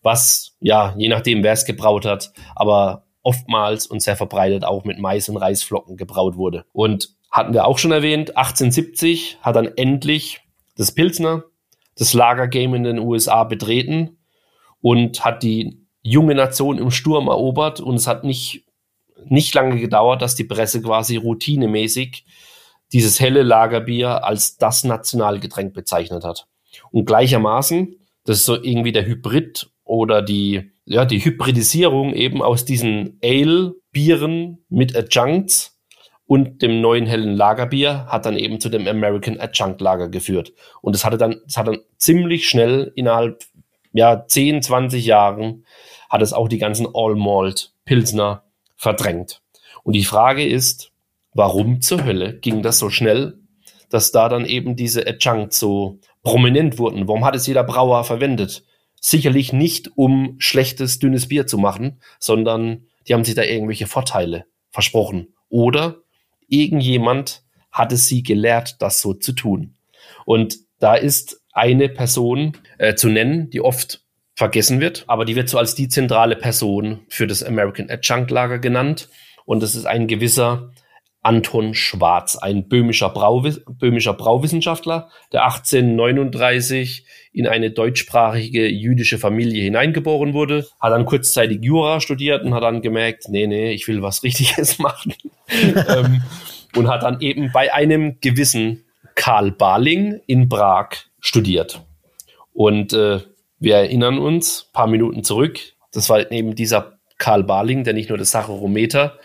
[0.01, 4.97] was, ja, je nachdem, wer es gebraut hat, aber oftmals und sehr verbreitet auch mit
[4.97, 6.65] Mais und Reisflocken gebraut wurde.
[6.73, 10.41] Und hatten wir auch schon erwähnt, 1870 hat dann endlich
[10.75, 11.43] das Pilsner
[11.95, 14.17] das Lagergame in den USA betreten
[14.81, 18.65] und hat die junge Nation im Sturm erobert und es hat nicht
[19.25, 22.25] nicht lange gedauert, dass die Presse quasi routinemäßig
[22.93, 26.47] dieses helle Lagerbier als das Nationalgetränk bezeichnet hat.
[26.91, 32.65] Und gleichermaßen, das ist so irgendwie der Hybrid oder die, ja, die Hybridisierung eben aus
[32.65, 35.79] diesen Ale-Bieren mit Adjuncts
[36.25, 40.51] und dem neuen hellen Lagerbier hat dann eben zu dem American Adjunct Lager geführt.
[40.81, 43.43] Und es hatte dann, es hat dann ziemlich schnell innerhalb,
[43.93, 45.63] ja, 10, 20 Jahren
[46.09, 48.43] hat es auch die ganzen All Malt Pilsner
[48.75, 49.43] verdrängt.
[49.83, 50.91] Und die Frage ist,
[51.35, 53.37] warum zur Hölle ging das so schnell,
[53.91, 57.07] dass da dann eben diese Adjuncts so prominent wurden?
[57.07, 58.63] Warum hat es jeder Brauer verwendet?
[59.01, 64.45] Sicherlich nicht, um schlechtes, dünnes Bier zu machen, sondern die haben sich da irgendwelche Vorteile
[64.71, 65.33] versprochen.
[65.49, 66.01] Oder
[66.47, 69.75] irgendjemand hat es sie gelehrt, das so zu tun.
[70.25, 74.03] Und da ist eine Person äh, zu nennen, die oft
[74.35, 78.59] vergessen wird, aber die wird so als die zentrale Person für das American Adjunct Lager
[78.59, 79.09] genannt.
[79.45, 80.71] Und das ist ein gewisser
[81.21, 90.33] Anton Schwarz, ein böhmischer, Brauwiss böhmischer Brauwissenschaftler, der 1839 in eine deutschsprachige jüdische Familie hineingeboren
[90.33, 94.23] wurde, hat dann kurzzeitig Jura studiert und hat dann gemerkt, nee, nee, ich will was
[94.23, 95.13] Richtiges machen.
[95.49, 96.21] ähm,
[96.75, 98.85] und hat dann eben bei einem gewissen
[99.15, 100.89] Karl Barling in Prag
[101.19, 101.81] studiert.
[102.53, 103.19] Und äh,
[103.59, 105.59] wir erinnern uns, paar Minuten zurück,
[105.91, 109.19] das war eben dieser Karl Barling, der nicht nur das Sacharometer,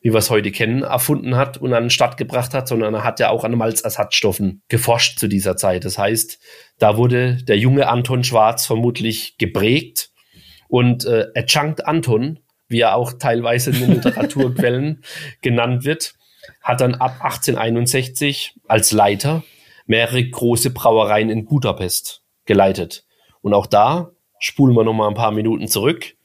[0.00, 3.04] wie wir es heute kennen, erfunden hat und an den Start gebracht hat, sondern er
[3.04, 5.84] hat ja auch an Malzersatzstoffen geforscht zu dieser Zeit.
[5.84, 6.38] Das heißt,
[6.82, 10.10] da wurde der junge Anton Schwarz vermutlich geprägt
[10.66, 15.04] und äh, Adjunct Anton, wie er auch teilweise in den Literaturquellen
[15.42, 16.14] genannt wird,
[16.60, 19.44] hat dann ab 1861 als Leiter
[19.86, 23.04] mehrere große Brauereien in Budapest geleitet.
[23.42, 24.10] Und auch da
[24.40, 26.16] spulen wir noch mal ein paar Minuten zurück.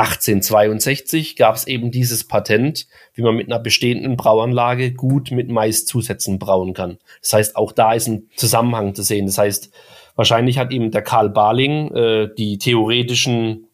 [0.00, 6.38] 1862 gab es eben dieses Patent, wie man mit einer bestehenden Brauanlage gut mit Maiszusätzen
[6.38, 6.98] brauen kann.
[7.20, 9.26] Das heißt, auch da ist ein Zusammenhang zu sehen.
[9.26, 9.70] Das heißt,
[10.16, 13.66] wahrscheinlich hat eben der Karl Barling äh, die theoretischen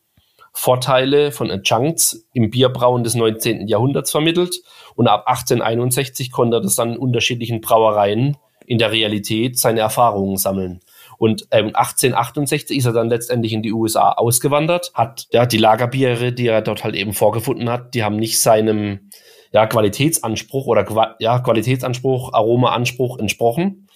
[0.52, 3.68] Vorteile von Adjuncts im Bierbrauen des 19.
[3.68, 4.62] Jahrhunderts vermittelt
[4.96, 8.36] und ab 1861 konnte er das dann in unterschiedlichen Brauereien
[8.66, 10.80] in der Realität seine Erfahrungen sammeln.
[11.18, 16.32] Und ähm, 1868 ist er dann letztendlich in die USA ausgewandert, hat ja die Lagerbiere,
[16.32, 19.10] die er dort halt eben vorgefunden hat, die haben nicht seinem
[19.52, 23.88] ja, Qualitätsanspruch oder ja, Qualitätsanspruch, Aromaanspruch entsprochen.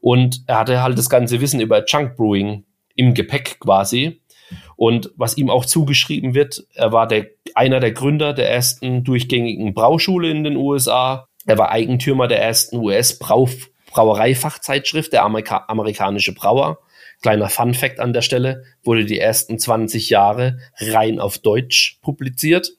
[0.00, 4.20] Und er hatte halt das ganze Wissen über Junk Brewing im Gepäck quasi.
[4.76, 9.74] Und was ihm auch zugeschrieben wird, er war der, einer der Gründer der ersten durchgängigen
[9.74, 11.28] Brauschule in den USA.
[11.46, 13.48] Er war Eigentümer der ersten US-Brau
[13.96, 16.78] Brauereifachzeitschrift, der Amerika amerikanische Brauer.
[17.22, 22.72] Kleiner Fun Fact an der Stelle, wurde die ersten 20 Jahre rein auf Deutsch publiziert.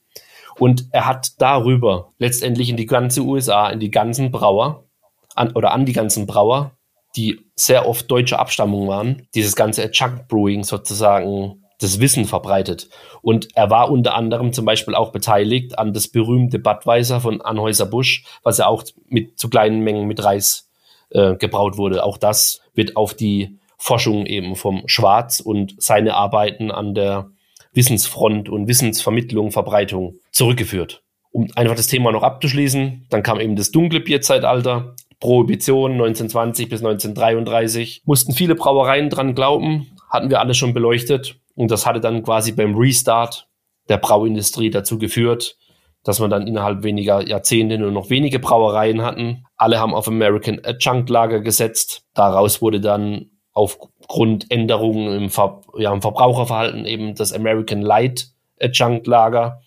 [0.60, 4.86] Und er hat darüber letztendlich in die ganze USA, in die ganzen Brauer
[5.34, 6.78] an, oder an die ganzen Brauer,
[7.16, 12.90] die sehr oft deutsche Abstammung waren, dieses ganze Chunk Brewing sozusagen das Wissen verbreitet.
[13.24, 18.24] Und er war unter anderem zum Beispiel auch beteiligt an das berühmte Budweiser von Anhäuser-Busch,
[18.44, 20.67] was ja auch mit zu kleinen Mengen mit Reis
[21.10, 22.04] äh, gebraut wurde.
[22.04, 27.30] Auch das wird auf die Forschung eben vom Schwarz und seine Arbeiten an der
[27.74, 31.04] Wissensfront und Wissensvermittlung, Verbreitung zurückgeführt.
[31.32, 36.80] Um einfach das Thema noch abzuschließen, dann kam eben das dunkle Bierzeitalter, Prohibition 1920 bis
[36.82, 38.02] 1933.
[38.06, 41.36] Mussten viele Brauereien dran glauben, hatten wir alles schon beleuchtet.
[41.56, 43.48] Und das hatte dann quasi beim Restart
[43.90, 45.58] der Brauindustrie dazu geführt,
[46.04, 49.46] dass man dann innerhalb weniger Jahrzehnte nur noch wenige Brauereien hatten.
[49.58, 52.04] Alle haben auf American Adjunct Lager gesetzt.
[52.14, 58.30] Daraus wurde dann aufgrund Änderungen im, Ver ja, im Verbraucherverhalten eben das American Light
[58.62, 59.62] Adjunct Lager,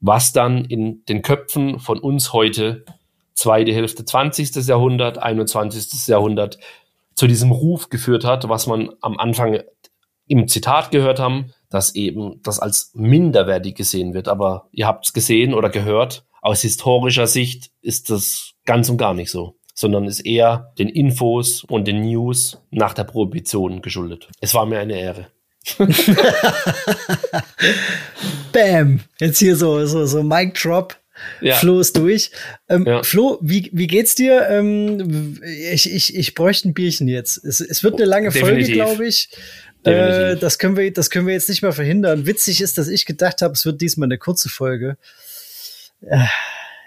[0.00, 2.84] was dann in den Köpfen von uns heute,
[3.32, 4.54] zweite Hälfte 20.
[4.66, 6.06] Jahrhundert, 21.
[6.06, 6.58] Jahrhundert,
[7.14, 9.60] zu diesem Ruf geführt hat, was man am Anfang
[10.26, 14.28] im Zitat gehört haben, dass eben das als minderwertig gesehen wird.
[14.28, 19.14] Aber ihr habt es gesehen oder gehört, aus historischer Sicht ist das ganz und gar
[19.14, 24.28] nicht so, sondern ist eher den Infos und den News nach der Prohibition geschuldet.
[24.40, 25.26] Es war mir eine Ehre.
[28.52, 29.00] Bam!
[29.18, 30.96] Jetzt hier so, so, so Mic Drop.
[31.40, 31.54] Ja.
[31.54, 32.30] Flo ist durch.
[32.68, 33.02] Ähm, ja.
[33.02, 34.48] Flo, wie, wie geht's dir?
[34.48, 35.40] Ähm,
[35.72, 37.42] ich, ich, ich bräuchte ein Bierchen jetzt.
[37.44, 38.66] Es, es wird eine lange Definitiv.
[38.66, 39.30] Folge, glaube ich.
[39.84, 42.26] Äh, das, können wir, das können wir jetzt nicht mehr verhindern.
[42.26, 44.96] Witzig ist, dass ich gedacht habe, es wird diesmal eine kurze Folge.
[46.02, 46.24] Äh,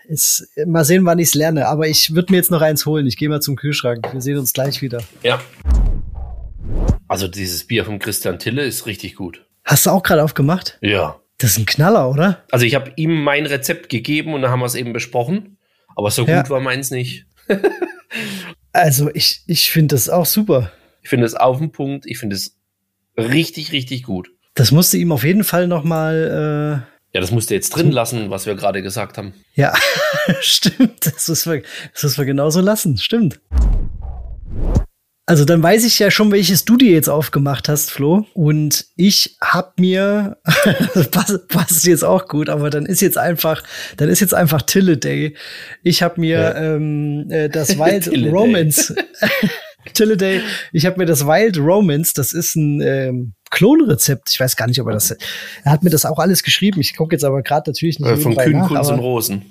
[0.07, 1.67] ist, mal sehen, wann ich es lerne.
[1.67, 3.07] Aber ich würde mir jetzt noch eins holen.
[3.07, 4.07] Ich gehe mal zum Kühlschrank.
[4.11, 5.03] Wir sehen uns gleich wieder.
[5.23, 5.39] Ja.
[7.07, 9.45] Also dieses Bier von Christian Tille ist richtig gut.
[9.63, 10.77] Hast du auch gerade aufgemacht?
[10.81, 11.19] Ja.
[11.38, 12.43] Das ist ein Knaller, oder?
[12.51, 15.57] Also ich habe ihm mein Rezept gegeben und dann haben wir es eben besprochen.
[15.95, 16.41] Aber so ja.
[16.41, 17.25] gut war meins nicht.
[18.71, 20.71] also ich, ich finde das auch super.
[21.01, 22.05] Ich finde es auf den Punkt.
[22.05, 22.57] Ich finde es
[23.17, 24.29] richtig, richtig gut.
[24.55, 26.85] Das musste ihm auf jeden Fall noch mal.
[26.88, 29.34] Äh ja, das musste jetzt drin lassen, was wir gerade gesagt haben.
[29.56, 29.73] Ja,
[30.39, 31.03] stimmt.
[31.03, 32.99] Das müssen, wir, das müssen wir genauso lassen.
[32.99, 33.39] Stimmt.
[35.26, 38.27] Also dann weiß ich ja schon, welches du dir jetzt aufgemacht hast, Flo.
[38.35, 40.38] Und ich hab mir,
[41.11, 43.64] passt, passt jetzt auch gut, aber dann ist jetzt einfach,
[43.98, 45.35] dann ist jetzt einfach Tille Day.
[45.81, 46.56] Ich hab mir ja.
[46.56, 48.94] ähm, äh, das Wild Romance.
[49.93, 50.41] Tilliday.
[50.73, 54.29] Ich habe mir das Wild Romance, das ist ein ähm, Klonrezept.
[54.29, 55.11] Ich weiß gar nicht, ob er das.
[55.11, 56.79] Er hat mir das auch alles geschrieben.
[56.81, 58.09] Ich gucke jetzt aber gerade natürlich nicht.
[58.09, 59.45] Äh, von Kühnkunst und Rosen.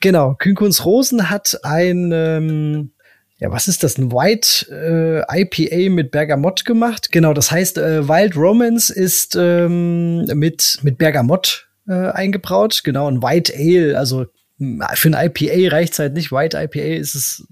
[0.00, 2.90] Genau, Kühnkunst Rosen hat ein, ähm,
[3.38, 3.98] ja, was ist das?
[3.98, 7.12] Ein White äh, IPA mit Bergamott gemacht.
[7.12, 12.80] Genau, das heißt, äh, Wild Romance ist ähm, mit, mit Bergamott äh, eingebraut.
[12.82, 14.26] Genau, ein White Ale, also
[14.58, 16.32] für ein IPA reicht es halt nicht.
[16.32, 17.46] White IPA ist es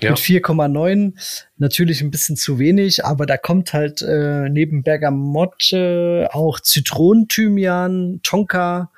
[0.00, 0.10] ja.
[0.10, 1.12] mit 4,9
[1.58, 8.90] natürlich ein bisschen zu wenig, aber da kommt halt äh, neben Bergamotte auch Zitronenthymian, Tonka,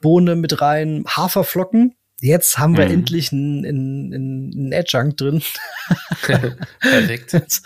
[0.00, 1.94] Bohne mit rein, Haferflocken.
[2.22, 2.92] Jetzt haben wir mhm.
[2.92, 5.42] endlich einen, Adjunct drin.
[6.80, 7.62] Perfekt.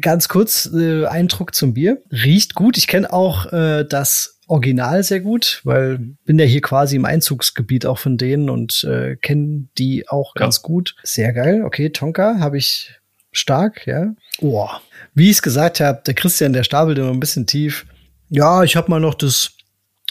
[0.00, 2.02] Ganz kurz äh, Eindruck zum Bier.
[2.10, 2.78] Riecht gut.
[2.78, 7.86] Ich kenne auch äh, das Original sehr gut, weil bin ja hier quasi im Einzugsgebiet
[7.86, 10.62] auch von denen und äh, kenne die auch ganz ja.
[10.62, 10.96] gut.
[11.02, 11.62] Sehr geil.
[11.64, 13.00] Okay, Tonka habe ich
[13.30, 14.14] stark, ja.
[14.40, 14.68] Oh.
[15.14, 17.86] Wie ich es gesagt habe, der Christian, der stapelt immer ein bisschen tief.
[18.28, 19.52] Ja, ich habe mal noch das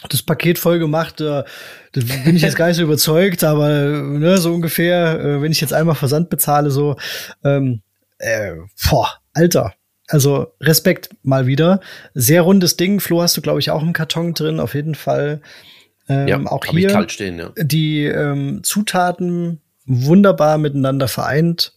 [0.08, 1.44] das Paket voll gemacht, äh,
[1.92, 5.60] da bin ich jetzt gar nicht so überzeugt, aber ne, so ungefähr, äh, wenn ich
[5.60, 6.96] jetzt einmal Versand bezahle, so,
[7.44, 7.82] ähm,
[8.18, 8.54] äh,
[8.90, 9.74] boah, Alter,
[10.12, 11.80] also Respekt mal wieder.
[12.14, 13.00] Sehr rundes Ding.
[13.00, 15.40] Flo hast du, glaube ich, auch im Karton drin, auf jeden Fall.
[16.08, 17.50] Ähm, Ja, auch hier kalt stehen, ja.
[17.56, 21.72] die ähm, Zutaten wunderbar miteinander vereint.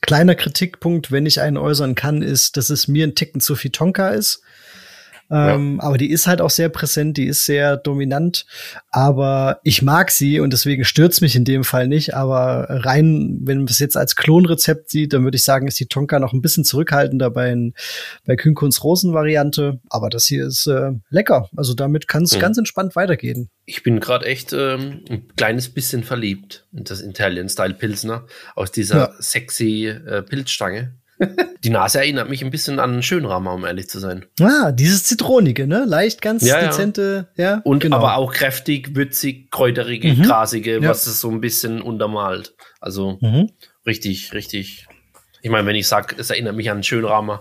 [0.00, 3.70] Kleiner Kritikpunkt, wenn ich einen äußern kann, ist, dass es mir ein Ticken zu viel
[3.70, 4.42] Tonka ist.
[5.34, 8.44] Ähm, Aber die ist halt auch sehr präsent, die ist sehr dominant.
[8.90, 12.14] Aber ich mag sie und deswegen stört's mich in dem Fall nicht.
[12.14, 15.86] Aber rein, wenn man es jetzt als Klonrezept sieht, dann würde ich sagen, ist die
[15.86, 17.72] Tonka noch ein bisschen zurückhaltender bei,
[18.26, 19.80] bei Kühnkuns Rosen-Variante.
[19.88, 21.48] Aber das hier ist äh, lecker.
[21.56, 22.40] Also damit kann es Mhm.
[22.40, 23.48] ganz entspannt weitergehen.
[23.64, 28.72] Ich bin gerade echt ähm, ein kleines bisschen verliebt in das Italian Style Pilsner aus
[28.72, 29.10] dieser Ja.
[29.18, 30.94] sexy äh, Pilzstange.
[31.64, 34.24] Die Nase erinnert mich ein bisschen an einen Schönrahmen, um ehrlich zu sein.
[34.40, 35.84] Ah, dieses Zitronige, ne?
[35.86, 36.66] Leicht ganz Ja, ja.
[36.68, 37.60] dezente, ja.
[37.64, 37.96] Und genau.
[37.98, 40.22] aber auch kräftig, würzig, kräuterige, Mhm.
[40.22, 40.88] grasige, Ja.
[40.88, 42.54] was es so ein bisschen untermalt.
[42.80, 43.50] Also Mhm.
[43.86, 44.86] richtig, richtig.
[45.42, 47.38] Ich meine, wenn ich sage, es erinnert mich an einen Schönrahmen,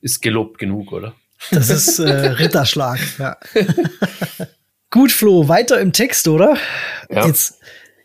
[0.00, 1.14] ist gelobt genug, oder?
[1.50, 2.04] Das ist äh,
[2.38, 3.36] Ritterschlag, ja.
[4.90, 6.56] Gut, Flo, weiter im Text, oder?
[7.10, 7.26] Ja.
[7.26, 7.58] Jetzt,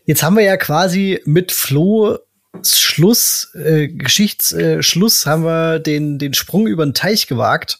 [0.06, 2.18] jetzt haben wir ja quasi mit Flo
[2.64, 7.78] Schluss, äh, Geschichtsschluss, haben wir den, den Sprung über den Teich gewagt.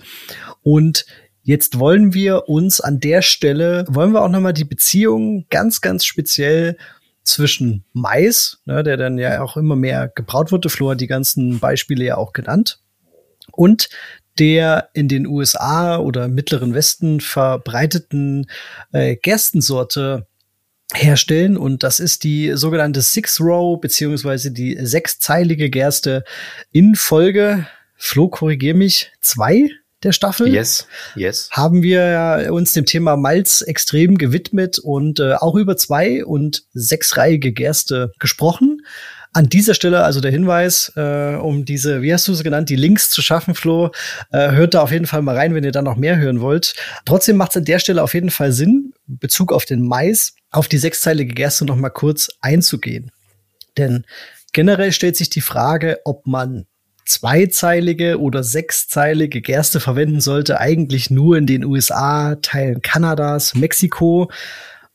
[0.64, 1.06] Und
[1.44, 6.06] jetzt wollen wir uns an der Stelle, wollen wir auch nochmal die Beziehung ganz, ganz
[6.06, 6.78] speziell
[7.24, 10.70] zwischen Mais, ne, der dann ja auch immer mehr gebraut wurde.
[10.70, 12.80] Flo hat die ganzen Beispiele ja auch genannt.
[13.52, 13.90] Und
[14.40, 18.50] der in den USA oder Mittleren Westen verbreiteten
[18.94, 20.28] äh, Gerstensorte
[20.94, 21.58] herstellen.
[21.58, 26.24] Und das ist die sogenannte Six Row beziehungsweise die sechszeilige Gerste
[26.72, 29.70] in Folge, Flo, korrigier mich, zwei
[30.04, 31.50] der Staffel Yes, yes.
[31.52, 37.52] haben wir uns dem Thema Malz extrem gewidmet und äh, auch über zwei und sechsreihige
[37.52, 38.82] Gerste gesprochen.
[39.34, 42.76] An dieser Stelle also der Hinweis, äh, um diese, wie hast du es genannt, die
[42.76, 43.92] Links zu schaffen, Flo,
[44.32, 46.74] äh, hört da auf jeden Fall mal rein, wenn ihr da noch mehr hören wollt.
[47.06, 50.34] Trotzdem macht es an der Stelle auf jeden Fall Sinn, in Bezug auf den Mais,
[50.50, 53.12] auf die sechszeilige Gerste noch mal kurz einzugehen.
[53.78, 54.06] Denn
[54.52, 56.66] generell stellt sich die Frage, ob man
[57.06, 64.30] zweizeilige oder sechszeilige Gerste verwenden sollte, eigentlich nur in den USA, Teilen Kanadas, Mexiko.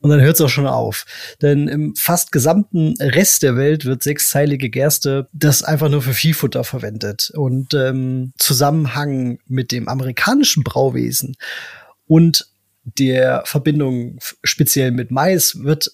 [0.01, 1.05] Und dann hört es auch schon auf.
[1.43, 6.65] Denn im fast gesamten Rest der Welt wird sechszeilige Gerste das einfach nur für Viehfutter
[6.65, 7.33] verwendet.
[7.35, 11.37] Und ähm, Zusammenhang mit dem amerikanischen Brauwesen
[12.07, 12.47] und
[12.85, 15.91] der Verbindung speziell mit Mais wird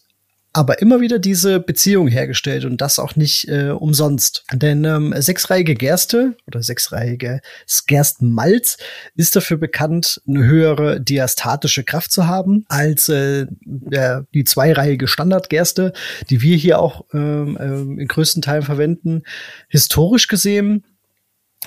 [0.52, 4.44] aber immer wieder diese Beziehung hergestellt und das auch nicht äh, umsonst.
[4.52, 7.40] Denn ähm, sechsreihige Gerste oder sechsreihige
[7.86, 8.76] Gerstenmalz
[9.14, 15.92] ist dafür bekannt, eine höhere diastatische Kraft zu haben als äh, der, die zweireihige Standardgerste,
[16.28, 19.22] die wir hier auch ähm, ähm, in größten Teilen verwenden.
[19.68, 20.84] Historisch gesehen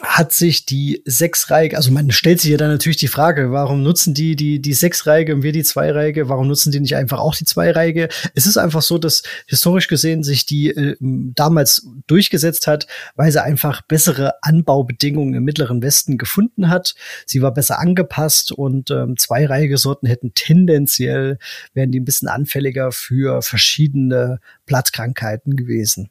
[0.02, 4.14] hat sich die sechsreihige, also man stellt sich ja dann natürlich die Frage, warum nutzen
[4.14, 7.46] die die die sechsreihige und wir die zweireihige, warum nutzen die nicht einfach auch die
[7.46, 8.10] zweireihige?
[8.34, 13.42] Es ist einfach so, dass historisch gesehen sich die äh, damals durchgesetzt hat, weil sie
[13.42, 16.96] einfach bessere Anbaubedingungen im mittleren Westen gefunden hat.
[17.26, 21.40] Sie war besser angepasst und ähm, zweireihige Sorten hätten tendenziell
[21.74, 26.10] wären die ein bisschen anfälliger für verschiedene Blattkrankheiten gewesen.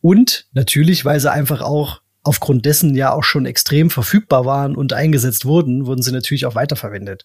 [0.00, 4.92] Und natürlich, weil sie einfach auch aufgrund dessen ja auch schon extrem verfügbar waren und
[4.92, 7.24] eingesetzt wurden, wurden sie natürlich auch weiterverwendet.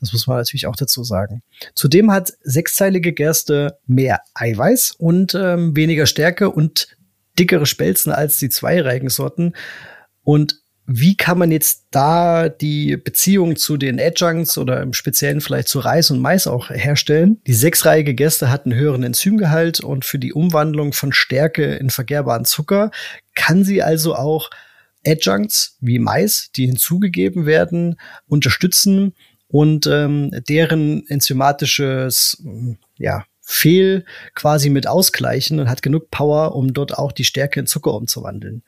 [0.00, 1.42] Das muss man natürlich auch dazu sagen.
[1.74, 6.88] Zudem hat sechszeilige Gerste mehr Eiweiß und ähm, weniger Stärke und
[7.38, 9.52] dickere Spelzen als die zweireihigen Sorten.
[10.24, 10.60] Und
[10.90, 15.80] wie kann man jetzt da die Beziehung zu den Adjuncts oder im Speziellen vielleicht zu
[15.80, 17.42] Reis und Mais auch herstellen?
[17.46, 22.46] Die sechsreihige Gerste hat einen höheren Enzymgehalt und für die Umwandlung von Stärke in vergärbaren
[22.46, 22.90] Zucker
[23.34, 24.48] kann sie also auch
[25.06, 29.14] Adjuncts wie Mais, die hinzugegeben werden, unterstützen
[29.46, 32.42] und ähm, deren enzymatisches
[32.96, 37.66] ja, Fehl quasi mit ausgleichen und hat genug Power, um dort auch die Stärke in
[37.66, 38.62] Zucker umzuwandeln.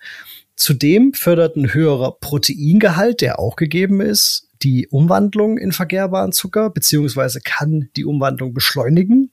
[0.60, 7.40] Zudem fördert ein höherer Proteingehalt, der auch gegeben ist, die Umwandlung in vergärbaren Zucker, beziehungsweise
[7.40, 9.32] kann die Umwandlung beschleunigen.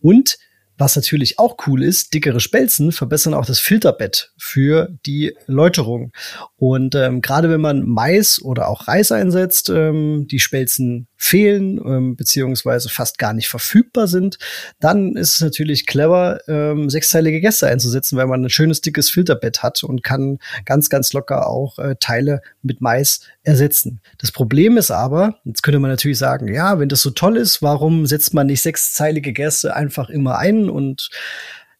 [0.00, 0.38] Und
[0.78, 6.12] was natürlich auch cool ist, dickere Spelzen verbessern auch das Filterbett für die Läuterung.
[6.54, 12.16] Und ähm, gerade wenn man Mais oder auch Reis einsetzt, ähm, die Spelzen fehlen ähm,
[12.16, 14.38] beziehungsweise fast gar nicht verfügbar sind,
[14.80, 19.62] dann ist es natürlich clever, ähm, sechsteilige Gäste einzusetzen, weil man ein schönes dickes Filterbett
[19.62, 24.00] hat und kann ganz, ganz locker auch äh, Teile mit Mais ersetzen.
[24.18, 27.62] Das Problem ist aber, jetzt könnte man natürlich sagen, ja, wenn das so toll ist,
[27.62, 31.08] warum setzt man nicht sechszeilige Gäste einfach immer ein und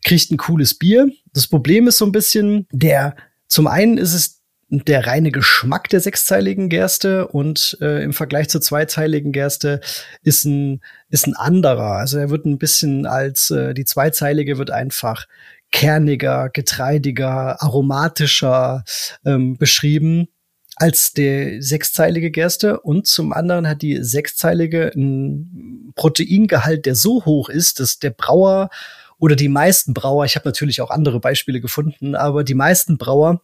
[0.05, 1.09] kriegt ein cooles Bier?
[1.32, 3.16] Das Problem ist so ein bisschen, der,
[3.48, 4.41] zum einen ist es
[4.72, 9.80] der reine Geschmack der sechsteiligen Gerste und äh, im Vergleich zur zweiteiligen Gerste
[10.22, 10.80] ist ein,
[11.10, 11.98] ist ein anderer.
[11.98, 15.26] Also er wird ein bisschen als äh, die zweizeilige wird einfach
[15.70, 18.84] kerniger, getreidiger, aromatischer
[19.24, 20.28] ähm, beschrieben
[20.76, 27.48] als die sechszeilige Gerste und zum anderen hat die sechszeilige einen Proteingehalt, der so hoch
[27.50, 28.70] ist, dass der Brauer
[29.18, 33.42] oder die meisten Brauer, ich habe natürlich auch andere Beispiele gefunden, aber die meisten Brauer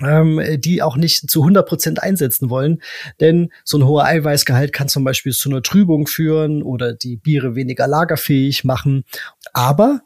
[0.00, 2.82] ähm, die auch nicht zu 100 Prozent einsetzen wollen.
[3.20, 7.54] Denn so ein hoher Eiweißgehalt kann zum Beispiel zu einer Trübung führen oder die Biere
[7.54, 9.04] weniger lagerfähig machen.
[9.52, 10.02] Aber,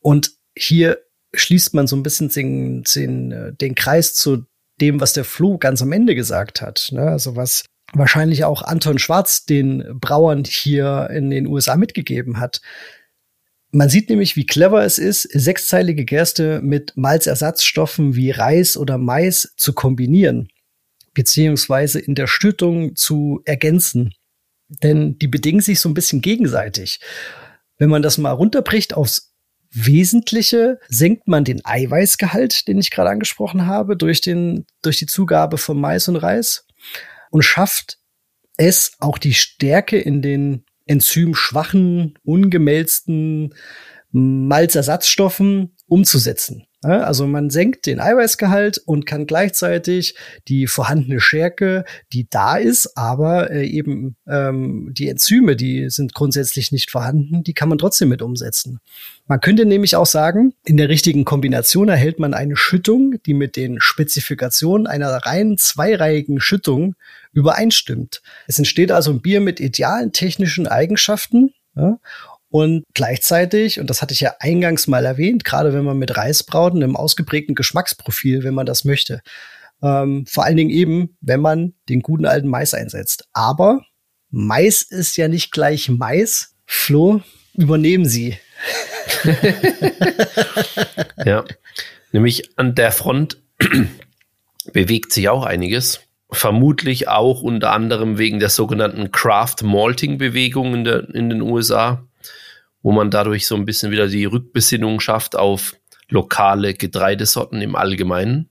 [0.00, 0.98] und hier
[1.34, 4.44] schließt man so ein bisschen den, den, den Kreis zu
[4.80, 6.88] dem, was der Flo ganz am Ende gesagt hat.
[6.92, 7.02] Ne?
[7.02, 12.60] Also was wahrscheinlich auch Anton Schwarz den Brauern hier in den USA mitgegeben hat.
[13.74, 19.54] Man sieht nämlich, wie clever es ist, sechszeilige Gerste mit Malzersatzstoffen wie Reis oder Mais
[19.56, 20.48] zu kombinieren,
[21.14, 24.12] beziehungsweise in der Stüttung zu ergänzen.
[24.68, 27.00] Denn die bedingen sich so ein bisschen gegenseitig.
[27.78, 29.32] Wenn man das mal runterbricht aufs
[29.70, 35.56] Wesentliche, senkt man den Eiweißgehalt, den ich gerade angesprochen habe, durch, den, durch die Zugabe
[35.56, 36.66] von Mais und Reis
[37.30, 37.96] und schafft
[38.58, 43.54] es, auch die Stärke in den enzymschwachen, ungemälzten
[44.12, 46.66] Malzersatzstoffen umzusetzen.
[46.88, 50.16] Also man senkt den Eiweißgehalt und kann gleichzeitig
[50.48, 56.72] die vorhandene Stärke, die da ist, aber äh, eben ähm, die Enzyme, die sind grundsätzlich
[56.72, 58.80] nicht vorhanden, die kann man trotzdem mit umsetzen.
[59.28, 63.54] Man könnte nämlich auch sagen, in der richtigen Kombination erhält man eine Schüttung, die mit
[63.54, 66.96] den Spezifikationen einer rein zweireihigen Schüttung
[67.32, 68.22] übereinstimmt.
[68.48, 71.98] Es entsteht also ein Bier mit idealen technischen Eigenschaften ja,
[72.52, 76.42] und gleichzeitig, und das hatte ich ja eingangs mal erwähnt, gerade wenn man mit Reis
[76.42, 79.22] braut, einem ausgeprägten Geschmacksprofil, wenn man das möchte.
[79.82, 83.26] Ähm, vor allen Dingen eben, wenn man den guten alten Mais einsetzt.
[83.32, 83.80] Aber
[84.28, 86.54] Mais ist ja nicht gleich Mais.
[86.66, 87.22] Flo,
[87.54, 88.36] übernehmen Sie.
[91.24, 91.44] ja,
[92.12, 93.38] nämlich an der Front
[94.74, 96.00] bewegt sich auch einiges.
[96.30, 102.06] Vermutlich auch unter anderem wegen der sogenannten Craft Malting Bewegung in, der, in den USA
[102.82, 105.74] wo man dadurch so ein bisschen wieder die Rückbesinnung schafft auf
[106.08, 108.48] lokale Getreidesorten im Allgemeinen.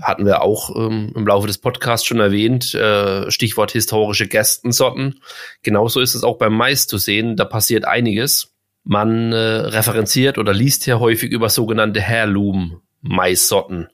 [0.00, 5.20] Hatten wir auch ähm, im Laufe des Podcasts schon erwähnt, äh, Stichwort historische Gerstensorten.
[5.62, 8.54] Genauso ist es auch beim Mais zu sehen, da passiert einiges.
[8.84, 13.88] Man äh, referenziert oder liest ja häufig über sogenannte Heirloom-Maissorten,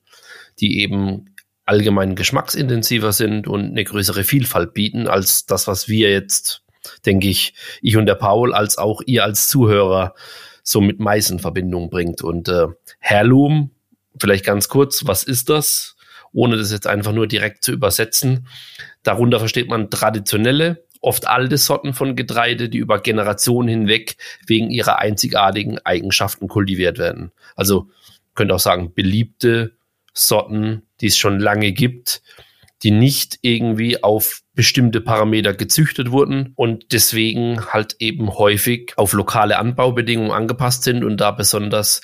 [0.60, 1.34] die eben
[1.66, 6.62] allgemein geschmacksintensiver sind und eine größere Vielfalt bieten als das, was wir jetzt
[7.06, 10.14] denke ich, ich und der Paul, als auch ihr als Zuhörer
[10.62, 12.22] so mit Mais in Verbindung bringt.
[12.22, 12.66] Und äh,
[13.02, 13.70] Heirloom,
[14.20, 15.96] vielleicht ganz kurz, was ist das?
[16.32, 18.46] Ohne das jetzt einfach nur direkt zu übersetzen.
[19.02, 24.16] Darunter versteht man traditionelle, oft alte Sorten von Getreide, die über Generationen hinweg
[24.46, 27.32] wegen ihrer einzigartigen Eigenschaften kultiviert werden.
[27.56, 27.88] Also
[28.34, 29.72] könnt auch sagen, beliebte
[30.12, 32.22] Sorten, die es schon lange gibt,
[32.82, 39.58] die nicht irgendwie auf bestimmte Parameter gezüchtet wurden und deswegen halt eben häufig auf lokale
[39.58, 42.00] Anbaubedingungen angepasst sind und da besonders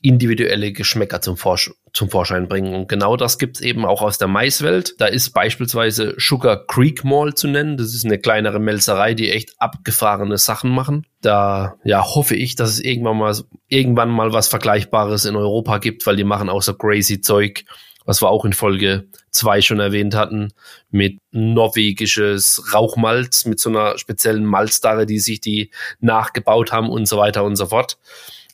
[0.00, 2.72] individuelle Geschmäcker zum, Vorsch zum Vorschein bringen.
[2.72, 4.94] Und genau das gibt's eben auch aus der Maiswelt.
[5.00, 7.76] Da ist beispielsweise Sugar Creek Mall zu nennen.
[7.76, 11.04] Das ist eine kleinere Melzerei, die echt abgefahrene Sachen machen.
[11.20, 13.34] Da ja, hoffe ich, dass es irgendwann mal,
[13.66, 17.64] irgendwann mal was Vergleichbares in Europa gibt, weil die machen auch so crazy Zeug
[18.08, 20.54] was wir auch in Folge zwei schon erwähnt hatten,
[20.90, 25.70] mit norwegisches Rauchmalz, mit so einer speziellen Malzdarre, die sich die
[26.00, 27.98] nachgebaut haben und so weiter und so fort.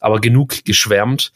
[0.00, 1.32] Aber genug geschwärmt.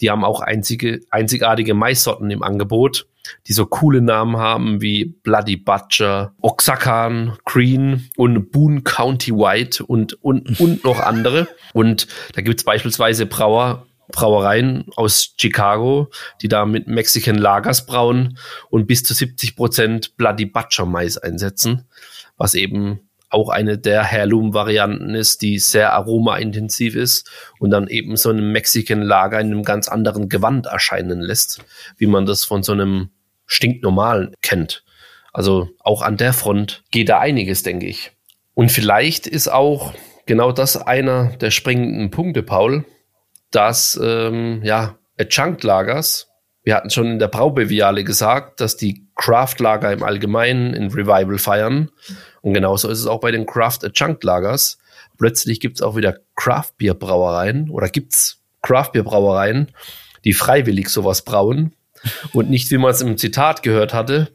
[0.00, 3.06] Die haben auch einzige, einzigartige Maissorten im Angebot,
[3.48, 10.14] die so coole Namen haben wie Bloody Butcher, Oxacan, Green und Boone County White und,
[10.24, 11.48] und, und noch andere.
[11.74, 16.10] Und da gibt's beispielsweise Brauer, Brauereien aus Chicago,
[16.40, 18.38] die da mit Mexican Lagers brauen
[18.70, 21.86] und bis zu 70 Prozent Bloody Butcher Mais einsetzen,
[22.36, 28.30] was eben auch eine der Heirloom-Varianten ist, die sehr aromaintensiv ist und dann eben so
[28.30, 31.62] einem Mexican Lager in einem ganz anderen Gewand erscheinen lässt,
[31.98, 33.10] wie man das von so einem
[33.46, 34.82] stinknormalen kennt.
[35.32, 38.12] Also auch an der Front geht da einiges, denke ich.
[38.54, 39.92] Und vielleicht ist auch
[40.26, 42.84] genau das einer der springenden Punkte, Paul,
[43.50, 46.28] dass ähm, ja, Adjunct-Lagers,
[46.62, 51.90] wir hatten schon in der Braubeviale gesagt, dass die Craft-Lager im Allgemeinen in Revival feiern.
[52.42, 54.78] Und genauso ist es auch bei den Craft-Adjunct-Lagers.
[55.18, 59.72] Plötzlich gibt es auch wieder Craft-Bier-Brauereien oder gibt es Craft-Bier-Brauereien,
[60.24, 61.74] die freiwillig sowas brauen.
[62.32, 64.28] Und nicht, wie man es im Zitat gehört hatte,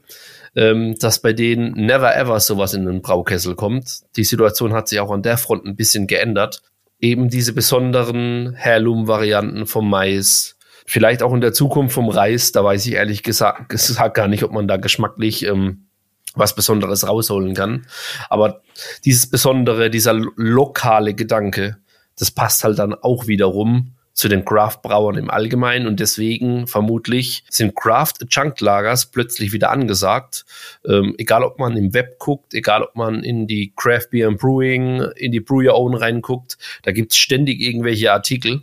[0.56, 4.02] ähm, dass bei denen never ever sowas in den Braukessel kommt.
[4.16, 6.62] Die Situation hat sich auch an der Front ein bisschen geändert.
[7.04, 10.56] Eben diese besonderen Heirloom-Varianten vom Mais,
[10.86, 14.42] vielleicht auch in der Zukunft vom Reis, da weiß ich ehrlich gesagt, gesagt gar nicht,
[14.46, 15.88] ob man da geschmacklich ähm,
[16.34, 17.88] was Besonderes rausholen kann.
[18.30, 18.62] Aber
[19.04, 21.76] dieses Besondere, dieser lokale Gedanke,
[22.18, 27.76] das passt halt dann auch wiederum zu den Craft-Brauern im Allgemeinen und deswegen vermutlich sind
[27.76, 30.46] Craft-Chunk-Lagers plötzlich wieder angesagt.
[30.88, 34.40] Ähm, egal ob man im Web guckt, egal ob man in die Craft Beer and
[34.40, 38.62] Brewing, in die Brew Your Own reinguckt, da gibt's ständig irgendwelche Artikel,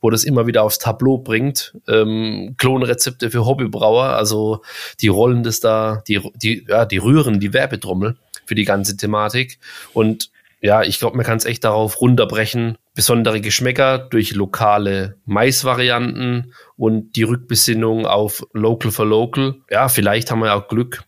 [0.00, 1.76] wo das immer wieder aufs Tableau bringt.
[1.88, 4.62] Ähm, Klonrezepte für Hobbybrauer, also
[5.00, 9.58] die rollen das da, die, die, ja, die rühren die Werbetrommel für die ganze Thematik
[9.92, 10.30] und
[10.60, 12.78] ja, ich glaube, man kann es echt darauf runterbrechen.
[12.94, 19.56] Besondere Geschmäcker durch lokale Maisvarianten und die Rückbesinnung auf Local for Local.
[19.70, 21.04] Ja, vielleicht haben wir auch Glück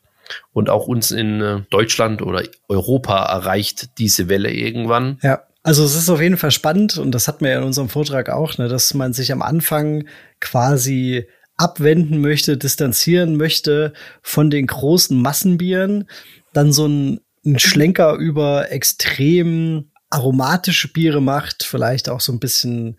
[0.53, 5.19] und auch uns in äh, Deutschland oder Europa erreicht diese Welle irgendwann.
[5.23, 5.43] Ja.
[5.65, 8.31] Also es ist auf jeden Fall spannend und das hatten wir ja in unserem Vortrag
[8.31, 10.07] auch, ne, dass man sich am Anfang
[10.41, 11.27] quasi
[11.57, 13.93] abwenden möchte, distanzieren möchte
[14.23, 16.09] von den großen Massenbieren,
[16.53, 22.97] dann so ein einen Schlenker über extrem aromatische Biere macht, vielleicht auch so ein bisschen,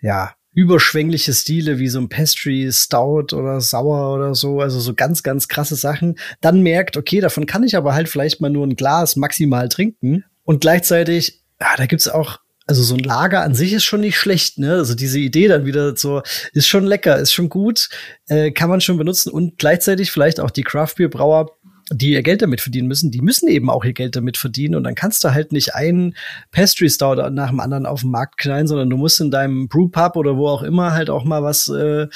[0.00, 5.22] ja, überschwängliche Stile wie so ein Pastry Stout oder Sauer oder so, also so ganz,
[5.22, 8.74] ganz krasse Sachen, dann merkt, okay, davon kann ich aber halt vielleicht mal nur ein
[8.74, 10.24] Glas maximal trinken.
[10.42, 14.18] Und gleichzeitig, ja, da gibt's auch also so ein Lager an sich ist schon nicht
[14.18, 14.72] schlecht, ne?
[14.74, 17.88] Also diese Idee dann wieder so ist schon lecker, ist schon gut,
[18.28, 19.30] äh, kann man schon benutzen.
[19.30, 21.56] Und gleichzeitig vielleicht auch die Craft Beer Brauer
[21.90, 24.84] die ihr Geld damit verdienen müssen, die müssen eben auch ihr Geld damit verdienen und
[24.84, 26.14] dann kannst du halt nicht einen
[26.50, 30.16] Pastry Stout nach dem anderen auf den Markt knallen, sondern du musst in deinem Brewpub
[30.16, 32.08] oder wo auch immer halt auch mal was, äh,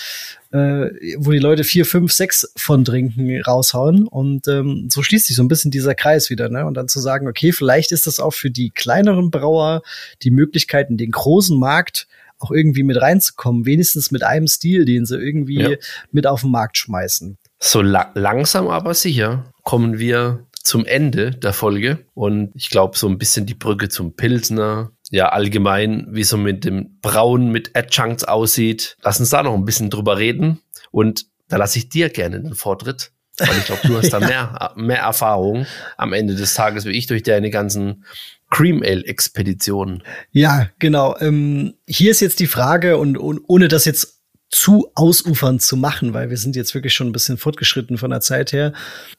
[0.50, 5.36] äh, wo die Leute vier, fünf, sechs von trinken, raushauen und ähm, so schließt sich
[5.36, 6.66] so ein bisschen dieser Kreis wieder, ne?
[6.66, 9.82] Und dann zu sagen, okay, vielleicht ist das auch für die kleineren Brauer
[10.22, 12.06] die Möglichkeit, in den großen Markt
[12.38, 15.76] auch irgendwie mit reinzukommen, wenigstens mit einem Stil, den sie irgendwie ja.
[16.10, 17.38] mit auf den Markt schmeißen.
[17.60, 23.08] So la langsam aber sicher kommen wir zum Ende der Folge und ich glaube so
[23.08, 28.24] ein bisschen die Brücke zum Pilsner, ja allgemein, wie so mit dem Brauen mit Adjuncts
[28.24, 28.96] aussieht.
[29.02, 30.60] Lass uns da noch ein bisschen drüber reden
[30.90, 34.72] und da lasse ich dir gerne den Vortritt, weil ich glaube, du hast da mehr,
[34.76, 35.66] mehr Erfahrung
[35.96, 38.04] am Ende des Tages wie ich durch deine ganzen
[38.50, 40.02] Cream Ale Expeditionen.
[40.30, 41.16] Ja, genau.
[41.18, 44.21] Ähm, hier ist jetzt die Frage und, und ohne das jetzt
[44.52, 48.20] zu ausufernd zu machen, weil wir sind jetzt wirklich schon ein bisschen fortgeschritten von der
[48.20, 48.74] Zeit her.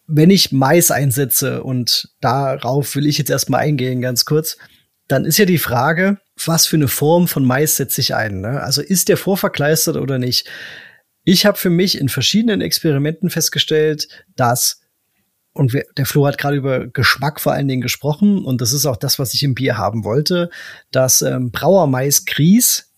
[0.06, 4.58] Wenn ich Mais einsetze und darauf will ich jetzt erstmal eingehen, ganz kurz,
[5.08, 8.42] dann ist ja die Frage, was für eine Form von Mais setze ich ein?
[8.42, 8.62] Ne?
[8.62, 10.48] Also ist der vorverkleistert oder nicht?
[11.24, 14.82] Ich habe für mich in verschiedenen Experimenten festgestellt, dass
[15.56, 18.86] und wir, der Flo hat gerade über Geschmack vor allen Dingen gesprochen und das ist
[18.86, 20.50] auch das, was ich im Bier haben wollte,
[20.92, 22.92] dass ähm, Brauermais Grieß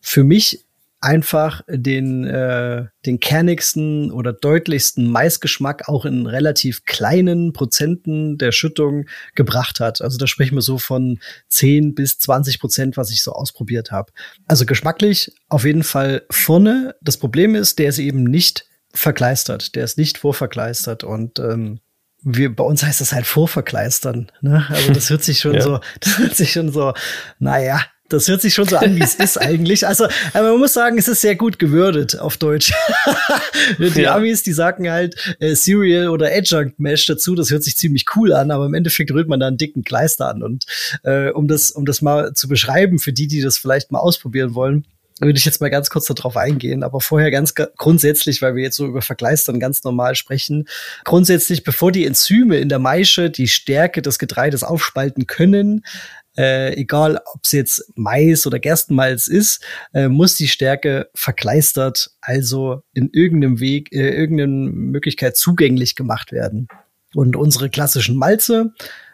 [0.00, 0.64] für mich
[1.04, 9.04] einfach den, äh, den kernigsten oder deutlichsten Maisgeschmack auch in relativ kleinen Prozenten der Schüttung
[9.34, 10.00] gebracht hat.
[10.00, 14.12] Also da sprechen wir so von 10 bis 20 Prozent, was ich so ausprobiert habe.
[14.48, 16.96] Also geschmacklich auf jeden Fall vorne.
[17.02, 19.74] Das Problem ist, der ist eben nicht verkleistert.
[19.74, 21.80] Der ist nicht vorverkleistert und ähm,
[22.22, 24.32] wir, bei uns heißt das halt vorverkleistern.
[24.40, 24.64] Ne?
[24.70, 25.60] Also das hört sich schon ja.
[25.60, 26.94] so, das hört sich schon so,
[27.38, 29.86] naja, das hört sich schon so an, wie es ist eigentlich.
[29.86, 32.72] Also, aber man muss sagen, es ist sehr gut gewürdet auf Deutsch.
[33.78, 34.14] die ja.
[34.14, 37.34] Amis, die sagen halt äh, Cereal oder Adjunct Mesh dazu.
[37.34, 40.28] Das hört sich ziemlich cool an, aber im Endeffekt rührt man da einen dicken Kleister
[40.28, 40.42] an.
[40.42, 40.66] Und
[41.02, 44.54] äh, um das, um das mal zu beschreiben für die, die das vielleicht mal ausprobieren
[44.54, 44.84] wollen,
[45.20, 48.76] würde ich jetzt mal ganz kurz darauf eingehen, aber vorher ganz grundsätzlich, weil wir jetzt
[48.76, 50.66] so über Vergleistern ganz normal sprechen.
[51.04, 55.84] Grundsätzlich, bevor die Enzyme in der Maische die Stärke des Getreides aufspalten können,
[56.36, 62.82] äh, egal ob es jetzt Mais oder Gerstenmalz ist, äh, muss die Stärke verkleistert, also
[62.92, 66.68] in irgendeinem Weg, äh, irgendeine Möglichkeit zugänglich gemacht werden.
[67.14, 68.72] Und unsere klassischen Malze,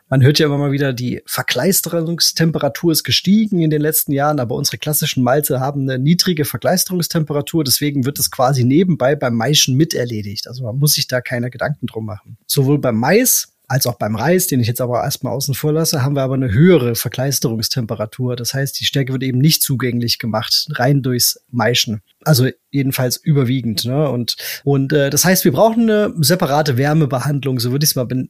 [0.08, 4.56] man hört ja immer mal wieder, die Verkleisterungstemperatur ist gestiegen in den letzten Jahren, aber
[4.56, 10.48] unsere klassischen Malze haben eine niedrige Verkleisterungstemperatur, deswegen wird es quasi nebenbei beim Maischen miterledigt.
[10.48, 12.38] Also man muss sich da keine Gedanken drum machen.
[12.46, 16.02] Sowohl beim Mais als auch beim Reis, den ich jetzt aber erstmal außen vor lasse,
[16.02, 18.34] haben wir aber eine höhere Verkleisterungstemperatur.
[18.34, 22.02] Das heißt, die Stärke wird eben nicht zugänglich gemacht, rein durchs Maischen.
[22.24, 23.84] Also jedenfalls überwiegend.
[23.84, 24.10] Ne?
[24.10, 24.34] Und,
[24.64, 28.26] und äh, das heißt, wir brauchen eine separate Wärmebehandlung, so würde ich es mal be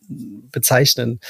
[0.53, 1.21] bezeichnen.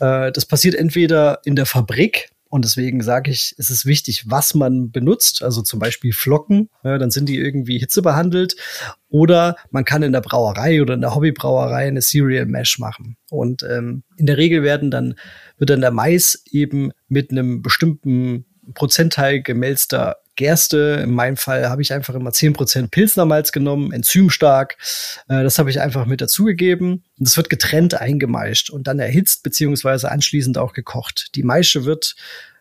[0.00, 4.54] Äh, das passiert entweder in der Fabrik, Und deswegen sage ich, es ist wichtig, was
[4.54, 5.42] man benutzt.
[5.42, 8.56] Also zum Beispiel Flocken, ja, dann sind die irgendwie hitzebehandelt.
[9.08, 13.16] Oder man kann in der Brauerei oder in der Hobbybrauerei eine Cereal Mesh machen.
[13.30, 15.14] Und ähm, in der Regel werden dann,
[15.58, 21.00] wird dann der Mais eben mit einem bestimmten Prozentteil gemälzter Gerste.
[21.02, 24.76] In meinem Fall habe ich einfach immer 10% Pilsnermalz genommen, enzymstark.
[25.28, 27.04] Äh, das habe ich einfach mit dazugegeben.
[27.18, 31.34] Und das wird getrennt eingemeischt und dann erhitzt beziehungsweise anschließend auch gekocht.
[31.34, 32.14] Die Maische wird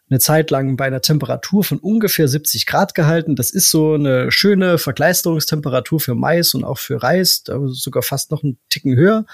[0.10, 3.36] eine Zeit lang bei einer Temperatur von ungefähr 70 Grad gehalten.
[3.36, 8.44] Das ist so eine schöne Verkleisterungstemperatur für Mais und auch für Reis, sogar fast noch
[8.44, 9.26] einen Ticken höher,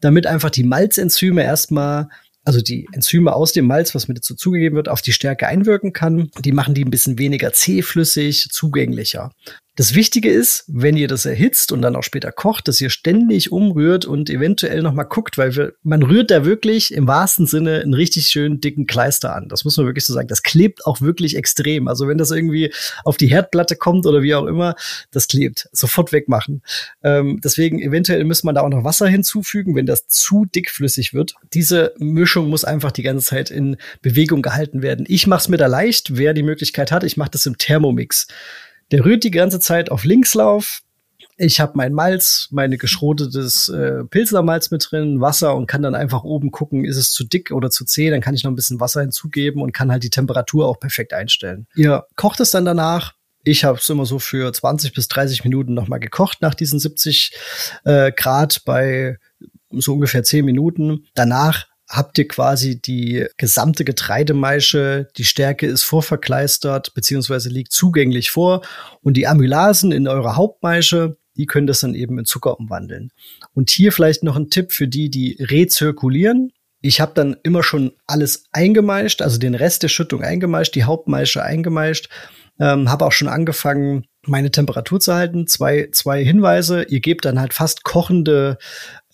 [0.00, 2.08] damit einfach die Malzenzyme erstmal
[2.46, 5.92] also die Enzyme aus dem Malz, was mit dazu zugegeben wird, auf die Stärke einwirken
[5.92, 6.30] kann.
[6.38, 9.32] Die machen die ein bisschen weniger zähflüssig, zugänglicher.
[9.76, 13.52] Das Wichtige ist, wenn ihr das erhitzt und dann auch später kocht, dass ihr ständig
[13.52, 17.82] umrührt und eventuell noch mal guckt, weil wir, man rührt da wirklich im wahrsten Sinne
[17.82, 19.50] einen richtig schönen dicken Kleister an.
[19.50, 20.28] Das muss man wirklich so sagen.
[20.28, 21.88] Das klebt auch wirklich extrem.
[21.88, 22.72] Also wenn das irgendwie
[23.04, 24.76] auf die Herdplatte kommt oder wie auch immer,
[25.10, 25.68] das klebt.
[25.72, 26.62] Sofort wegmachen.
[27.02, 31.34] Ähm, deswegen eventuell müsste man da auch noch Wasser hinzufügen, wenn das zu dickflüssig wird.
[31.52, 35.04] Diese Mischung muss einfach die ganze Zeit in Bewegung gehalten werden.
[35.06, 37.04] Ich mache es mir da leicht, wer die Möglichkeit hat.
[37.04, 38.26] Ich mache das im Thermomix.
[38.92, 40.82] Der rührt die ganze Zeit auf Linkslauf.
[41.38, 46.24] Ich habe mein Malz, meine geschrotetes äh, Pilznermalz mit drin, Wasser und kann dann einfach
[46.24, 48.80] oben gucken, ist es zu dick oder zu zäh, dann kann ich noch ein bisschen
[48.80, 51.66] Wasser hinzugeben und kann halt die Temperatur auch perfekt einstellen.
[51.74, 53.14] Ihr kocht es dann danach.
[53.44, 57.32] Ich habe es immer so für 20 bis 30 Minuten nochmal gekocht nach diesen 70
[57.84, 59.18] äh, Grad bei
[59.70, 61.06] so ungefähr 10 Minuten.
[61.14, 68.62] Danach habt ihr quasi die gesamte Getreidemeische, die Stärke ist vorverkleistert beziehungsweise liegt zugänglich vor
[69.02, 73.10] und die Amylasen in eurer Hauptmeische, die können das dann eben in Zucker umwandeln.
[73.52, 76.52] Und hier vielleicht noch ein Tipp für die, die rezirkulieren.
[76.80, 81.42] Ich habe dann immer schon alles eingemeischt, also den Rest der Schüttung eingemeischt, die Hauptmeische
[81.42, 82.08] eingemeischt,
[82.58, 85.46] ähm, habe auch schon angefangen, meine Temperatur zu halten.
[85.46, 86.84] Zwei, zwei Hinweise.
[86.84, 88.58] Ihr gebt dann halt fast kochende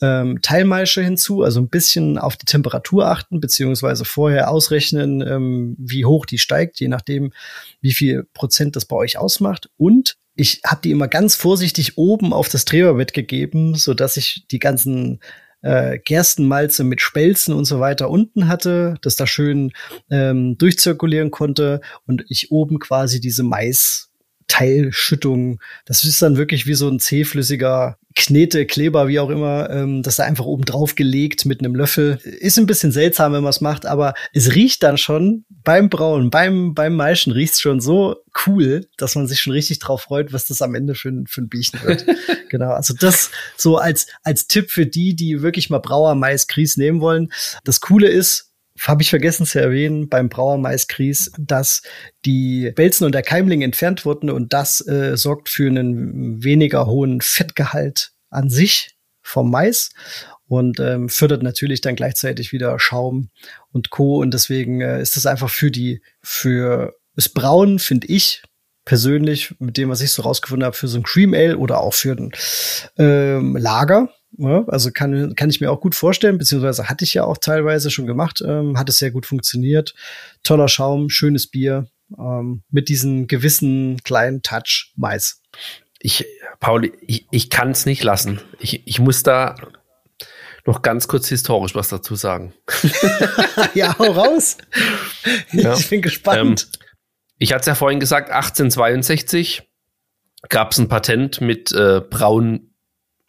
[0.02, 6.04] ähm, Teilmaische hinzu, also ein bisschen auf die Temperatur achten, beziehungsweise vorher ausrechnen, ähm, wie
[6.04, 7.32] hoch die steigt, je nachdem,
[7.80, 9.70] wie viel Prozent das bei euch ausmacht.
[9.76, 14.44] Und ich habe die immer ganz vorsichtig oben auf das Drehbett gegeben, so dass ich
[14.50, 15.20] die ganzen
[15.62, 19.72] äh, Gerstenmalze mit Spelzen und so weiter unten hatte, dass da schön
[20.10, 24.10] ähm, durchzirkulieren konnte und ich oben quasi diese Mais
[24.48, 25.60] Teilschüttung.
[25.86, 30.16] Das ist dann wirklich wie so ein zähflüssiger Knete, Kleber, wie auch immer, ähm, das
[30.16, 32.18] da einfach oben drauf gelegt mit einem Löffel.
[32.22, 36.30] Ist ein bisschen seltsam, wenn man es macht, aber es riecht dann schon beim Brauen,
[36.30, 38.16] beim, beim Maischen riecht es schon so
[38.46, 41.42] cool, dass man sich schon richtig drauf freut, was das am Ende für, ein für
[41.42, 42.04] ein Biechen wird.
[42.50, 46.76] genau, also das so als, als Tipp für die, die wirklich mal Brauer Mais Grieß
[46.76, 47.32] nehmen wollen.
[47.64, 51.82] Das Coole ist, habe ich vergessen zu erwähnen beim Brauermaiskries, dass
[52.24, 57.20] die Belzen und der Keimling entfernt wurden und das äh, sorgt für einen weniger hohen
[57.20, 59.90] Fettgehalt an sich vom Mais
[60.46, 63.30] und ähm, fördert natürlich dann gleichzeitig wieder Schaum
[63.70, 64.20] und Co.
[64.20, 68.42] Und deswegen äh, ist das einfach für die, für das Brauen, finde ich,
[68.84, 71.94] persönlich, mit dem, was ich so rausgefunden habe, für so ein Cream Ale oder auch
[71.94, 72.32] für ein
[72.98, 77.36] ähm, Lager, also kann, kann ich mir auch gut vorstellen, beziehungsweise hatte ich ja auch
[77.36, 79.94] teilweise schon gemacht, ähm, hat es sehr gut funktioniert.
[80.42, 81.86] Toller Schaum, schönes Bier,
[82.18, 85.40] ähm, mit diesem gewissen kleinen Touch Mais.
[85.98, 86.24] Ich,
[86.60, 88.40] Paul, ich, ich kann es nicht lassen.
[88.58, 89.54] Ich, ich muss da
[90.64, 92.54] noch ganz kurz historisch was dazu sagen.
[93.74, 94.58] ja, hau raus.
[95.52, 95.74] Ja.
[95.74, 96.68] Ich bin gespannt.
[96.72, 96.80] Ähm,
[97.38, 99.62] ich hatte es ja vorhin gesagt, 1862
[100.48, 102.71] gab es ein Patent mit äh, braun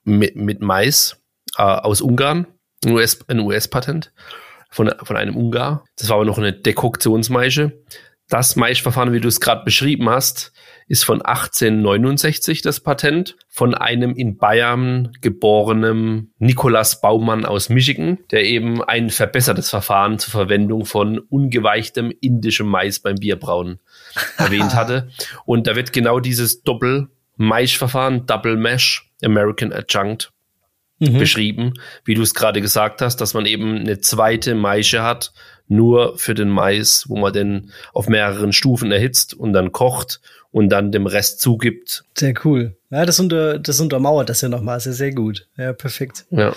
[0.04, 1.22] mit, mit Mais
[1.58, 2.48] äh, aus Ungarn,
[2.86, 4.24] ein US-Patent US
[4.70, 5.86] von, von einem Ungar.
[5.98, 7.84] Das war aber noch eine Dekoktionsmaische.
[8.30, 10.54] Das Maischverfahren, wie du es gerade beschrieben hast,
[10.88, 18.46] ist von 1869 das Patent von einem in Bayern geborenen Nikolaus Baumann aus Michigan, der
[18.46, 23.80] eben ein verbessertes Verfahren zur Verwendung von ungeweichtem indischem Mais beim Bierbrauen
[24.38, 25.10] erwähnt hatte.
[25.46, 26.64] Und da wird genau dieses
[27.38, 30.32] Doppel-Maischverfahren, Double Mash, American Adjunct
[31.00, 31.18] mhm.
[31.18, 31.74] beschrieben,
[32.06, 35.34] wie du es gerade gesagt hast, dass man eben eine zweite Maische hat,
[35.68, 40.20] nur für den Mais, wo man den auf mehreren Stufen erhitzt und dann kocht
[40.52, 42.04] und dann dem Rest zugibt.
[42.18, 42.78] Sehr cool.
[42.92, 45.48] Ja, das, unter, das untermauert das ja nochmal sehr, sehr gut.
[45.58, 46.26] Ja, perfekt.
[46.30, 46.54] Ja.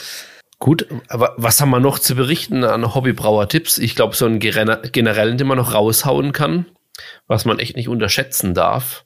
[0.59, 3.79] Gut, aber was haben wir noch zu berichten an Hobbybrauer-Tipps?
[3.79, 6.67] Ich glaube, so einen generellen, den man noch raushauen kann,
[7.27, 9.06] was man echt nicht unterschätzen darf,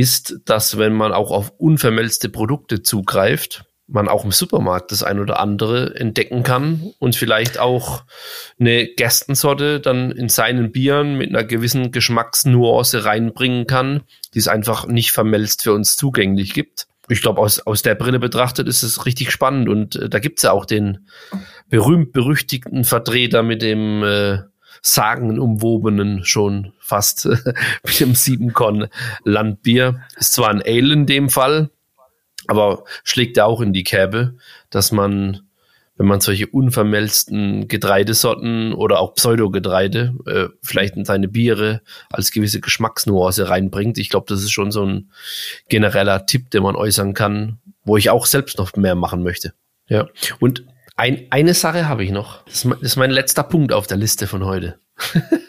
[0.00, 5.18] ist, dass wenn man auch auf unvermelzte Produkte zugreift, man auch im Supermarkt das ein
[5.18, 8.04] oder andere entdecken kann und vielleicht auch
[8.58, 14.02] eine Gerstensorte dann in seinen Bieren mit einer gewissen Geschmacksnuance reinbringen kann,
[14.32, 16.86] die es einfach nicht vermelzt für uns zugänglich gibt.
[17.08, 20.42] Ich glaube, aus, aus der Brille betrachtet ist es richtig spannend und äh, da gibt's
[20.42, 21.08] ja auch den
[21.68, 24.38] berühmt-berüchtigten Vertreter mit dem äh,
[24.82, 27.26] sagenumwobenen schon fast
[27.84, 28.88] mit dem Siebenkon
[29.24, 30.02] Landbier.
[30.16, 31.70] Ist zwar ein Ale in dem Fall,
[32.46, 34.36] aber schlägt auch in die Kerbe,
[34.70, 35.40] dass man,
[35.96, 42.60] wenn man solche unvermelzten Getreidesorten oder auch Pseudogetreide äh, vielleicht in seine Biere als gewisse
[42.60, 43.98] Geschmacksnuance reinbringt.
[43.98, 45.10] Ich glaube, das ist schon so ein
[45.68, 49.52] genereller Tipp, den man äußern kann, wo ich auch selbst noch mehr machen möchte.
[49.88, 50.08] Ja.
[50.38, 50.64] Und
[51.00, 52.44] ein, eine Sache habe ich noch.
[52.44, 54.78] Das ist mein letzter Punkt auf der Liste von heute.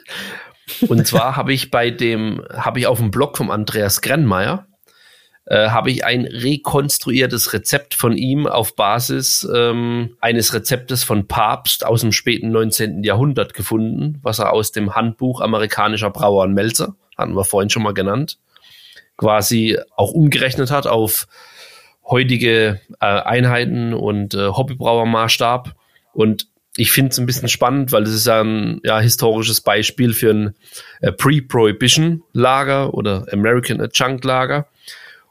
[0.88, 4.68] Und zwar habe ich bei dem, habe ich auf dem Blog vom Andreas Grennmeier,
[5.45, 11.86] äh, habe ich ein rekonstruiertes Rezept von ihm auf Basis ähm, eines Rezeptes von Papst
[11.86, 13.03] aus dem späten 19.
[13.03, 17.84] Jahrhundert gefunden, was er aus dem Handbuch amerikanischer Brauer und Melzer, hatten wir vorhin schon
[17.84, 18.38] mal genannt,
[19.18, 21.28] quasi auch umgerechnet hat auf
[22.06, 25.76] heutige äh, Einheiten und äh, Hobbybrauermaßstab.
[26.14, 26.48] Und
[26.78, 30.53] ich finde es ein bisschen spannend, weil das ist ein ja, historisches Beispiel für ein
[31.02, 34.68] äh, Pre-Prohibition-Lager oder American Adjunct Lager.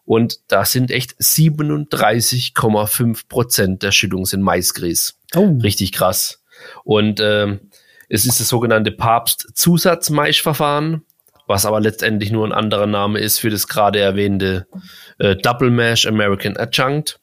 [0.04, 5.16] Und da sind echt 37,5 Prozent der Schüttung sind Maisgrieß.
[5.36, 5.56] Oh.
[5.62, 6.42] Richtig krass.
[6.84, 7.60] Und ähm,
[8.08, 11.02] es ist das sogenannte Papst-Zusatz-Maischverfahren,
[11.50, 14.68] was aber letztendlich nur ein anderer Name ist für das gerade erwähnte
[15.18, 17.18] äh, Double Mash American Adjunct.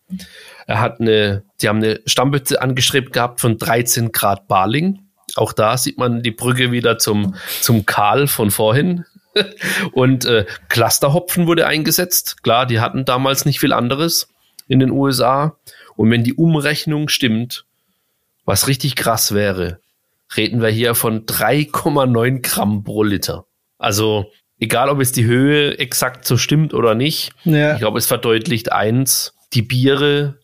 [0.66, 5.00] Er hat eine, die haben eine Stammbütze angestrebt gehabt von 13 Grad Barling.
[5.38, 9.06] Auch da sieht man die Brücke wieder zum, zum Karl von vorhin.
[9.94, 12.44] Und äh, Clusterhopfen wurde eingesetzt.
[12.44, 14.28] Klar, die hatten damals nicht viel anderes
[14.68, 15.56] in den USA.
[15.96, 17.64] Und wenn die Umrechnung stimmt,
[18.44, 19.80] was richtig krass wäre,
[20.36, 23.46] reden wir hier von 3,9 Gramm pro Liter.
[23.78, 27.32] Also egal, ob es die Höhe exakt so stimmt oder nicht.
[27.44, 27.74] Ja.
[27.74, 30.40] Ich glaube, es verdeutlicht eins, die Biere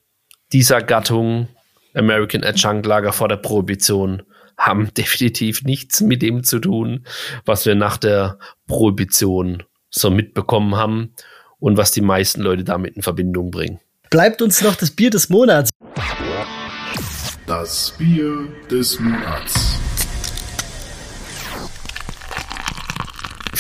[0.52, 1.48] dieser Gattung
[1.96, 4.24] American Adjunct Lager vor der Prohibition
[4.58, 7.06] haben definitiv nichts mit dem zu tun,
[7.46, 8.38] was wir nach der
[8.68, 11.14] Prohibition so mitbekommen haben
[11.60, 13.80] und was die meisten Leute damit in Verbindung bringen.
[14.10, 15.70] Bleibt uns noch das Bier des Monats.
[17.48, 19.83] Das Bier des Monats.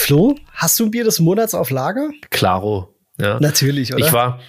[0.03, 2.09] Flo, hast du ein Bier des Monats auf Lager?
[2.30, 2.93] Klaro.
[3.17, 3.39] Ja.
[3.39, 4.05] Natürlich, oder?
[4.05, 4.41] Ich war,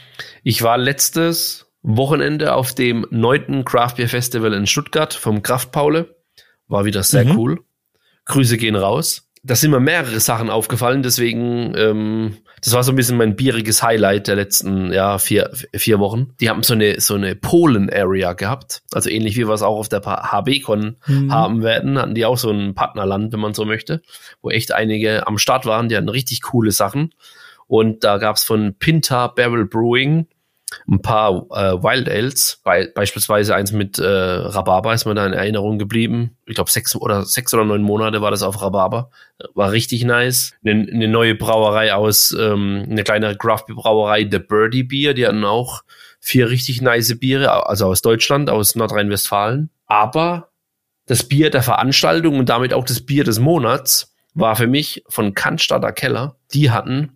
[0.43, 6.17] ich war letztes Wochenende auf dem neunten Craft Beer Festival in Stuttgart vom Kraftpaule.
[6.67, 7.39] War wieder sehr mhm.
[7.39, 7.61] cool.
[8.25, 9.31] Grüße gehen raus.
[9.45, 13.83] Da sind mir mehrere Sachen aufgefallen, deswegen, ähm, das war so ein bisschen mein bieriges
[13.83, 16.35] Highlight der letzten ja, vier, vier Wochen.
[16.41, 18.83] Die haben so eine, so eine Polen-Area gehabt.
[18.93, 21.33] Also ähnlich wie wir es auch auf der HB-Con mhm.
[21.33, 24.03] haben werden, hatten die auch so ein Partnerland, wenn man so möchte,
[24.41, 27.13] wo echt einige am Start waren, die hatten richtig coole Sachen.
[27.67, 30.27] Und da gab's von Pinta Barrel Brewing
[30.89, 35.33] ein paar äh, Wild Ales, bei, beispielsweise eins mit äh, Rhabarber ist mir da in
[35.33, 36.37] Erinnerung geblieben.
[36.47, 39.11] Ich glaube, sechs oder sechs oder neun Monate war das auf Rhabarber.
[39.55, 40.55] War richtig nice.
[40.65, 45.83] Eine, eine neue Brauerei aus, ähm, eine kleine Craft-Brauerei, The Birdie Beer, die hatten auch
[46.21, 49.71] vier richtig nice Biere, also aus Deutschland, aus Nordrhein-Westfalen.
[49.87, 50.49] Aber
[51.07, 55.35] das Bier der Veranstaltung und damit auch das Bier des Monats war für mich von
[55.35, 56.37] Cannstatter Keller.
[56.53, 57.13] Die hatten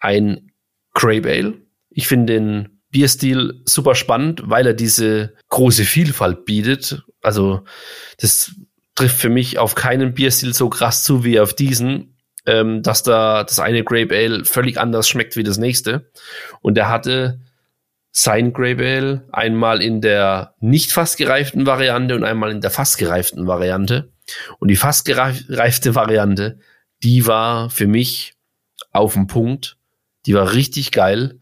[0.00, 0.52] ein
[0.94, 1.54] Grape Ale.
[1.90, 7.02] Ich finde den Bierstil super spannend, weil er diese große Vielfalt bietet.
[7.22, 7.64] Also
[8.18, 8.52] das
[8.94, 13.44] trifft für mich auf keinen Bierstil so krass zu wie auf diesen, ähm, dass da
[13.44, 16.10] das eine Grape Ale völlig anders schmeckt wie das nächste.
[16.62, 17.40] Und er hatte
[18.12, 22.96] sein Grape Ale einmal in der nicht fast gereiften Variante und einmal in der fast
[22.96, 24.10] gereiften Variante.
[24.58, 26.58] Und die fast gereifte Variante,
[27.02, 28.34] die war für mich
[28.90, 29.76] auf dem Punkt.
[30.24, 31.40] Die war richtig geil.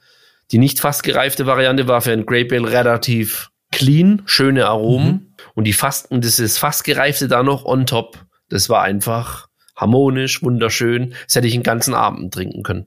[0.50, 5.12] Die nicht fast gereifte Variante war für ein Grape Ale relativ clean, schöne Aromen.
[5.12, 5.34] Mhm.
[5.54, 8.18] Und die fast, und das ist fast gereifte da noch on top.
[8.48, 11.14] Das war einfach harmonisch, wunderschön.
[11.26, 12.86] Das hätte ich den ganzen Abend trinken können.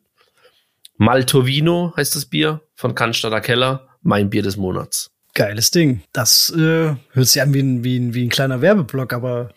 [0.98, 3.88] Maltovino heißt das Bier von Cannstatter Keller.
[4.02, 5.12] Mein Bier des Monats.
[5.34, 6.02] Geiles Ding.
[6.14, 9.50] Das äh, hört sich an wie ein, wie ein, wie ein kleiner Werbeblock, aber.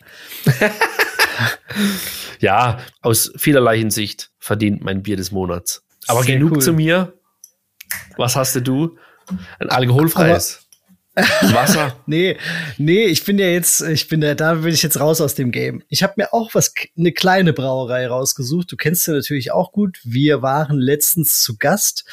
[2.41, 5.83] ja, aus vielerlei Hinsicht verdient mein Bier des Monats.
[6.07, 6.61] Aber Sehr genug cool.
[6.61, 7.15] zu mir.
[8.17, 8.97] Was hast du?
[9.59, 10.67] Ein alkoholfreies.
[11.15, 11.97] Wasser?
[12.07, 12.37] nee,
[12.79, 15.51] nee, ich bin ja jetzt, ich bin ja, da bin ich jetzt raus aus dem
[15.51, 15.83] Game.
[15.89, 18.71] Ich habe mir auch was, eine kleine Brauerei rausgesucht.
[18.71, 20.01] Du kennst sie natürlich auch gut.
[20.05, 22.05] Wir waren letztens zu Gast.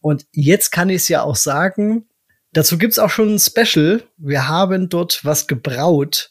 [0.00, 2.08] Und jetzt kann ich es ja auch sagen,
[2.52, 4.02] dazu gibt's auch schon ein Special.
[4.16, 6.30] Wir haben dort was gebraut.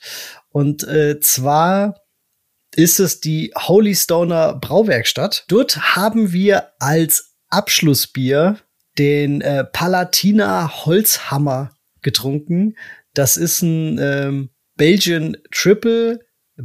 [0.50, 2.02] Und äh, zwar
[2.74, 5.46] ist es die Holy Stoner Brauwerkstatt.
[5.48, 8.60] Dort haben wir als Abschlussbier
[8.98, 12.76] den äh, Palatina Holzhammer getrunken.
[13.14, 16.20] Das ist ein ähm, Belgian Triple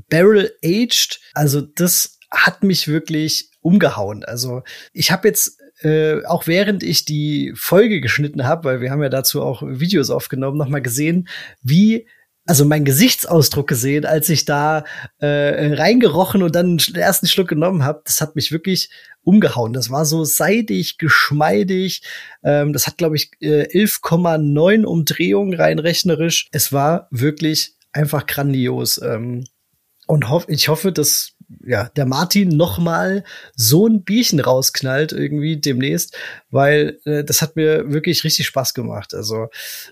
[0.09, 1.21] Barrel Aged.
[1.35, 4.25] Also das hat mich wirklich umgehauen.
[4.25, 4.63] Also
[4.93, 9.09] ich habe jetzt äh, auch während ich die Folge geschnitten habe, weil wir haben ja
[9.09, 11.29] dazu auch Videos aufgenommen, noch mal gesehen,
[11.63, 12.07] wie
[12.47, 14.85] also mein Gesichtsausdruck gesehen, als ich da
[15.19, 18.03] äh, reingerochen und dann den ersten Schluck genommen habe.
[18.05, 18.91] Das hat mich wirklich
[19.23, 19.73] umgehauen.
[19.73, 22.03] Das war so seidig, geschmeidig.
[22.43, 26.49] Ähm, das hat, glaube ich, äh, 11,9 Umdrehungen rein rechnerisch.
[26.53, 29.01] Es war wirklich einfach grandios.
[29.03, 29.45] Ähm,
[30.07, 31.33] und hoff, ich hoffe, dass
[31.65, 33.25] ja, der Martin noch mal
[33.55, 36.17] so ein Bierchen rausknallt irgendwie demnächst,
[36.51, 39.15] weil äh, das hat mir wirklich richtig Spaß gemacht.
[39.15, 39.49] Also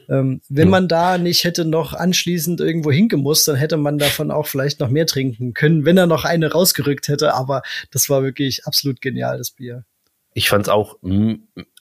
[0.08, 4.46] ähm, wenn man da nicht hätte noch anschließend irgendwo hingemusst, dann hätte man davon auch
[4.46, 7.34] vielleicht noch mehr trinken können, wenn er noch eine rausgerückt hätte.
[7.34, 9.84] Aber das war wirklich absolut genial, das Bier.
[10.34, 10.96] Ich fand's auch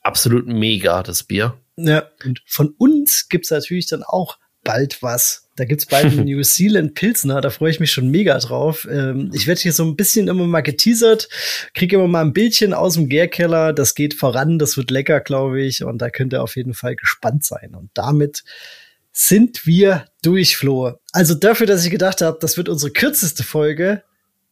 [0.02, 1.56] absolut mega, das Bier.
[1.76, 5.47] Ja, und von uns gibt's natürlich dann auch bald was.
[5.58, 8.86] Da gibt's bald einen New Zealand Pilsner, da freue ich mich schon mega drauf.
[8.90, 11.28] Ähm, ich werde hier so ein bisschen immer mal geteasert,
[11.74, 15.60] kriege immer mal ein Bildchen aus dem Gärkeller, das geht voran, das wird lecker, glaube
[15.62, 17.74] ich, und da könnt ihr auf jeden Fall gespannt sein.
[17.74, 18.44] Und damit
[19.10, 20.92] sind wir durch, Flo.
[21.12, 24.04] Also dafür, dass ich gedacht habe, das wird unsere kürzeste Folge,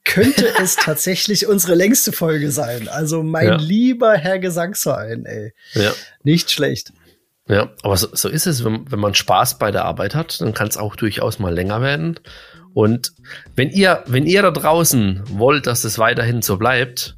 [0.04, 2.88] könnte es tatsächlich unsere längste Folge sein.
[2.88, 3.56] Also mein ja.
[3.56, 5.52] lieber Herr Gesangsverein, ey.
[5.74, 5.92] Ja.
[6.24, 6.92] Nicht schlecht.
[7.48, 10.52] Ja, aber so, so ist es, wenn, wenn man Spaß bei der Arbeit hat, dann
[10.52, 12.18] kann es auch durchaus mal länger werden.
[12.74, 13.12] Und
[13.54, 17.16] wenn ihr, wenn ihr da draußen wollt, dass es weiterhin so bleibt,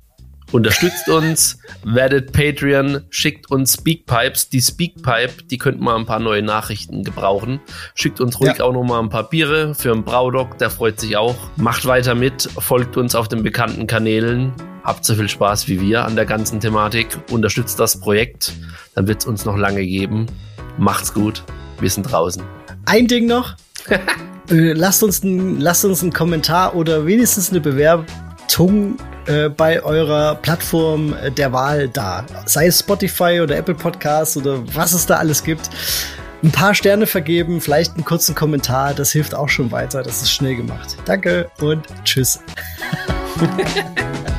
[0.52, 4.50] unterstützt uns, werdet Patreon, schickt uns Speakpipes.
[4.50, 7.60] Die Speakpipe, die könnten mal ein paar neue Nachrichten gebrauchen.
[7.94, 8.64] Schickt uns ruhig ja.
[8.64, 11.36] auch noch mal ein paar Biere für einen Braudock, der freut sich auch.
[11.56, 14.52] Macht weiter mit, folgt uns auf den bekannten Kanälen.
[14.88, 17.08] Habt so viel Spaß wie wir an der ganzen Thematik.
[17.30, 18.54] Unterstützt das Projekt,
[18.94, 20.24] dann wird es uns noch lange geben.
[20.78, 21.44] Macht's gut.
[21.78, 22.42] Wir sind draußen.
[22.86, 23.54] Ein Ding noch.
[24.50, 28.96] äh, lasst, uns ein, lasst uns einen Kommentar oder wenigstens eine Bewertung
[29.26, 32.24] äh, bei eurer Plattform der Wahl da.
[32.46, 35.68] Sei es Spotify oder Apple Podcasts oder was es da alles gibt.
[36.42, 40.02] Ein paar Sterne vergeben, vielleicht einen kurzen Kommentar, das hilft auch schon weiter.
[40.02, 40.96] Das ist schnell gemacht.
[41.04, 42.40] Danke und tschüss.